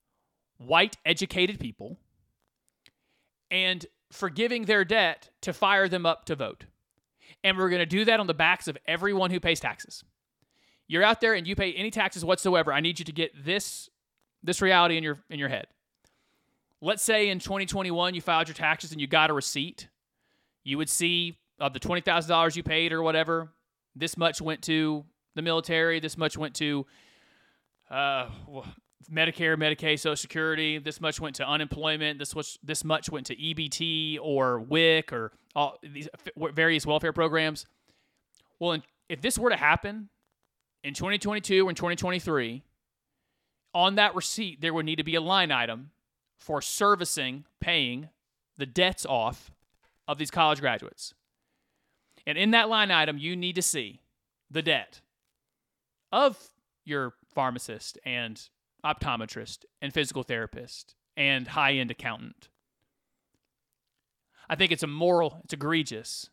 white 0.58 0.96
educated 1.04 1.58
people, 1.58 1.98
and 3.50 3.84
forgiving 4.12 4.66
their 4.66 4.84
debt 4.84 5.30
to 5.40 5.52
fire 5.52 5.88
them 5.88 6.06
up 6.06 6.24
to 6.26 6.36
vote. 6.36 6.66
And 7.44 7.58
we're 7.58 7.68
going 7.68 7.80
to 7.80 7.86
do 7.86 8.04
that 8.04 8.20
on 8.20 8.26
the 8.26 8.34
backs 8.34 8.68
of 8.68 8.78
everyone 8.86 9.30
who 9.30 9.40
pays 9.40 9.60
taxes. 9.60 10.04
You're 10.86 11.02
out 11.02 11.20
there 11.20 11.34
and 11.34 11.46
you 11.46 11.56
pay 11.56 11.72
any 11.72 11.90
taxes 11.90 12.24
whatsoever. 12.24 12.72
I 12.72 12.80
need 12.80 12.98
you 12.98 13.04
to 13.04 13.12
get 13.12 13.44
this 13.44 13.88
this 14.44 14.60
reality 14.60 14.96
in 14.96 15.04
your 15.04 15.18
in 15.30 15.38
your 15.38 15.48
head. 15.48 15.66
Let's 16.80 17.02
say 17.02 17.28
in 17.28 17.38
2021 17.38 18.14
you 18.14 18.20
filed 18.20 18.48
your 18.48 18.54
taxes 18.54 18.92
and 18.92 19.00
you 19.00 19.06
got 19.06 19.30
a 19.30 19.32
receipt. 19.32 19.88
You 20.64 20.78
would 20.78 20.88
see 20.88 21.38
of 21.58 21.72
the 21.72 21.80
$20,000 21.80 22.56
you 22.56 22.62
paid 22.62 22.92
or 22.92 23.02
whatever, 23.02 23.52
this 23.94 24.16
much 24.16 24.40
went 24.40 24.62
to 24.62 25.04
the 25.34 25.42
military, 25.42 26.00
this 26.00 26.18
much 26.18 26.36
went 26.36 26.54
to 26.56 26.86
uh, 27.90 28.28
Medicare, 29.10 29.56
Medicaid, 29.56 29.98
Social 29.98 30.16
Security. 30.16 30.78
This 30.78 31.00
much 31.00 31.20
went 31.20 31.36
to 31.36 31.48
unemployment. 31.48 32.18
This 32.18 32.34
was 32.34 32.58
this 32.62 32.84
much 32.84 33.10
went 33.10 33.26
to 33.26 33.36
EBT 33.36 34.18
or 34.20 34.60
WIC 34.60 35.12
or 35.12 35.32
all 35.54 35.78
these 35.82 36.08
various 36.36 36.86
welfare 36.86 37.12
programs. 37.12 37.66
Well, 38.58 38.78
if 39.08 39.20
this 39.20 39.38
were 39.38 39.50
to 39.50 39.56
happen 39.56 40.08
in 40.84 40.94
2022 40.94 41.66
or 41.66 41.70
in 41.70 41.76
2023, 41.76 42.62
on 43.74 43.94
that 43.96 44.14
receipt 44.14 44.60
there 44.60 44.74
would 44.74 44.86
need 44.86 44.96
to 44.96 45.04
be 45.04 45.14
a 45.14 45.20
line 45.20 45.50
item 45.50 45.90
for 46.38 46.60
servicing, 46.60 47.44
paying 47.60 48.08
the 48.56 48.66
debts 48.66 49.06
off 49.06 49.50
of 50.08 50.18
these 50.18 50.30
college 50.30 50.60
graduates. 50.60 51.14
And 52.26 52.36
in 52.36 52.50
that 52.52 52.68
line 52.68 52.90
item, 52.90 53.18
you 53.18 53.36
need 53.36 53.54
to 53.54 53.62
see 53.62 54.00
the 54.50 54.62
debt 54.62 55.00
of 56.10 56.50
your 56.84 57.14
pharmacist 57.34 57.98
and 58.04 58.48
optometrist 58.84 59.64
and 59.80 59.92
physical 59.92 60.22
therapist 60.22 60.94
and 61.16 61.48
high 61.48 61.74
end 61.74 61.90
accountant. 61.90 62.48
I 64.48 64.54
think 64.54 64.72
it's 64.72 64.82
immoral, 64.82 65.40
it's 65.44 65.52
egregious 65.52 66.28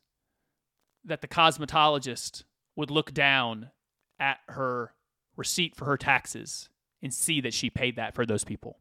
that 1.06 1.22
the 1.22 1.28
cosmetologist 1.28 2.43
would 2.76 2.91
look 2.91 3.14
down 3.14 3.72
at 4.20 4.39
her 4.47 4.93
receipt 5.38 5.76
for 5.76 5.86
her 5.86 5.97
taxes 5.97 6.70
and 7.02 7.14
see 7.14 7.39
that 7.41 7.54
she 7.54 7.70
paid 7.70 7.95
that 7.95 8.14
for 8.14 8.26
those 8.26 8.43
people. 8.43 8.80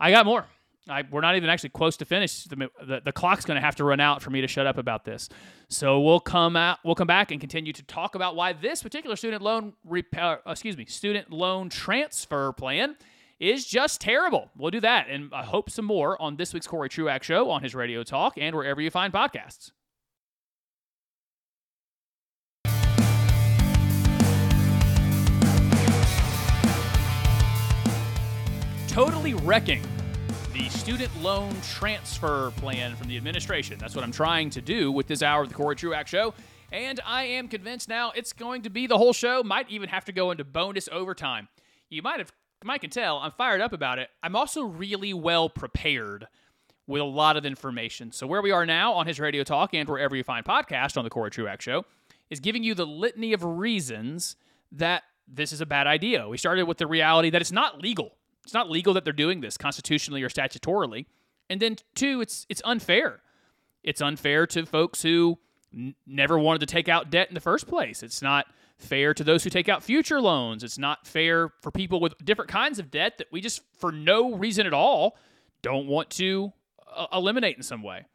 I 0.00 0.10
got 0.10 0.26
more. 0.26 0.46
I, 0.88 1.04
we're 1.10 1.20
not 1.20 1.36
even 1.36 1.50
actually 1.50 1.70
close 1.70 1.96
to 1.98 2.04
finish. 2.04 2.44
The, 2.44 2.70
the, 2.84 3.02
the 3.04 3.12
clock's 3.12 3.44
going 3.44 3.56
to 3.56 3.60
have 3.60 3.76
to 3.76 3.84
run 3.84 4.00
out 4.00 4.22
for 4.22 4.30
me 4.30 4.40
to 4.40 4.46
shut 4.46 4.66
up 4.66 4.78
about 4.78 5.04
this. 5.04 5.28
So 5.68 6.00
we'll 6.00 6.20
come 6.20 6.56
out. 6.56 6.78
We'll 6.84 6.94
come 6.94 7.06
back 7.06 7.30
and 7.30 7.40
continue 7.40 7.72
to 7.72 7.82
talk 7.82 8.14
about 8.14 8.36
why 8.36 8.52
this 8.52 8.82
particular 8.82 9.16
student 9.16 9.42
loan, 9.42 9.72
repair, 9.84 10.40
uh, 10.46 10.52
excuse 10.52 10.76
me, 10.76 10.86
student 10.86 11.32
loan 11.32 11.68
transfer 11.68 12.52
plan 12.52 12.96
is 13.40 13.66
just 13.66 14.00
terrible. 14.00 14.50
We'll 14.56 14.70
do 14.70 14.80
that, 14.80 15.08
and 15.10 15.30
I 15.34 15.44
hope 15.44 15.70
some 15.70 15.84
more 15.84 16.20
on 16.22 16.36
this 16.36 16.54
week's 16.54 16.66
Corey 16.66 16.88
Truax 16.88 17.26
show 17.26 17.50
on 17.50 17.62
his 17.62 17.74
radio 17.74 18.02
talk 18.02 18.38
and 18.38 18.54
wherever 18.54 18.80
you 18.80 18.90
find 18.90 19.12
podcasts. 19.12 19.72
totally 28.96 29.34
wrecking 29.34 29.82
the 30.56 30.68
student 30.70 31.10
loan 31.22 31.54
transfer 31.60 32.50
plan 32.52 32.96
from 32.96 33.08
the 33.08 33.16
administration. 33.18 33.76
That's 33.78 33.94
what 33.94 34.02
I'm 34.02 34.12
trying 34.12 34.48
to 34.50 34.62
do 34.62 34.90
with 34.90 35.06
this 35.06 35.22
hour 35.22 35.42
of 35.42 35.50
the 35.50 35.54
Corey 35.54 35.76
Truax 35.76 36.08
Show. 36.08 36.32
And 36.72 36.98
I 37.04 37.24
am 37.24 37.48
convinced 37.48 37.90
now 37.90 38.10
it's 38.16 38.32
going 38.32 38.62
to 38.62 38.70
be 38.70 38.86
the 38.86 38.96
whole 38.96 39.12
show. 39.12 39.42
Might 39.42 39.68
even 39.68 39.90
have 39.90 40.06
to 40.06 40.12
go 40.12 40.30
into 40.30 40.44
bonus 40.44 40.88
overtime. 40.90 41.48
You 41.90 42.00
might 42.00 42.20
have, 42.20 42.32
might 42.64 42.80
can 42.80 42.88
tell, 42.88 43.18
I'm 43.18 43.32
fired 43.32 43.60
up 43.60 43.74
about 43.74 43.98
it. 43.98 44.08
I'm 44.22 44.34
also 44.34 44.62
really 44.62 45.12
well 45.12 45.50
prepared 45.50 46.26
with 46.86 47.02
a 47.02 47.04
lot 47.04 47.36
of 47.36 47.44
information. 47.44 48.10
So 48.10 48.26
where 48.26 48.40
we 48.40 48.50
are 48.50 48.64
now 48.64 48.94
on 48.94 49.06
his 49.06 49.20
radio 49.20 49.44
talk 49.44 49.74
and 49.74 49.86
wherever 49.86 50.16
you 50.16 50.24
find 50.24 50.42
podcast 50.42 50.96
on 50.96 51.04
the 51.04 51.10
Corey 51.10 51.30
Truax 51.30 51.64
Show 51.64 51.84
is 52.30 52.40
giving 52.40 52.64
you 52.64 52.74
the 52.74 52.86
litany 52.86 53.34
of 53.34 53.44
reasons 53.44 54.36
that 54.72 55.02
this 55.28 55.52
is 55.52 55.60
a 55.60 55.66
bad 55.66 55.86
idea. 55.86 56.26
We 56.30 56.38
started 56.38 56.64
with 56.64 56.78
the 56.78 56.86
reality 56.86 57.28
that 57.28 57.42
it's 57.42 57.52
not 57.52 57.82
legal. 57.82 58.12
It's 58.46 58.54
not 58.54 58.70
legal 58.70 58.94
that 58.94 59.02
they're 59.02 59.12
doing 59.12 59.40
this 59.40 59.58
constitutionally 59.58 60.22
or 60.22 60.28
statutorily. 60.28 61.06
And 61.50 61.60
then 61.60 61.78
two, 61.96 62.20
it's 62.20 62.46
it's 62.48 62.62
unfair. 62.64 63.20
It's 63.82 64.00
unfair 64.00 64.46
to 64.46 64.64
folks 64.64 65.02
who 65.02 65.38
n- 65.74 65.96
never 66.06 66.38
wanted 66.38 66.60
to 66.60 66.66
take 66.66 66.88
out 66.88 67.10
debt 67.10 67.26
in 67.28 67.34
the 67.34 67.40
first 67.40 67.66
place. 67.66 68.04
It's 68.04 68.22
not 68.22 68.46
fair 68.78 69.14
to 69.14 69.24
those 69.24 69.42
who 69.42 69.50
take 69.50 69.68
out 69.68 69.82
future 69.82 70.20
loans. 70.20 70.62
It's 70.62 70.78
not 70.78 71.08
fair 71.08 71.50
for 71.60 71.72
people 71.72 71.98
with 71.98 72.14
different 72.24 72.48
kinds 72.48 72.78
of 72.78 72.88
debt 72.88 73.18
that 73.18 73.26
we 73.32 73.40
just 73.40 73.62
for 73.80 73.90
no 73.90 74.36
reason 74.36 74.64
at 74.64 74.72
all 74.72 75.16
don't 75.62 75.88
want 75.88 76.10
to 76.10 76.52
uh, 76.94 77.06
eliminate 77.12 77.56
in 77.56 77.64
some 77.64 77.82
way. 77.82 78.06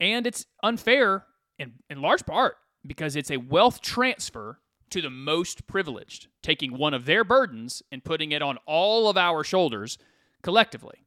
And 0.00 0.26
it's 0.26 0.46
unfair 0.64 1.26
in 1.60 1.74
in 1.88 2.02
large 2.02 2.26
part 2.26 2.56
because 2.84 3.14
it's 3.14 3.30
a 3.30 3.36
wealth 3.36 3.80
transfer 3.80 4.58
to 4.90 5.02
the 5.02 5.10
most 5.10 5.66
privileged, 5.66 6.28
taking 6.42 6.76
one 6.76 6.94
of 6.94 7.06
their 7.06 7.24
burdens 7.24 7.82
and 7.90 8.04
putting 8.04 8.32
it 8.32 8.42
on 8.42 8.58
all 8.66 9.08
of 9.08 9.16
our 9.16 9.42
shoulders 9.42 9.98
collectively. 10.42 11.04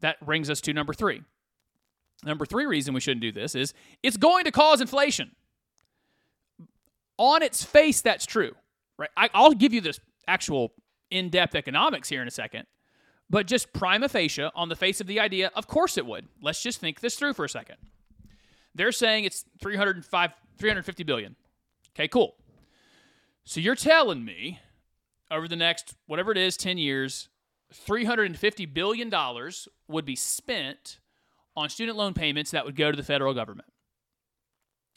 That 0.00 0.24
brings 0.24 0.50
us 0.50 0.60
to 0.62 0.72
number 0.72 0.92
three. 0.92 1.22
Number 2.24 2.46
three 2.46 2.66
reason 2.66 2.94
we 2.94 3.00
shouldn't 3.00 3.22
do 3.22 3.32
this 3.32 3.54
is 3.54 3.74
it's 4.02 4.16
going 4.16 4.44
to 4.44 4.50
cause 4.50 4.80
inflation. 4.80 5.32
On 7.18 7.42
its 7.42 7.64
face, 7.64 8.00
that's 8.00 8.26
true, 8.26 8.52
right? 8.98 9.10
I, 9.16 9.30
I'll 9.34 9.52
give 9.52 9.72
you 9.72 9.80
this 9.80 10.00
actual 10.26 10.72
in 11.10 11.28
depth 11.28 11.54
economics 11.54 12.08
here 12.08 12.22
in 12.22 12.28
a 12.28 12.32
second, 12.32 12.66
but 13.28 13.46
just 13.46 13.72
prima 13.72 14.08
facie, 14.08 14.48
on 14.54 14.68
the 14.68 14.76
face 14.76 15.00
of 15.00 15.06
the 15.06 15.20
idea, 15.20 15.50
of 15.54 15.66
course 15.66 15.98
it 15.98 16.06
would. 16.06 16.28
Let's 16.40 16.62
just 16.62 16.80
think 16.80 17.00
this 17.00 17.16
through 17.16 17.34
for 17.34 17.44
a 17.44 17.48
second. 17.48 17.76
They're 18.74 18.92
saying 18.92 19.24
it's 19.24 19.44
305, 19.62 20.32
350 20.58 21.04
billion. 21.04 21.36
Okay, 21.94 22.08
cool. 22.08 22.34
So 23.44 23.60
you're 23.60 23.74
telling 23.74 24.24
me 24.24 24.60
over 25.30 25.48
the 25.48 25.56
next, 25.56 25.94
whatever 26.06 26.30
it 26.30 26.38
is, 26.38 26.56
10 26.56 26.78
years, 26.78 27.28
$350 27.72 28.72
billion 28.72 29.12
would 29.88 30.04
be 30.04 30.16
spent 30.16 30.98
on 31.56 31.68
student 31.68 31.96
loan 31.96 32.14
payments 32.14 32.50
that 32.52 32.64
would 32.64 32.76
go 32.76 32.90
to 32.90 32.96
the 32.96 33.02
federal 33.02 33.34
government. 33.34 33.68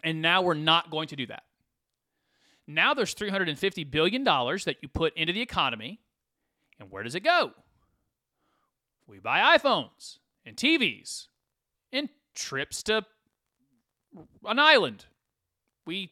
And 0.03 0.21
now 0.21 0.41
we're 0.41 0.53
not 0.53 0.91
going 0.91 1.07
to 1.07 1.15
do 1.15 1.25
that. 1.27 1.43
Now 2.67 2.93
there's 2.93 3.15
$350 3.15 3.89
billion 3.89 4.23
that 4.23 4.75
you 4.81 4.87
put 4.87 5.15
into 5.17 5.33
the 5.33 5.41
economy. 5.41 5.99
And 6.79 6.91
where 6.91 7.03
does 7.03 7.15
it 7.15 7.23
go? 7.23 7.51
We 9.07 9.19
buy 9.19 9.57
iPhones 9.57 10.17
and 10.45 10.55
TVs 10.55 11.27
and 11.91 12.09
trips 12.33 12.83
to 12.83 13.05
an 14.45 14.59
island. 14.59 15.05
We 15.85 16.11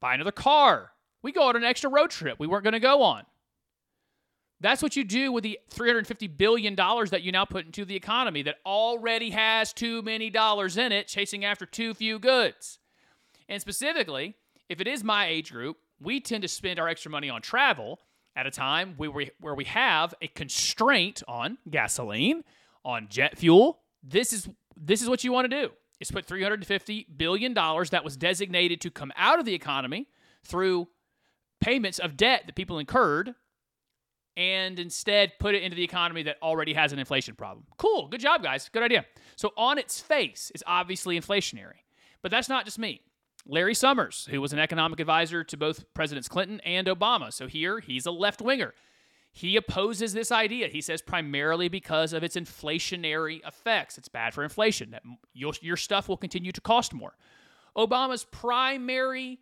buy 0.00 0.14
another 0.14 0.32
car 0.32 0.92
we 1.22 1.32
go 1.32 1.48
on 1.48 1.56
an 1.56 1.64
extra 1.64 1.90
road 1.90 2.10
trip 2.10 2.38
we 2.38 2.46
weren't 2.46 2.64
going 2.64 2.72
to 2.72 2.80
go 2.80 3.02
on. 3.02 3.24
That's 4.60 4.82
what 4.82 4.96
you 4.96 5.04
do 5.04 5.30
with 5.30 5.44
the 5.44 5.58
$350 5.72 6.36
billion 6.36 6.74
that 6.74 7.22
you 7.22 7.30
now 7.30 7.44
put 7.44 7.66
into 7.66 7.84
the 7.84 7.94
economy 7.94 8.42
that 8.42 8.56
already 8.66 9.30
has 9.30 9.72
too 9.72 10.02
many 10.02 10.30
dollars 10.30 10.76
in 10.76 10.90
it, 10.90 11.06
chasing 11.06 11.44
after 11.44 11.64
too 11.64 11.94
few 11.94 12.18
goods. 12.18 12.80
And 13.48 13.60
specifically, 13.60 14.34
if 14.68 14.80
it 14.80 14.88
is 14.88 15.04
my 15.04 15.28
age 15.28 15.52
group, 15.52 15.76
we 16.00 16.20
tend 16.20 16.42
to 16.42 16.48
spend 16.48 16.80
our 16.80 16.88
extra 16.88 17.10
money 17.10 17.30
on 17.30 17.40
travel 17.40 18.00
at 18.34 18.46
a 18.46 18.50
time 18.50 18.94
where 18.96 19.10
we, 19.10 19.30
where 19.40 19.54
we 19.54 19.64
have 19.64 20.12
a 20.20 20.28
constraint 20.28 21.22
on 21.28 21.58
gasoline, 21.70 22.42
on 22.84 23.06
jet 23.08 23.38
fuel. 23.38 23.80
This 24.02 24.32
is 24.32 24.48
this 24.80 25.02
is 25.02 25.08
what 25.08 25.24
you 25.24 25.32
want 25.32 25.50
to 25.50 25.60
do. 25.62 25.72
Is 26.00 26.10
put 26.10 26.24
350 26.24 27.06
billion 27.16 27.52
dollars 27.52 27.90
that 27.90 28.04
was 28.04 28.16
designated 28.16 28.80
to 28.82 28.90
come 28.90 29.12
out 29.16 29.40
of 29.40 29.44
the 29.44 29.54
economy 29.54 30.06
through 30.44 30.86
payments 31.60 31.98
of 31.98 32.16
debt 32.16 32.44
that 32.46 32.54
people 32.54 32.78
incurred 32.78 33.34
and 34.36 34.78
instead 34.78 35.32
put 35.40 35.56
it 35.56 35.62
into 35.64 35.74
the 35.74 35.82
economy 35.82 36.22
that 36.22 36.36
already 36.40 36.72
has 36.72 36.92
an 36.92 36.98
inflation 37.00 37.34
problem. 37.34 37.66
Cool. 37.76 38.06
Good 38.08 38.20
job, 38.20 38.42
guys. 38.42 38.68
Good 38.68 38.84
idea. 38.84 39.04
So, 39.36 39.52
on 39.56 39.78
its 39.78 40.00
face, 40.00 40.52
it's 40.54 40.62
obviously 40.66 41.18
inflationary. 41.20 41.82
But 42.22 42.30
that's 42.30 42.48
not 42.48 42.64
just 42.64 42.78
me. 42.78 43.00
Larry 43.46 43.74
Summers, 43.74 44.28
who 44.30 44.40
was 44.40 44.52
an 44.52 44.58
economic 44.58 45.00
advisor 45.00 45.42
to 45.42 45.56
both 45.56 45.92
Presidents 45.92 46.28
Clinton 46.28 46.60
and 46.60 46.86
Obama. 46.86 47.32
So, 47.32 47.48
here 47.48 47.80
he's 47.80 48.06
a 48.06 48.12
left 48.12 48.40
winger. 48.40 48.74
He 49.32 49.56
opposes 49.56 50.12
this 50.12 50.32
idea. 50.32 50.68
He 50.68 50.80
says 50.80 51.02
primarily 51.02 51.68
because 51.68 52.12
of 52.12 52.22
its 52.22 52.36
inflationary 52.36 53.46
effects. 53.46 53.98
It's 53.98 54.08
bad 54.08 54.34
for 54.34 54.44
inflation, 54.44 54.92
that 54.92 55.02
your, 55.34 55.52
your 55.60 55.76
stuff 55.76 56.08
will 56.08 56.16
continue 56.16 56.52
to 56.52 56.60
cost 56.60 56.94
more. 56.94 57.14
Obama's 57.76 58.24
primary 58.24 59.40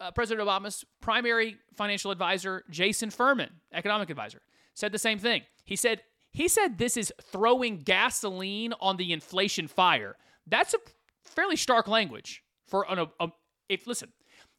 uh, 0.00 0.10
President 0.10 0.46
Obama's 0.46 0.84
primary 1.00 1.56
financial 1.74 2.10
advisor, 2.10 2.64
Jason 2.70 3.10
Furman, 3.10 3.50
economic 3.72 4.10
advisor, 4.10 4.40
said 4.74 4.92
the 4.92 4.98
same 4.98 5.18
thing. 5.18 5.42
He 5.64 5.76
said 5.76 6.02
he 6.30 6.46
said 6.48 6.78
this 6.78 6.96
is 6.96 7.12
throwing 7.22 7.78
gasoline 7.78 8.74
on 8.80 8.96
the 8.96 9.12
inflation 9.12 9.66
fire. 9.66 10.16
That's 10.46 10.74
a 10.74 10.78
fairly 11.24 11.56
stark 11.56 11.88
language 11.88 12.42
for 12.66 12.86
an 12.90 13.06
a, 13.20 13.28
if 13.68 13.86
listen, 13.86 14.12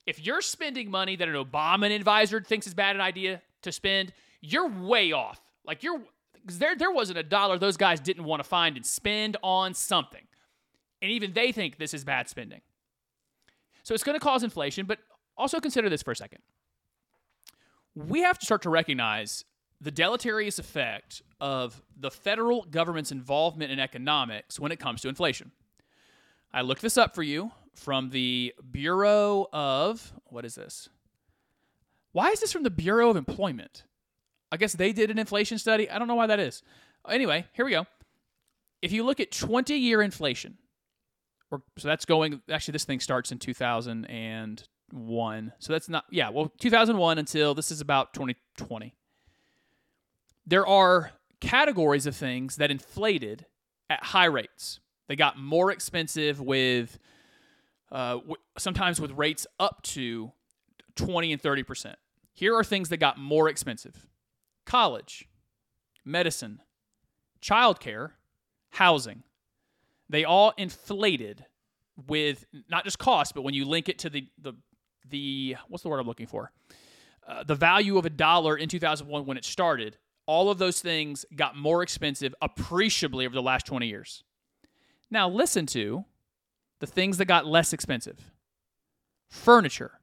if 0.06 0.26
you're 0.26 0.42
spending 0.42 0.92
money 0.92 1.16
that 1.16 1.28
an 1.28 1.36
Obama 1.36 1.94
advisor 1.94 2.42
thinks 2.42 2.68
is 2.68 2.74
bad 2.74 2.96
an 2.96 3.02
idea 3.02 3.42
to 3.62 3.72
spend, 3.72 4.14
you're 4.42 4.68
way 4.68 5.12
off. 5.12 5.40
Like 5.66 5.84
you're 5.84 6.02
there 6.46 6.76
there 6.76 6.92
wasn't 6.92 7.20
a 7.20 7.24
dollar 7.24 7.58
those 7.58 7.78
guys 7.78 8.00
didn't 8.00 8.24
want 8.24 8.42
to 8.42 8.48
find 8.48 8.76
and 8.76 8.86
spend 8.86 9.38
on 9.44 9.74
something. 9.74 10.26
And 11.02 11.12
even 11.12 11.32
they 11.32 11.52
think 11.52 11.78
this 11.78 11.94
is 11.94 12.04
bad 12.04 12.28
spending. 12.28 12.62
So 13.84 13.94
it's 13.94 14.04
going 14.04 14.20
to 14.20 14.24
cause 14.24 14.44
inflation, 14.44 14.86
but 14.86 15.00
also, 15.40 15.60
consider 15.60 15.90
this 15.90 16.04
for 16.04 16.12
a 16.12 16.16
second. 16.16 16.42
We 17.96 18.22
have 18.22 18.38
to 18.40 18.46
start 18.46 18.62
to 18.64 18.70
recognize 18.70 19.46
the 19.82 19.92
deleterious 19.92 20.60
effect 20.60 21.22
of 21.40 21.82
the 21.98 22.12
federal 22.12 22.64
government's 22.64 23.12
involvement 23.12 23.72
in 23.72 23.80
economics 23.80 24.60
when 24.60 24.72
it 24.72 24.80
comes 24.80 25.02
to 25.02 25.10
inflation. 25.10 25.52
I 26.54 26.62
looked 26.62 26.82
this 26.82 26.98
up 26.98 27.16
for 27.16 27.24
you 27.24 27.52
from 27.76 28.10
the 28.10 28.54
Bureau 28.70 29.48
of, 29.54 30.12
what 30.26 30.44
is 30.44 30.56
this? 30.56 30.90
Why 32.12 32.30
is 32.30 32.42
this 32.42 32.52
from 32.52 32.64
the 32.64 32.70
Bureau 32.70 33.10
of 33.10 33.16
Employment? 33.16 33.84
I 34.52 34.58
guess 34.58 34.74
they 34.74 34.92
did 34.92 35.12
an 35.12 35.20
inflation 35.20 35.58
study. 35.58 35.90
I 35.90 36.00
don't 36.00 36.08
know 36.08 36.16
why 36.16 36.28
that 36.28 36.40
is. 36.40 36.64
Anyway, 37.08 37.46
here 37.54 37.66
we 37.66 37.72
go. 37.72 37.86
If 38.82 38.92
you 38.92 39.04
look 39.04 39.20
at 39.20 39.32
20 39.32 39.76
year 39.76 40.02
inflation, 40.02 40.58
or, 41.52 41.62
so 41.78 41.88
that's 41.88 42.06
going, 42.06 42.42
actually, 42.50 42.74
this 42.74 42.84
thing 42.84 43.00
starts 43.00 43.32
in 43.32 43.40
2000 43.40 44.06
and 44.06 44.64
one. 44.94 45.54
So 45.60 45.74
that's 45.74 45.90
not 45.90 46.06
yeah, 46.10 46.30
well 46.30 46.52
2001 46.60 47.18
until 47.18 47.54
this 47.54 47.72
is 47.72 47.82
about 47.82 48.14
2020. 48.14 48.96
There 50.46 50.66
are 50.66 51.12
categories 51.40 52.06
of 52.06 52.16
things 52.16 52.58
that 52.58 52.72
inflated 52.72 53.46
at 53.90 54.04
high 54.04 54.26
rates. 54.26 54.80
They 55.08 55.16
got 55.16 55.38
more 55.38 55.72
expensive 55.72 56.40
with 56.40 57.00
uh, 57.92 58.16
w- 58.16 58.36
sometimes 58.58 59.02
with 59.02 59.12
rates 59.12 59.48
up 59.60 59.82
to 59.82 60.32
20 60.96 61.34
and 61.34 61.42
30%. 61.42 61.96
Here 62.34 62.56
are 62.56 62.64
things 62.64 62.90
that 62.90 62.98
got 62.98 63.18
more 63.18 63.50
expensive. 63.50 64.06
College, 64.66 65.28
medicine, 66.06 66.62
childcare, 67.42 68.12
housing. 68.72 69.24
They 70.10 70.24
all 70.24 70.54
inflated 70.58 71.46
with 72.08 72.46
not 72.70 72.84
just 72.84 73.00
cost, 73.00 73.34
but 73.36 73.42
when 73.42 73.54
you 73.54 73.66
link 73.66 73.90
it 73.90 74.00
to 74.00 74.10
the, 74.10 74.28
the 74.42 74.54
the 75.08 75.56
what's 75.68 75.84
the 75.84 75.90
word 75.90 76.00
I'm 76.00 76.08
looking 76.08 76.28
for? 76.28 76.52
Uh, 77.28 77.44
the 77.44 77.56
value 77.56 77.98
of 77.98 78.06
a 78.06 78.10
dollar 78.10 78.58
in 78.58 78.70
2001 78.70 79.26
when 79.26 79.38
it 79.38 79.46
started, 79.46 79.98
all 80.26 80.50
of 80.50 80.58
those 80.58 80.82
things 80.82 81.26
got 81.36 81.56
more 81.56 81.84
expensive 81.84 82.34
appreciably 82.42 83.26
over 83.26 83.36
the 83.36 83.42
last 83.42 83.66
20 83.66 83.88
years. 83.88 84.24
Now, 85.12 85.30
listen 85.30 85.66
to 85.68 86.06
the 86.80 86.88
things 86.88 87.18
that 87.18 87.26
got 87.26 87.46
less 87.46 87.74
expensive 87.74 88.32
furniture, 89.30 90.00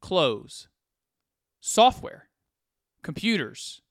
clothes, 0.00 0.68
software, 1.60 2.28
computers, 3.02 3.82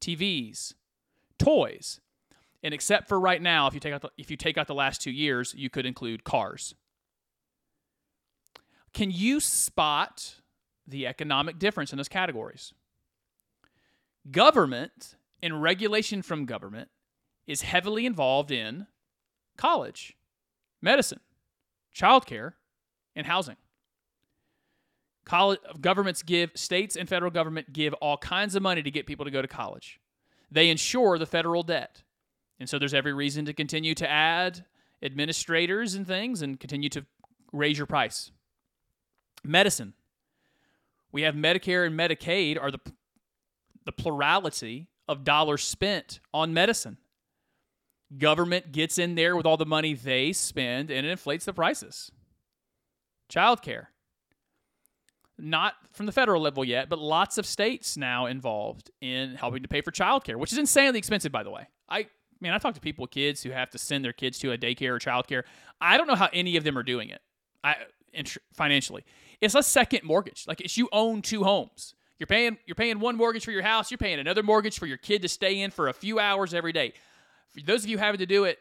TVs, 0.00 0.74
toys. 1.38 2.00
And 2.62 2.72
except 2.72 3.08
for 3.08 3.20
right 3.20 3.42
now, 3.42 3.66
if 3.66 3.74
you 3.74 3.80
take 3.80 3.92
out 3.92 4.02
the, 4.02 4.10
if 4.16 4.30
you 4.30 4.36
take 4.36 4.56
out 4.56 4.66
the 4.66 4.74
last 4.74 5.02
two 5.02 5.10
years, 5.10 5.54
you 5.56 5.68
could 5.68 5.86
include 5.86 6.24
cars. 6.24 6.74
Can 8.94 9.10
you 9.10 9.40
spot 9.40 10.36
the 10.86 11.06
economic 11.06 11.58
difference 11.58 11.92
in 11.92 11.96
those 11.96 12.08
categories? 12.08 12.72
Government 14.30 15.16
and 15.42 15.60
regulation 15.60 16.22
from 16.22 16.46
government 16.46 16.88
is 17.46 17.62
heavily 17.62 18.06
involved 18.06 18.50
in 18.50 18.86
college, 19.56 20.16
medicine, 20.80 21.20
childcare, 21.94 22.54
and 23.14 23.26
housing. 23.26 23.56
College, 25.24 25.60
governments 25.80 26.22
give, 26.22 26.50
states 26.54 26.96
and 26.96 27.08
federal 27.08 27.30
government 27.30 27.72
give 27.72 27.94
all 27.94 28.16
kinds 28.16 28.54
of 28.54 28.62
money 28.62 28.82
to 28.82 28.90
get 28.90 29.06
people 29.06 29.24
to 29.24 29.30
go 29.30 29.42
to 29.42 29.48
college. 29.48 30.00
They 30.50 30.70
insure 30.70 31.18
the 31.18 31.26
federal 31.26 31.62
debt. 31.62 32.02
And 32.60 32.68
so 32.68 32.78
there's 32.78 32.94
every 32.94 33.12
reason 33.12 33.44
to 33.46 33.52
continue 33.52 33.94
to 33.96 34.08
add 34.08 34.64
administrators 35.02 35.94
and 35.94 36.06
things 36.06 36.42
and 36.42 36.60
continue 36.60 36.88
to 36.90 37.04
raise 37.52 37.76
your 37.76 37.86
price. 37.86 38.30
Medicine. 39.44 39.94
We 41.12 41.22
have 41.22 41.34
Medicare 41.34 41.86
and 41.86 41.98
Medicaid 41.98 42.60
are 42.60 42.70
the 42.70 42.80
the 43.84 43.92
plurality 43.92 44.88
of 45.08 45.24
dollars 45.24 45.62
spent 45.62 46.20
on 46.32 46.54
medicine. 46.54 46.96
Government 48.16 48.72
gets 48.72 48.98
in 48.98 49.14
there 49.14 49.36
with 49.36 49.46
all 49.46 49.56
the 49.56 49.66
money 49.66 49.94
they 49.94 50.32
spend 50.32 50.90
and 50.90 51.06
it 51.06 51.10
inflates 51.10 51.44
the 51.44 51.52
prices. 51.52 52.10
Childcare. 53.30 53.86
Not 55.36 55.74
from 55.92 56.06
the 56.06 56.12
federal 56.12 56.40
level 56.40 56.64
yet, 56.64 56.88
but 56.88 56.98
lots 56.98 57.38
of 57.38 57.46
states 57.46 57.96
now 57.96 58.26
involved 58.26 58.90
in 59.00 59.34
helping 59.34 59.62
to 59.62 59.68
pay 59.68 59.80
for 59.80 59.90
childcare, 59.90 60.36
which 60.36 60.52
is 60.52 60.58
insanely 60.58 60.98
expensive, 60.98 61.32
by 61.32 61.42
the 61.42 61.50
way. 61.50 61.66
I 61.88 62.06
man, 62.40 62.52
I 62.52 62.58
talk 62.58 62.74
to 62.74 62.80
people, 62.80 63.02
with 63.02 63.10
kids 63.10 63.42
who 63.42 63.50
have 63.50 63.70
to 63.70 63.78
send 63.78 64.04
their 64.04 64.12
kids 64.12 64.38
to 64.40 64.52
a 64.52 64.58
daycare 64.58 64.90
or 64.90 64.98
childcare. 64.98 65.42
I 65.80 65.96
don't 65.98 66.06
know 66.06 66.14
how 66.14 66.28
any 66.32 66.56
of 66.56 66.64
them 66.64 66.78
are 66.78 66.82
doing 66.82 67.08
it. 67.08 67.20
I 67.64 67.76
financially, 68.52 69.04
it's 69.40 69.54
a 69.54 69.62
second 69.62 70.04
mortgage. 70.04 70.44
Like 70.46 70.60
it's 70.60 70.76
you 70.76 70.88
own 70.92 71.22
two 71.22 71.44
homes. 71.44 71.94
You're 72.18 72.26
paying 72.26 72.58
you're 72.66 72.74
paying 72.74 73.00
one 73.00 73.16
mortgage 73.16 73.44
for 73.44 73.50
your 73.50 73.62
house. 73.62 73.90
You're 73.90 73.98
paying 73.98 74.18
another 74.18 74.42
mortgage 74.42 74.78
for 74.78 74.86
your 74.86 74.96
kid 74.96 75.22
to 75.22 75.28
stay 75.28 75.60
in 75.60 75.70
for 75.70 75.88
a 75.88 75.92
few 75.92 76.18
hours 76.18 76.54
every 76.54 76.72
day. 76.72 76.92
For 77.50 77.60
those 77.60 77.84
of 77.84 77.90
you 77.90 77.98
having 77.98 78.18
to 78.18 78.26
do 78.26 78.44
it, 78.44 78.58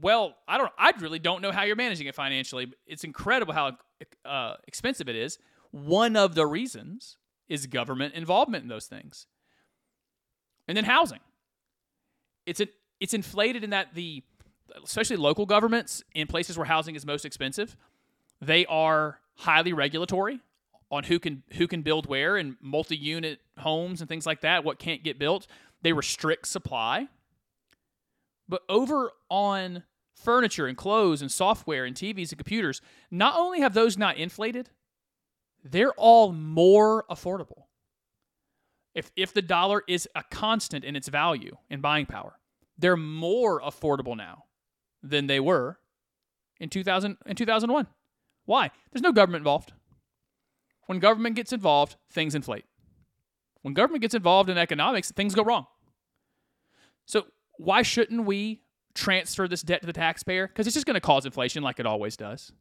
well, 0.00 0.36
I 0.48 0.58
don't. 0.58 0.72
I 0.78 0.92
really 1.00 1.18
don't 1.18 1.42
know 1.42 1.52
how 1.52 1.62
you're 1.62 1.76
managing 1.76 2.06
it 2.06 2.14
financially. 2.14 2.72
It's 2.86 3.04
incredible 3.04 3.52
how 3.52 3.76
uh, 4.24 4.54
expensive 4.66 5.08
it 5.08 5.16
is. 5.16 5.38
One 5.70 6.16
of 6.16 6.34
the 6.34 6.46
reasons 6.46 7.16
is 7.48 7.66
government 7.66 8.14
involvement 8.14 8.62
in 8.62 8.68
those 8.68 8.86
things, 8.86 9.26
and 10.68 10.76
then 10.76 10.84
housing. 10.84 11.20
It's 12.46 12.60
an 12.60 12.68
it's 12.98 13.14
inflated 13.14 13.64
in 13.64 13.70
that 13.70 13.94
the 13.94 14.22
especially 14.84 15.16
local 15.16 15.46
governments 15.46 16.02
in 16.14 16.26
places 16.26 16.56
where 16.56 16.66
housing 16.66 16.94
is 16.94 17.04
most 17.04 17.24
expensive, 17.24 17.76
they 18.40 18.64
are 18.66 19.18
highly 19.40 19.72
regulatory 19.72 20.40
on 20.90 21.04
who 21.04 21.18
can 21.18 21.42
who 21.54 21.66
can 21.66 21.82
build 21.82 22.06
where 22.06 22.36
and 22.36 22.56
multi-unit 22.60 23.40
homes 23.58 24.00
and 24.00 24.08
things 24.08 24.26
like 24.26 24.42
that, 24.42 24.64
what 24.64 24.78
can't 24.78 25.02
get 25.02 25.18
built. 25.18 25.46
They 25.82 25.92
restrict 25.92 26.46
supply. 26.46 27.08
But 28.48 28.62
over 28.68 29.12
on 29.30 29.84
furniture 30.14 30.66
and 30.66 30.76
clothes 30.76 31.22
and 31.22 31.30
software 31.30 31.84
and 31.84 31.96
TVs 31.96 32.30
and 32.30 32.38
computers, 32.38 32.82
not 33.10 33.34
only 33.36 33.60
have 33.60 33.72
those 33.72 33.96
not 33.96 34.16
inflated, 34.16 34.70
they're 35.64 35.92
all 35.92 36.32
more 36.32 37.04
affordable. 37.10 37.64
If 38.94 39.10
if 39.16 39.32
the 39.32 39.42
dollar 39.42 39.82
is 39.88 40.08
a 40.14 40.24
constant 40.30 40.84
in 40.84 40.96
its 40.96 41.08
value 41.08 41.56
in 41.70 41.80
buying 41.80 42.06
power, 42.06 42.38
they're 42.76 42.96
more 42.96 43.60
affordable 43.60 44.16
now 44.16 44.44
than 45.02 45.28
they 45.28 45.40
were 45.40 45.78
in 46.58 46.68
2000 46.68 47.16
in 47.24 47.36
2001. 47.36 47.86
Why? 48.44 48.70
There's 48.90 49.02
no 49.02 49.12
government 49.12 49.42
involved. 49.42 49.72
When 50.86 50.98
government 50.98 51.36
gets 51.36 51.52
involved, 51.52 51.96
things 52.10 52.34
inflate. 52.34 52.64
When 53.62 53.74
government 53.74 54.02
gets 54.02 54.14
involved 54.14 54.50
in 54.50 54.58
economics, 54.58 55.12
things 55.12 55.34
go 55.34 55.44
wrong. 55.44 55.66
So, 57.06 57.26
why 57.58 57.82
shouldn't 57.82 58.24
we 58.24 58.62
transfer 58.94 59.46
this 59.46 59.62
debt 59.62 59.82
to 59.82 59.86
the 59.86 59.92
taxpayer? 59.92 60.48
Because 60.48 60.66
it's 60.66 60.74
just 60.74 60.86
going 60.86 60.94
to 60.94 61.00
cause 61.00 61.26
inflation 61.26 61.62
like 61.62 61.78
it 61.78 61.86
always 61.86 62.16
does. 62.16 62.52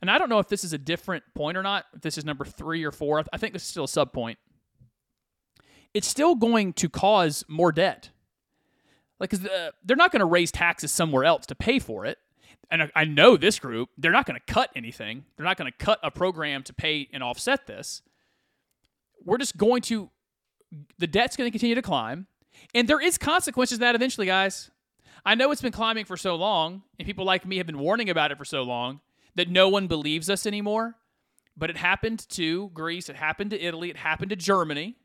And 0.00 0.10
I 0.10 0.18
don't 0.18 0.28
know 0.28 0.38
if 0.38 0.48
this 0.48 0.64
is 0.64 0.72
a 0.72 0.78
different 0.78 1.24
point 1.34 1.56
or 1.56 1.62
not, 1.62 1.86
if 1.94 2.02
this 2.02 2.18
is 2.18 2.24
number 2.24 2.44
three 2.44 2.84
or 2.84 2.92
four. 2.92 3.24
I 3.32 3.36
think 3.36 3.52
this 3.52 3.62
is 3.62 3.68
still 3.68 3.84
a 3.84 3.88
sub 3.88 4.12
point. 4.12 4.38
It's 5.92 6.06
still 6.08 6.34
going 6.34 6.72
to 6.74 6.88
cause 6.88 7.44
more 7.48 7.72
debt. 7.72 8.10
Like, 9.18 9.30
because 9.30 9.44
the, 9.44 9.72
they're 9.84 9.96
not 9.96 10.12
going 10.12 10.20
to 10.20 10.26
raise 10.26 10.50
taxes 10.50 10.92
somewhere 10.92 11.24
else 11.24 11.46
to 11.46 11.54
pay 11.54 11.78
for 11.78 12.04
it 12.04 12.18
and 12.70 12.90
I 12.94 13.04
know 13.04 13.36
this 13.36 13.58
group, 13.58 13.90
they're 13.98 14.12
not 14.12 14.26
going 14.26 14.40
to 14.40 14.52
cut 14.52 14.70
anything. 14.74 15.24
They're 15.36 15.46
not 15.46 15.56
going 15.56 15.70
to 15.70 15.84
cut 15.84 15.98
a 16.02 16.10
program 16.10 16.62
to 16.64 16.72
pay 16.72 17.08
and 17.12 17.22
offset 17.22 17.66
this. 17.66 18.02
We're 19.24 19.38
just 19.38 19.56
going 19.56 19.82
to, 19.82 20.10
the 20.98 21.06
debt's 21.06 21.36
going 21.36 21.46
to 21.46 21.52
continue 21.52 21.74
to 21.74 21.82
climb. 21.82 22.26
And 22.74 22.88
there 22.88 23.00
is 23.00 23.18
consequences 23.18 23.78
to 23.78 23.80
that 23.80 23.94
eventually, 23.94 24.26
guys. 24.26 24.70
I 25.26 25.34
know 25.34 25.50
it's 25.50 25.62
been 25.62 25.72
climbing 25.72 26.04
for 26.04 26.16
so 26.16 26.36
long, 26.36 26.82
and 26.98 27.06
people 27.06 27.24
like 27.24 27.46
me 27.46 27.56
have 27.56 27.66
been 27.66 27.78
warning 27.78 28.10
about 28.10 28.30
it 28.30 28.38
for 28.38 28.44
so 28.44 28.62
long 28.62 29.00
that 29.36 29.48
no 29.48 29.68
one 29.68 29.86
believes 29.86 30.28
us 30.28 30.46
anymore. 30.46 30.96
But 31.56 31.70
it 31.70 31.76
happened 31.76 32.28
to 32.30 32.70
Greece, 32.74 33.08
it 33.08 33.16
happened 33.16 33.50
to 33.50 33.60
Italy, 33.60 33.90
it 33.90 33.96
happened 33.96 34.30
to 34.30 34.36
Germany. 34.36 34.96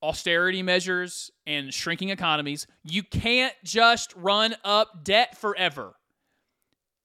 Austerity 0.00 0.62
measures 0.62 1.32
and 1.44 1.74
shrinking 1.74 2.10
economies. 2.10 2.68
You 2.84 3.02
can't 3.02 3.54
just 3.64 4.14
run 4.14 4.54
up 4.64 5.04
debt 5.04 5.36
forever 5.36 5.94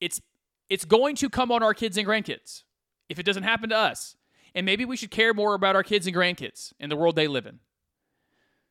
it's 0.03 0.21
it's 0.69 0.85
going 0.85 1.15
to 1.17 1.29
come 1.29 1.51
on 1.51 1.63
our 1.63 1.73
kids 1.73 1.97
and 1.97 2.07
grandkids 2.07 2.63
if 3.09 3.19
it 3.19 3.23
doesn't 3.23 3.43
happen 3.43 3.69
to 3.69 3.77
us. 3.77 4.15
And 4.55 4.65
maybe 4.65 4.85
we 4.85 4.97
should 4.97 5.11
care 5.11 5.33
more 5.33 5.55
about 5.55 5.75
our 5.75 5.83
kids 5.83 6.05
and 6.07 6.15
grandkids 6.15 6.73
and 6.79 6.91
the 6.91 6.95
world 6.95 7.15
they 7.15 7.27
live 7.27 7.45
in. 7.45 7.59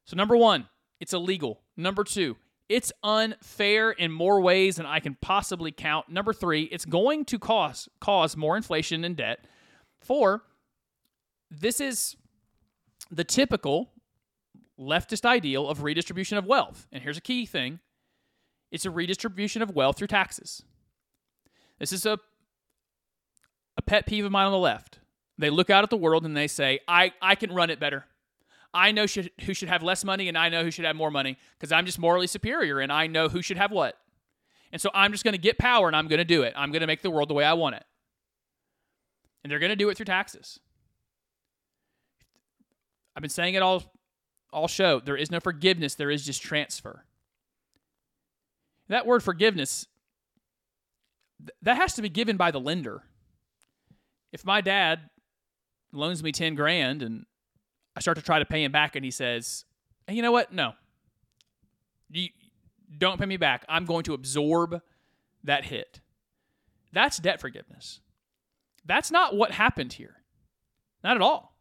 So 0.04 0.16
number 0.16 0.36
1, 0.36 0.68
it's 1.00 1.12
illegal. 1.12 1.60
Number 1.76 2.04
2, 2.04 2.36
it's 2.68 2.92
unfair 3.02 3.90
in 3.90 4.12
more 4.12 4.40
ways 4.40 4.76
than 4.76 4.86
I 4.86 5.00
can 5.00 5.16
possibly 5.20 5.72
count. 5.72 6.08
Number 6.08 6.32
3, 6.32 6.62
it's 6.64 6.84
going 6.84 7.24
to 7.26 7.38
cause 7.38 7.88
cause 8.00 8.36
more 8.36 8.56
inflation 8.56 9.04
and 9.04 9.16
debt. 9.16 9.44
4, 10.00 10.42
this 11.50 11.80
is 11.80 12.16
the 13.10 13.24
typical 13.24 13.90
leftist 14.78 15.24
ideal 15.24 15.68
of 15.68 15.82
redistribution 15.82 16.38
of 16.38 16.46
wealth. 16.46 16.86
And 16.90 17.02
here's 17.02 17.18
a 17.18 17.22
key 17.22 17.46
thing. 17.46 17.80
It's 18.70 18.86
a 18.86 18.90
redistribution 18.90 19.62
of 19.62 19.70
wealth 19.70 19.98
through 19.98 20.08
taxes. 20.08 20.62
This 21.82 21.90
is 21.90 22.06
a 22.06 22.16
a 23.76 23.82
pet 23.82 24.06
peeve 24.06 24.24
of 24.24 24.30
mine 24.30 24.46
on 24.46 24.52
the 24.52 24.58
left. 24.58 25.00
They 25.36 25.50
look 25.50 25.68
out 25.68 25.82
at 25.82 25.90
the 25.90 25.96
world 25.96 26.24
and 26.24 26.36
they 26.36 26.46
say, 26.46 26.78
"I 26.86 27.12
I 27.20 27.34
can 27.34 27.52
run 27.52 27.70
it 27.70 27.80
better. 27.80 28.04
I 28.72 28.92
know 28.92 29.06
should, 29.06 29.32
who 29.40 29.52
should 29.52 29.68
have 29.68 29.82
less 29.82 30.04
money 30.04 30.28
and 30.28 30.38
I 30.38 30.48
know 30.48 30.62
who 30.62 30.70
should 30.70 30.84
have 30.84 30.94
more 30.94 31.10
money 31.10 31.36
because 31.58 31.72
I'm 31.72 31.84
just 31.84 31.98
morally 31.98 32.28
superior 32.28 32.78
and 32.78 32.92
I 32.92 33.08
know 33.08 33.28
who 33.28 33.42
should 33.42 33.56
have 33.56 33.72
what. 33.72 33.98
And 34.70 34.80
so 34.80 34.90
I'm 34.94 35.10
just 35.10 35.24
going 35.24 35.32
to 35.32 35.40
get 35.40 35.58
power 35.58 35.88
and 35.88 35.96
I'm 35.96 36.06
going 36.06 36.20
to 36.20 36.24
do 36.24 36.44
it. 36.44 36.54
I'm 36.56 36.70
going 36.70 36.82
to 36.82 36.86
make 36.86 37.02
the 37.02 37.10
world 37.10 37.28
the 37.28 37.34
way 37.34 37.44
I 37.44 37.54
want 37.54 37.74
it. 37.74 37.84
And 39.42 39.50
they're 39.50 39.58
going 39.58 39.70
to 39.70 39.76
do 39.76 39.90
it 39.90 39.96
through 39.96 40.06
taxes. 40.06 40.60
I've 43.16 43.22
been 43.22 43.28
saying 43.28 43.54
it 43.54 43.62
all 43.62 43.82
all 44.52 44.68
show. 44.68 45.00
There 45.00 45.16
is 45.16 45.32
no 45.32 45.40
forgiveness, 45.40 45.96
there 45.96 46.12
is 46.12 46.24
just 46.24 46.42
transfer. 46.42 47.04
That 48.88 49.04
word 49.04 49.24
forgiveness 49.24 49.88
that 51.62 51.76
has 51.76 51.94
to 51.94 52.02
be 52.02 52.08
given 52.08 52.36
by 52.36 52.50
the 52.50 52.60
lender. 52.60 53.02
If 54.32 54.44
my 54.44 54.60
dad 54.60 55.10
loans 55.92 56.22
me 56.22 56.32
10 56.32 56.54
grand 56.54 57.02
and 57.02 57.26
I 57.96 58.00
start 58.00 58.16
to 58.16 58.22
try 58.22 58.38
to 58.38 58.44
pay 58.44 58.64
him 58.64 58.72
back 58.72 58.96
and 58.96 59.04
he 59.04 59.10
says, 59.10 59.64
hey, 60.06 60.14
you 60.14 60.22
know 60.22 60.32
what? 60.32 60.52
No. 60.52 60.72
You 62.10 62.28
don't 62.98 63.18
pay 63.18 63.26
me 63.26 63.36
back. 63.36 63.64
I'm 63.68 63.84
going 63.84 64.04
to 64.04 64.14
absorb 64.14 64.80
that 65.44 65.66
hit. 65.66 66.00
That's 66.92 67.18
debt 67.18 67.40
forgiveness. 67.40 68.00
That's 68.84 69.10
not 69.10 69.34
what 69.34 69.52
happened 69.52 69.94
here. 69.94 70.16
Not 71.02 71.16
at 71.16 71.22
all. 71.22 71.56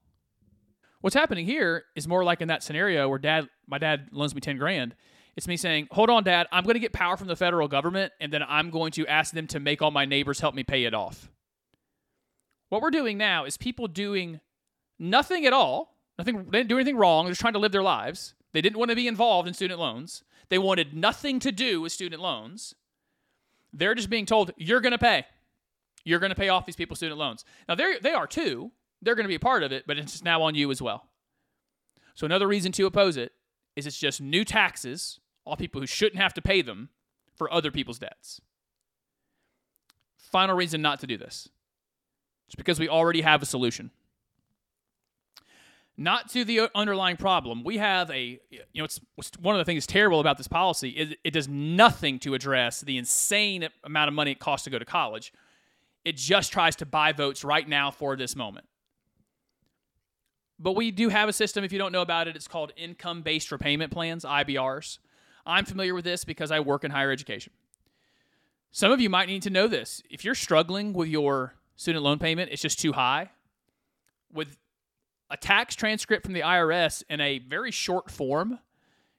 What's 1.01 1.15
happening 1.15 1.45
here 1.45 1.85
is 1.95 2.07
more 2.07 2.23
like 2.23 2.41
in 2.41 2.47
that 2.49 2.63
scenario 2.63 3.09
where 3.09 3.17
dad 3.17 3.49
my 3.67 3.77
dad 3.77 4.09
loans 4.11 4.35
me 4.35 4.41
10 4.41 4.57
grand 4.57 4.95
it's 5.37 5.47
me 5.47 5.57
saying, 5.57 5.87
hold 5.91 6.09
on, 6.09 6.23
dad, 6.23 6.47
I'm 6.51 6.63
going 6.63 6.73
to 6.73 6.79
get 6.79 6.93
power 6.93 7.15
from 7.15 7.27
the 7.27 7.35
federal 7.35 7.67
government, 7.67 8.11
and 8.19 8.33
then 8.33 8.43
I'm 8.47 8.69
going 8.69 8.91
to 8.93 9.07
ask 9.07 9.33
them 9.33 9.47
to 9.47 9.59
make 9.59 9.81
all 9.81 9.91
my 9.91 10.05
neighbors 10.05 10.39
help 10.39 10.55
me 10.55 10.63
pay 10.63 10.83
it 10.83 10.93
off. 10.93 11.31
What 12.69 12.81
we're 12.81 12.91
doing 12.91 13.17
now 13.17 13.45
is 13.45 13.57
people 13.57 13.87
doing 13.87 14.39
nothing 14.99 15.45
at 15.45 15.53
all. 15.53 15.95
Nothing, 16.17 16.45
they 16.45 16.59
didn't 16.59 16.69
do 16.69 16.77
anything 16.77 16.97
wrong. 16.97 17.25
They're 17.25 17.31
just 17.31 17.41
trying 17.41 17.53
to 17.53 17.59
live 17.59 17.71
their 17.71 17.83
lives. 17.83 18.33
They 18.53 18.61
didn't 18.61 18.77
want 18.77 18.89
to 18.89 18.95
be 18.95 19.07
involved 19.07 19.47
in 19.47 19.53
student 19.53 19.79
loans. 19.79 20.23
They 20.49 20.57
wanted 20.57 20.93
nothing 20.93 21.39
to 21.39 21.51
do 21.51 21.81
with 21.81 21.93
student 21.93 22.21
loans. 22.21 22.75
They're 23.73 23.95
just 23.95 24.09
being 24.09 24.25
told, 24.25 24.51
you're 24.57 24.81
going 24.81 24.91
to 24.91 24.97
pay. 24.97 25.25
You're 26.03 26.19
going 26.19 26.31
to 26.31 26.35
pay 26.35 26.49
off 26.49 26.65
these 26.65 26.75
people's 26.75 26.99
student 26.99 27.19
loans. 27.19 27.45
Now, 27.69 27.75
they 27.75 27.99
they 28.01 28.11
are 28.11 28.27
too. 28.27 28.71
They're 29.01 29.15
going 29.15 29.23
to 29.23 29.29
be 29.29 29.35
a 29.35 29.39
part 29.39 29.63
of 29.63 29.71
it, 29.71 29.85
but 29.87 29.97
it's 29.97 30.23
now 30.23 30.41
on 30.41 30.55
you 30.55 30.69
as 30.71 30.81
well. 30.81 31.07
So, 32.15 32.25
another 32.25 32.47
reason 32.47 32.71
to 32.73 32.85
oppose 32.85 33.17
it 33.17 33.31
is 33.75 33.87
it's 33.87 33.97
just 33.97 34.21
new 34.21 34.43
taxes 34.45 35.19
all 35.45 35.55
people 35.55 35.81
who 35.81 35.87
shouldn't 35.87 36.21
have 36.21 36.33
to 36.35 36.41
pay 36.41 36.61
them 36.61 36.89
for 37.35 37.51
other 37.51 37.71
people's 37.71 37.99
debts. 37.99 38.41
Final 40.17 40.55
reason 40.55 40.81
not 40.81 40.99
to 40.99 41.07
do 41.07 41.17
this. 41.17 41.49
It's 42.47 42.55
because 42.55 42.79
we 42.79 42.87
already 42.87 43.21
have 43.21 43.41
a 43.41 43.45
solution. 43.45 43.91
not 45.97 46.29
to 46.29 46.43
the 46.43 46.69
underlying 46.73 47.17
problem. 47.17 47.63
We 47.63 47.77
have 47.77 48.09
a, 48.09 48.39
you 48.49 48.59
know, 48.75 48.85
it's, 48.85 48.99
it's 49.17 49.31
one 49.39 49.55
of 49.55 49.59
the 49.59 49.65
things 49.65 49.85
terrible 49.85 50.19
about 50.19 50.37
this 50.37 50.47
policy 50.47 50.89
is 50.89 51.13
it 51.23 51.31
does 51.31 51.47
nothing 51.47 52.19
to 52.19 52.33
address 52.33 52.81
the 52.81 52.97
insane 52.97 53.67
amount 53.83 54.07
of 54.07 54.13
money 54.13 54.31
it 54.31 54.39
costs 54.39 54.63
to 54.63 54.69
go 54.69 54.79
to 54.79 54.85
college. 54.85 55.31
It 56.03 56.17
just 56.17 56.51
tries 56.51 56.75
to 56.77 56.85
buy 56.85 57.11
votes 57.11 57.43
right 57.43 57.67
now 57.67 57.91
for 57.91 58.15
this 58.15 58.35
moment. 58.35 58.65
But 60.61 60.75
we 60.75 60.91
do 60.91 61.09
have 61.09 61.27
a 61.27 61.33
system, 61.33 61.63
if 61.63 61.73
you 61.73 61.79
don't 61.79 61.91
know 61.91 62.03
about 62.03 62.27
it, 62.27 62.35
it's 62.35 62.47
called 62.47 62.71
income 62.77 63.23
based 63.23 63.51
repayment 63.51 63.91
plans, 63.91 64.23
IBRs. 64.23 64.99
I'm 65.43 65.65
familiar 65.65 65.95
with 65.95 66.05
this 66.05 66.23
because 66.23 66.51
I 66.51 66.59
work 66.59 66.83
in 66.83 66.91
higher 66.91 67.11
education. 67.11 67.51
Some 68.69 68.91
of 68.91 69.01
you 69.01 69.09
might 69.09 69.27
need 69.27 69.41
to 69.41 69.49
know 69.49 69.67
this. 69.67 70.03
If 70.09 70.23
you're 70.23 70.35
struggling 70.35 70.93
with 70.93 71.09
your 71.09 71.55
student 71.75 72.03
loan 72.03 72.19
payment, 72.19 72.51
it's 72.51 72.61
just 72.61 72.79
too 72.79 72.93
high. 72.93 73.31
With 74.31 74.57
a 75.31 75.35
tax 75.35 75.75
transcript 75.75 76.23
from 76.23 76.33
the 76.33 76.41
IRS 76.41 77.03
in 77.09 77.19
a 77.19 77.39
very 77.39 77.71
short 77.71 78.11
form, 78.11 78.59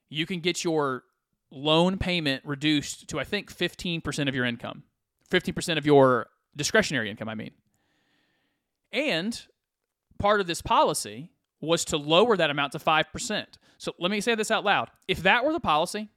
you 0.09 0.27
can 0.27 0.39
get 0.39 0.63
your 0.63 1.03
loan 1.51 1.99
payment 1.99 2.45
reduced 2.45 3.09
to, 3.09 3.19
I 3.19 3.25
think, 3.25 3.53
15% 3.53 4.29
of 4.29 4.35
your 4.35 4.45
income, 4.45 4.85
15% 5.31 5.77
of 5.77 5.87
your 5.87 6.29
discretionary 6.55 7.11
income, 7.11 7.29
I 7.29 7.35
mean. 7.35 7.51
And 8.93 9.43
part 10.23 10.41
of 10.41 10.47
this 10.47 10.63
policy 10.63 11.33
was 11.61 11.85
to 11.87 11.97
lower 11.97 12.37
that 12.37 12.49
amount 12.49 12.73
to 12.73 12.79
5%. 12.79 13.47
So 13.77 13.93
let 13.99 14.11
me 14.11 14.21
say 14.21 14.37
this 14.37 14.53
out 14.53 14.65
loud. 14.65 14.89
If 15.09 15.25
that 15.25 15.45
were 15.45 15.53
the 15.53 15.61
policy, 15.61 16.09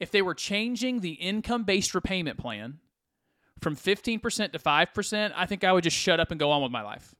if 0.00 0.10
they 0.10 0.20
were 0.20 0.34
changing 0.34 1.00
the 1.00 1.12
income 1.12 1.62
based 1.62 1.94
repayment 1.94 2.38
plan 2.38 2.80
from 3.60 3.76
15% 3.76 4.52
to 4.52 4.58
5%, 4.58 5.32
I 5.36 5.46
think 5.46 5.62
I 5.62 5.72
would 5.72 5.84
just 5.84 5.96
shut 5.96 6.18
up 6.18 6.32
and 6.32 6.40
go 6.40 6.50
on 6.50 6.60
with 6.60 6.72
my 6.72 6.82
life. 6.82 7.14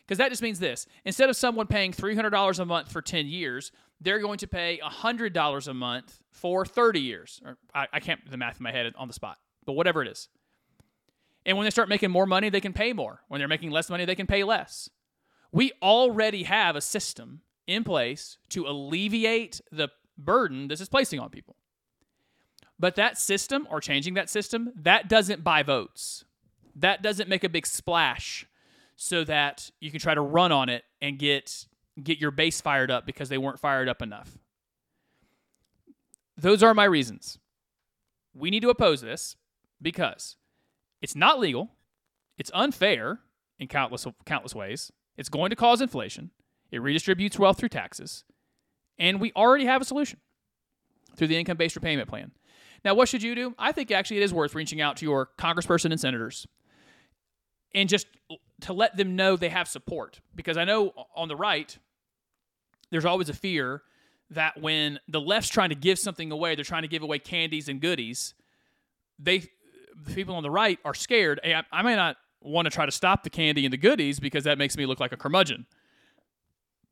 Because 0.00 0.18
that 0.18 0.28
just 0.28 0.42
means 0.42 0.58
this 0.58 0.86
instead 1.04 1.30
of 1.30 1.36
someone 1.36 1.66
paying 1.66 1.92
$300 1.92 2.58
a 2.58 2.64
month 2.66 2.92
for 2.92 3.00
10 3.00 3.26
years, 3.26 3.72
they're 4.02 4.18
going 4.18 4.38
to 4.38 4.46
pay 4.46 4.80
$100 4.84 5.68
a 5.68 5.74
month 5.74 6.18
for 6.30 6.66
30 6.66 7.00
years. 7.00 7.40
Or 7.44 7.56
I, 7.74 7.86
I 7.94 8.00
can't 8.00 8.22
do 8.24 8.30
the 8.30 8.36
math 8.36 8.58
in 8.58 8.64
my 8.64 8.72
head 8.72 8.92
on 8.98 9.08
the 9.08 9.14
spot, 9.14 9.38
but 9.64 9.72
whatever 9.72 10.02
it 10.02 10.08
is. 10.08 10.28
And 11.46 11.56
when 11.56 11.64
they 11.64 11.70
start 11.70 11.88
making 11.88 12.10
more 12.10 12.26
money, 12.26 12.50
they 12.50 12.60
can 12.60 12.72
pay 12.72 12.92
more. 12.92 13.22
When 13.28 13.38
they're 13.38 13.48
making 13.48 13.70
less 13.70 13.88
money, 13.88 14.04
they 14.04 14.14
can 14.14 14.26
pay 14.26 14.44
less. 14.44 14.90
We 15.52 15.72
already 15.82 16.44
have 16.44 16.76
a 16.76 16.80
system 16.80 17.40
in 17.66 17.84
place 17.84 18.38
to 18.50 18.66
alleviate 18.66 19.60
the 19.72 19.88
burden 20.18 20.68
this 20.68 20.80
is 20.80 20.88
placing 20.88 21.18
on 21.18 21.30
people. 21.30 21.56
But 22.78 22.96
that 22.96 23.18
system 23.18 23.66
or 23.70 23.80
changing 23.80 24.14
that 24.14 24.30
system, 24.30 24.72
that 24.76 25.08
doesn't 25.08 25.44
buy 25.44 25.62
votes. 25.62 26.24
That 26.76 27.02
doesn't 27.02 27.28
make 27.28 27.44
a 27.44 27.48
big 27.48 27.66
splash 27.66 28.46
so 28.96 29.24
that 29.24 29.70
you 29.80 29.90
can 29.90 30.00
try 30.00 30.14
to 30.14 30.20
run 30.20 30.52
on 30.52 30.68
it 30.68 30.84
and 31.00 31.18
get 31.18 31.66
get 32.02 32.18
your 32.18 32.30
base 32.30 32.60
fired 32.60 32.90
up 32.90 33.04
because 33.04 33.28
they 33.28 33.36
weren't 33.36 33.58
fired 33.58 33.88
up 33.88 34.00
enough. 34.00 34.38
Those 36.36 36.62
are 36.62 36.72
my 36.72 36.84
reasons. 36.84 37.38
We 38.32 38.50
need 38.50 38.60
to 38.60 38.70
oppose 38.70 39.02
this 39.02 39.36
because 39.82 40.36
it's 41.00 41.16
not 41.16 41.40
legal, 41.40 41.70
it's 42.38 42.50
unfair 42.54 43.20
in 43.58 43.68
countless 43.68 44.06
countless 44.24 44.54
ways. 44.54 44.90
It's 45.16 45.28
going 45.28 45.50
to 45.50 45.56
cause 45.56 45.80
inflation. 45.80 46.30
It 46.70 46.80
redistributes 46.80 47.38
wealth 47.38 47.58
through 47.58 47.68
taxes. 47.70 48.24
And 48.98 49.20
we 49.20 49.32
already 49.34 49.66
have 49.66 49.82
a 49.82 49.84
solution 49.84 50.20
through 51.16 51.28
the 51.28 51.36
income 51.36 51.56
based 51.56 51.76
repayment 51.76 52.08
plan. 52.08 52.32
Now, 52.84 52.94
what 52.94 53.08
should 53.08 53.22
you 53.22 53.34
do? 53.34 53.54
I 53.58 53.72
think 53.72 53.90
actually 53.90 54.18
it 54.18 54.22
is 54.22 54.32
worth 54.32 54.54
reaching 54.54 54.80
out 54.80 54.96
to 54.98 55.04
your 55.04 55.30
congressperson 55.38 55.90
and 55.90 56.00
senators 56.00 56.46
and 57.74 57.88
just 57.88 58.06
to 58.62 58.72
let 58.72 58.96
them 58.96 59.16
know 59.16 59.36
they 59.36 59.48
have 59.48 59.68
support. 59.68 60.20
Because 60.34 60.56
I 60.56 60.64
know 60.64 60.92
on 61.14 61.28
the 61.28 61.36
right, 61.36 61.76
there's 62.90 63.04
always 63.04 63.28
a 63.28 63.34
fear 63.34 63.82
that 64.30 64.60
when 64.60 64.98
the 65.08 65.20
left's 65.20 65.50
trying 65.50 65.70
to 65.70 65.74
give 65.74 65.98
something 65.98 66.30
away, 66.30 66.54
they're 66.54 66.64
trying 66.64 66.82
to 66.82 66.88
give 66.88 67.02
away 67.02 67.18
candies 67.18 67.68
and 67.68 67.80
goodies. 67.80 68.34
They, 69.18 69.48
the 70.04 70.14
people 70.14 70.34
on 70.34 70.42
the 70.42 70.50
right, 70.50 70.78
are 70.84 70.94
scared. 70.94 71.40
Hey, 71.42 71.54
I, 71.54 71.62
I 71.72 71.82
may 71.82 71.96
not 71.96 72.16
want 72.40 72.66
to 72.66 72.70
try 72.70 72.86
to 72.86 72.92
stop 72.92 73.22
the 73.22 73.30
candy 73.30 73.64
and 73.64 73.72
the 73.72 73.76
goodies 73.78 74.18
because 74.20 74.44
that 74.44 74.58
makes 74.58 74.76
me 74.76 74.86
look 74.86 75.00
like 75.00 75.12
a 75.12 75.16
curmudgeon. 75.16 75.66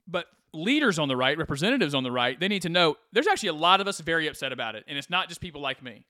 But 0.06 0.26
leaders 0.52 0.98
on 0.98 1.08
the 1.08 1.16
right, 1.16 1.36
representatives 1.36 1.94
on 1.94 2.02
the 2.02 2.10
right, 2.10 2.38
they 2.38 2.48
need 2.48 2.62
to 2.62 2.68
know 2.68 2.96
there's 3.12 3.26
actually 3.26 3.50
a 3.50 3.54
lot 3.54 3.80
of 3.80 3.88
us 3.88 4.00
very 4.00 4.26
upset 4.26 4.52
about 4.52 4.74
it. 4.74 4.84
And 4.88 4.98
it's 4.98 5.10
not 5.10 5.28
just 5.28 5.40
people 5.40 5.60
like 5.60 5.82
me. 5.82 6.04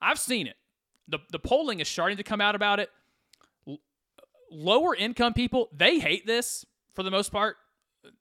I've 0.00 0.18
seen 0.18 0.46
it. 0.46 0.56
The, 1.08 1.18
the 1.30 1.38
polling 1.38 1.80
is 1.80 1.88
starting 1.88 2.16
to 2.16 2.22
come 2.22 2.40
out 2.40 2.54
about 2.54 2.80
it. 2.80 2.90
L- 3.68 3.78
lower 4.50 4.94
income 4.94 5.34
people, 5.34 5.68
they 5.74 5.98
hate 5.98 6.26
this 6.26 6.64
for 6.94 7.02
the 7.02 7.10
most 7.10 7.30
part. 7.30 7.56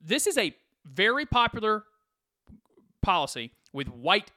This 0.02 0.28
is 0.28 0.38
a 0.38 0.56
very 0.86 1.26
popular 1.26 1.84
policy 3.02 3.52
with 3.74 3.88
white 3.88 4.32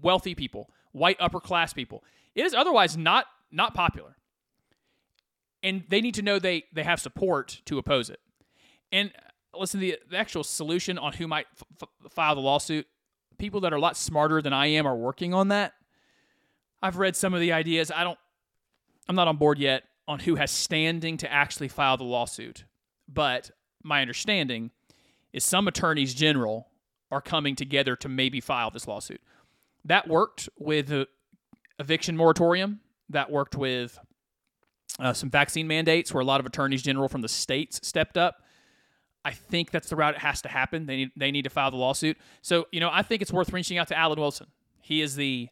wealthy 0.00 0.34
people, 0.34 0.70
white 0.92 1.16
upper 1.20 1.40
class 1.40 1.72
people. 1.72 2.02
It 2.34 2.46
is 2.46 2.54
otherwise 2.54 2.96
not 2.96 3.26
not 3.50 3.74
popular. 3.74 4.16
And 5.62 5.84
they 5.88 6.00
need 6.00 6.14
to 6.14 6.22
know 6.22 6.38
they 6.38 6.64
they 6.72 6.82
have 6.82 7.00
support 7.00 7.60
to 7.66 7.78
oppose 7.78 8.10
it. 8.10 8.20
And 8.90 9.10
uh, 9.16 9.58
listen, 9.58 9.80
the, 9.80 9.98
the 10.10 10.16
actual 10.16 10.44
solution 10.44 10.98
on 10.98 11.12
who 11.14 11.26
might 11.26 11.46
f- 11.54 11.88
f- 12.04 12.12
file 12.12 12.34
the 12.34 12.40
lawsuit, 12.40 12.86
people 13.38 13.60
that 13.60 13.72
are 13.72 13.76
a 13.76 13.80
lot 13.80 13.96
smarter 13.96 14.42
than 14.42 14.52
I 14.52 14.66
am 14.66 14.86
are 14.86 14.96
working 14.96 15.32
on 15.34 15.48
that. 15.48 15.72
I've 16.82 16.98
read 16.98 17.16
some 17.16 17.32
of 17.32 17.40
the 17.40 17.52
ideas. 17.52 17.90
I 17.90 18.04
don't, 18.04 18.18
I'm 19.08 19.14
not 19.14 19.28
on 19.28 19.36
board 19.36 19.58
yet 19.58 19.84
on 20.08 20.18
who 20.18 20.34
has 20.34 20.50
standing 20.50 21.16
to 21.18 21.32
actually 21.32 21.68
file 21.68 21.96
the 21.96 22.04
lawsuit. 22.04 22.64
But 23.08 23.50
my 23.82 24.00
understanding 24.00 24.72
is 25.32 25.44
some 25.44 25.68
attorneys 25.68 26.12
general 26.12 26.68
are 27.10 27.20
coming 27.20 27.54
together 27.54 27.94
to 27.96 28.08
maybe 28.08 28.40
file 28.40 28.70
this 28.70 28.88
lawsuit. 28.88 29.20
That 29.84 30.08
worked 30.08 30.48
with 30.58 30.88
the 30.88 31.08
eviction 31.78 32.16
moratorium. 32.16 32.80
That 33.08 33.30
worked 33.30 33.56
with 33.56 33.98
uh, 34.98 35.12
some 35.12 35.28
vaccine 35.28 35.66
mandates 35.66 36.14
where 36.14 36.22
a 36.22 36.24
lot 36.24 36.40
of 36.40 36.46
attorneys 36.46 36.82
general 36.82 37.08
from 37.08 37.20
the 37.20 37.28
states 37.28 37.80
stepped 37.82 38.16
up. 38.16 38.36
I 39.24 39.32
think 39.32 39.70
that's 39.70 39.88
the 39.88 39.96
route 39.96 40.14
it 40.14 40.20
has 40.20 40.42
to 40.42 40.48
happen. 40.48 40.86
They 40.86 40.96
need 40.96 41.10
they 41.16 41.30
need 41.30 41.42
to 41.42 41.50
file 41.50 41.70
the 41.70 41.76
lawsuit. 41.76 42.16
So 42.40 42.66
you 42.72 42.80
know, 42.80 42.90
I 42.92 43.02
think 43.02 43.22
it's 43.22 43.32
worth 43.32 43.52
reaching 43.52 43.78
out 43.78 43.88
to 43.88 43.98
Alan 43.98 44.18
Wilson. 44.18 44.46
He 44.80 45.00
is 45.00 45.14
the 45.14 45.48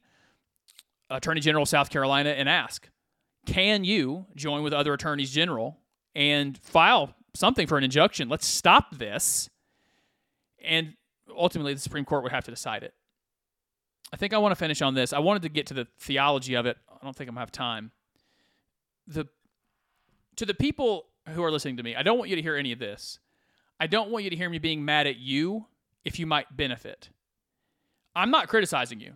Attorney 1.08 1.40
General 1.40 1.62
of 1.62 1.68
South 1.68 1.90
Carolina 1.90 2.30
and 2.30 2.48
ask, 2.48 2.88
can 3.46 3.84
you 3.84 4.26
join 4.34 4.62
with 4.62 4.72
other 4.72 4.92
attorneys 4.92 5.30
general 5.30 5.78
and 6.14 6.58
file 6.58 7.14
something 7.34 7.66
for 7.66 7.78
an 7.78 7.84
injunction? 7.84 8.28
Let's 8.28 8.46
stop 8.46 8.96
this. 8.96 9.48
And 10.62 10.94
ultimately, 11.34 11.74
the 11.74 11.80
Supreme 11.80 12.04
Court 12.04 12.22
would 12.22 12.32
have 12.32 12.44
to 12.44 12.50
decide 12.50 12.82
it. 12.82 12.94
I 14.12 14.16
think 14.16 14.32
I 14.34 14.38
want 14.38 14.52
to 14.52 14.56
finish 14.56 14.82
on 14.82 14.94
this. 14.94 15.12
I 15.12 15.18
wanted 15.20 15.42
to 15.42 15.48
get 15.48 15.66
to 15.68 15.74
the 15.74 15.86
theology 15.98 16.54
of 16.54 16.66
it. 16.66 16.76
I 16.88 17.04
don't 17.04 17.14
think 17.14 17.28
I'm 17.28 17.34
gonna 17.34 17.42
have 17.42 17.52
time. 17.52 17.92
The 19.06 19.28
to 20.36 20.46
the 20.46 20.54
people 20.54 21.06
who 21.28 21.42
are 21.42 21.50
listening 21.50 21.76
to 21.76 21.82
me, 21.82 21.94
I 21.94 22.02
don't 22.02 22.18
want 22.18 22.30
you 22.30 22.36
to 22.36 22.42
hear 22.42 22.56
any 22.56 22.72
of 22.72 22.78
this. 22.78 23.18
I 23.78 23.86
don't 23.86 24.10
want 24.10 24.24
you 24.24 24.30
to 24.30 24.36
hear 24.36 24.50
me 24.50 24.58
being 24.58 24.84
mad 24.84 25.06
at 25.06 25.16
you 25.16 25.66
if 26.04 26.18
you 26.18 26.26
might 26.26 26.54
benefit. 26.56 27.08
I'm 28.14 28.30
not 28.30 28.48
criticizing 28.48 29.00
you. 29.00 29.14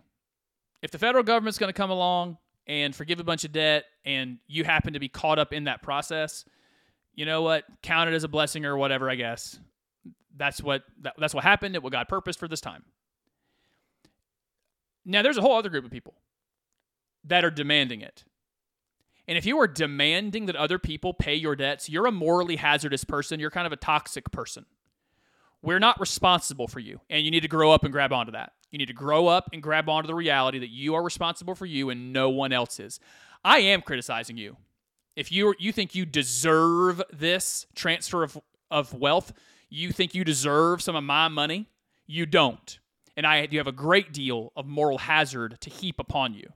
If 0.81 0.91
the 0.91 0.97
federal 0.97 1.23
government's 1.23 1.57
going 1.57 1.69
to 1.69 1.77
come 1.77 1.91
along 1.91 2.37
and 2.67 2.95
forgive 2.95 3.19
a 3.19 3.23
bunch 3.23 3.43
of 3.43 3.51
debt 3.51 3.85
and 4.05 4.37
you 4.47 4.63
happen 4.63 4.93
to 4.93 4.99
be 4.99 5.09
caught 5.09 5.39
up 5.39 5.53
in 5.53 5.65
that 5.65 5.81
process, 5.81 6.45
you 7.13 7.25
know 7.25 7.41
what? 7.41 7.63
Count 7.81 8.09
it 8.09 8.13
as 8.13 8.23
a 8.23 8.27
blessing 8.27 8.65
or 8.65 8.77
whatever, 8.77 9.09
I 9.09 9.15
guess. 9.15 9.59
That's 10.35 10.61
what 10.61 10.83
that, 11.01 11.13
that's 11.17 11.33
what 11.33 11.43
happened. 11.43 11.75
It 11.75 11.83
what 11.83 11.91
God 11.91 12.07
purposed 12.07 12.39
for 12.39 12.47
this 12.47 12.61
time. 12.61 12.83
Now 15.05 15.21
there's 15.21 15.37
a 15.37 15.41
whole 15.41 15.57
other 15.57 15.69
group 15.69 15.85
of 15.85 15.91
people 15.91 16.15
that 17.23 17.45
are 17.45 17.51
demanding 17.51 18.01
it. 18.01 18.23
And 19.27 19.37
if 19.37 19.45
you 19.45 19.59
are 19.59 19.67
demanding 19.67 20.45
that 20.45 20.55
other 20.55 20.77
people 20.77 21.13
pay 21.13 21.35
your 21.35 21.55
debts, 21.55 21.89
you're 21.89 22.05
a 22.05 22.11
morally 22.11 22.57
hazardous 22.57 23.03
person. 23.03 23.39
You're 23.39 23.49
kind 23.49 23.65
of 23.65 23.73
a 23.73 23.77
toxic 23.77 24.31
person. 24.31 24.65
We're 25.61 25.79
not 25.79 25.99
responsible 25.99 26.67
for 26.67 26.79
you, 26.79 27.01
and 27.09 27.25
you 27.25 27.31
need 27.31 27.39
to 27.39 27.47
grow 27.47 27.71
up 27.71 27.83
and 27.83 27.91
grab 27.91 28.13
onto 28.13 28.33
that. 28.33 28.53
You 28.69 28.77
need 28.77 28.85
to 28.87 28.93
grow 28.93 29.25
up 29.25 29.49
and 29.51 29.63
grab 29.63 29.89
onto 29.89 30.05
the 30.05 30.13
reality 30.13 30.59
that 30.59 30.69
you 30.69 30.93
are 30.93 31.01
responsible 31.01 31.55
for 31.55 31.65
you 31.65 31.89
and 31.89 32.13
no 32.13 32.29
one 32.29 32.53
else 32.53 32.79
is. 32.79 32.99
I 33.43 33.59
am 33.59 33.81
criticizing 33.81 34.37
you. 34.37 34.57
If 35.15 35.31
you 35.31 35.55
you 35.57 35.71
think 35.71 35.95
you 35.95 36.05
deserve 36.05 37.01
this 37.11 37.65
transfer 37.73 38.21
of, 38.21 38.37
of 38.69 38.93
wealth, 38.93 39.33
you 39.69 39.91
think 39.91 40.13
you 40.13 40.23
deserve 40.23 40.81
some 40.81 40.95
of 40.95 41.03
my 41.03 41.29
money, 41.29 41.69
you 42.05 42.25
don't. 42.25 42.79
And 43.17 43.25
I 43.25 43.47
you 43.49 43.59
have 43.59 43.67
a 43.67 43.71
great 43.71 44.11
deal 44.11 44.51
of 44.55 44.65
moral 44.65 44.97
hazard 44.97 45.57
to 45.61 45.69
heap 45.69 45.99
upon 45.99 46.33
you. 46.33 46.49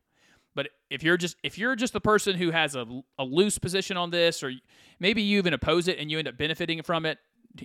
But 0.56 0.70
if 0.90 1.04
you're 1.04 1.18
just 1.18 1.38
if 1.44 1.58
you're 1.58 1.76
just 1.76 1.94
the 1.94 2.02
person 2.02 2.36
who 2.36 2.52
has 2.52 2.76
a, 2.76 2.86
a 3.18 3.24
loose 3.24 3.58
position 3.58 3.98
on 3.98 4.10
this, 4.10 4.44
or 4.44 4.52
maybe 5.00 5.22
you 5.22 5.38
even 5.38 5.54
oppose 5.54 5.88
it 5.88 5.98
and 6.00 6.12
you 6.12 6.20
end 6.20 6.28
up 6.28 6.38
benefiting 6.38 6.82
from 6.82 7.06
it, 7.06 7.18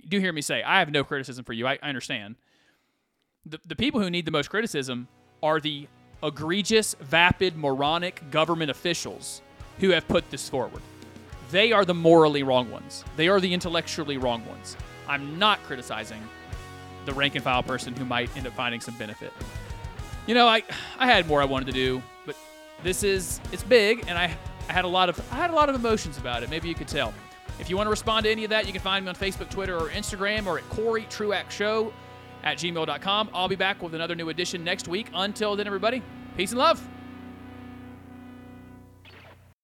do 0.07 0.19
hear 0.19 0.31
me 0.31 0.41
say 0.41 0.63
I 0.63 0.79
have 0.79 0.91
no 0.91 1.03
criticism 1.03 1.43
for 1.43 1.53
you. 1.53 1.67
I, 1.67 1.77
I 1.81 1.89
understand. 1.89 2.35
The 3.45 3.59
the 3.65 3.75
people 3.75 3.99
who 3.99 4.09
need 4.09 4.25
the 4.25 4.31
most 4.31 4.49
criticism 4.49 5.07
are 5.43 5.59
the 5.59 5.87
egregious, 6.23 6.95
vapid, 7.01 7.55
moronic 7.55 8.23
government 8.31 8.71
officials 8.71 9.41
who 9.79 9.89
have 9.89 10.07
put 10.07 10.29
this 10.31 10.47
forward. 10.49 10.81
They 11.51 11.71
are 11.71 11.85
the 11.85 11.93
morally 11.93 12.43
wrong 12.43 12.71
ones. 12.71 13.03
They 13.17 13.27
are 13.27 13.39
the 13.39 13.53
intellectually 13.53 14.17
wrong 14.17 14.45
ones. 14.47 14.75
I'm 15.07 15.37
not 15.37 15.61
criticizing 15.63 16.21
the 17.05 17.13
rank 17.13 17.35
and 17.35 17.43
file 17.43 17.63
person 17.63 17.95
who 17.95 18.05
might 18.05 18.35
end 18.37 18.47
up 18.47 18.53
finding 18.53 18.81
some 18.81 18.95
benefit. 18.97 19.31
You 20.27 20.33
know, 20.33 20.47
I 20.47 20.63
I 20.97 21.07
had 21.07 21.27
more 21.27 21.41
I 21.41 21.45
wanted 21.45 21.65
to 21.67 21.71
do, 21.71 22.01
but 22.25 22.35
this 22.83 23.03
is 23.03 23.39
it's 23.51 23.63
big, 23.63 24.05
and 24.07 24.17
I 24.17 24.35
I 24.67 24.73
had 24.73 24.85
a 24.85 24.89
lot 24.89 25.09
of 25.09 25.19
I 25.31 25.35
had 25.35 25.49
a 25.49 25.53
lot 25.53 25.69
of 25.69 25.75
emotions 25.75 26.17
about 26.17 26.43
it. 26.43 26.49
Maybe 26.49 26.67
you 26.67 26.75
could 26.75 26.87
tell. 26.87 27.13
If 27.59 27.69
you 27.69 27.77
want 27.77 27.87
to 27.87 27.91
respond 27.91 28.25
to 28.25 28.31
any 28.31 28.43
of 28.43 28.49
that, 28.49 28.65
you 28.65 28.73
can 28.73 28.81
find 28.81 29.05
me 29.05 29.09
on 29.09 29.15
Facebook, 29.15 29.49
Twitter, 29.49 29.77
or 29.77 29.89
Instagram, 29.89 30.45
or 30.45 30.57
at 30.57 30.69
Corey 30.69 31.07
Truax 31.09 31.51
Show 31.51 31.93
at 32.43 32.57
gmail.com. 32.57 33.29
I'll 33.33 33.47
be 33.47 33.55
back 33.55 33.81
with 33.81 33.95
another 33.95 34.15
new 34.15 34.29
edition 34.29 34.63
next 34.63 34.87
week. 34.87 35.07
Until 35.13 35.55
then, 35.55 35.65
everybody, 35.67 36.01
peace 36.35 36.51
and 36.51 36.59
love. 36.59 36.85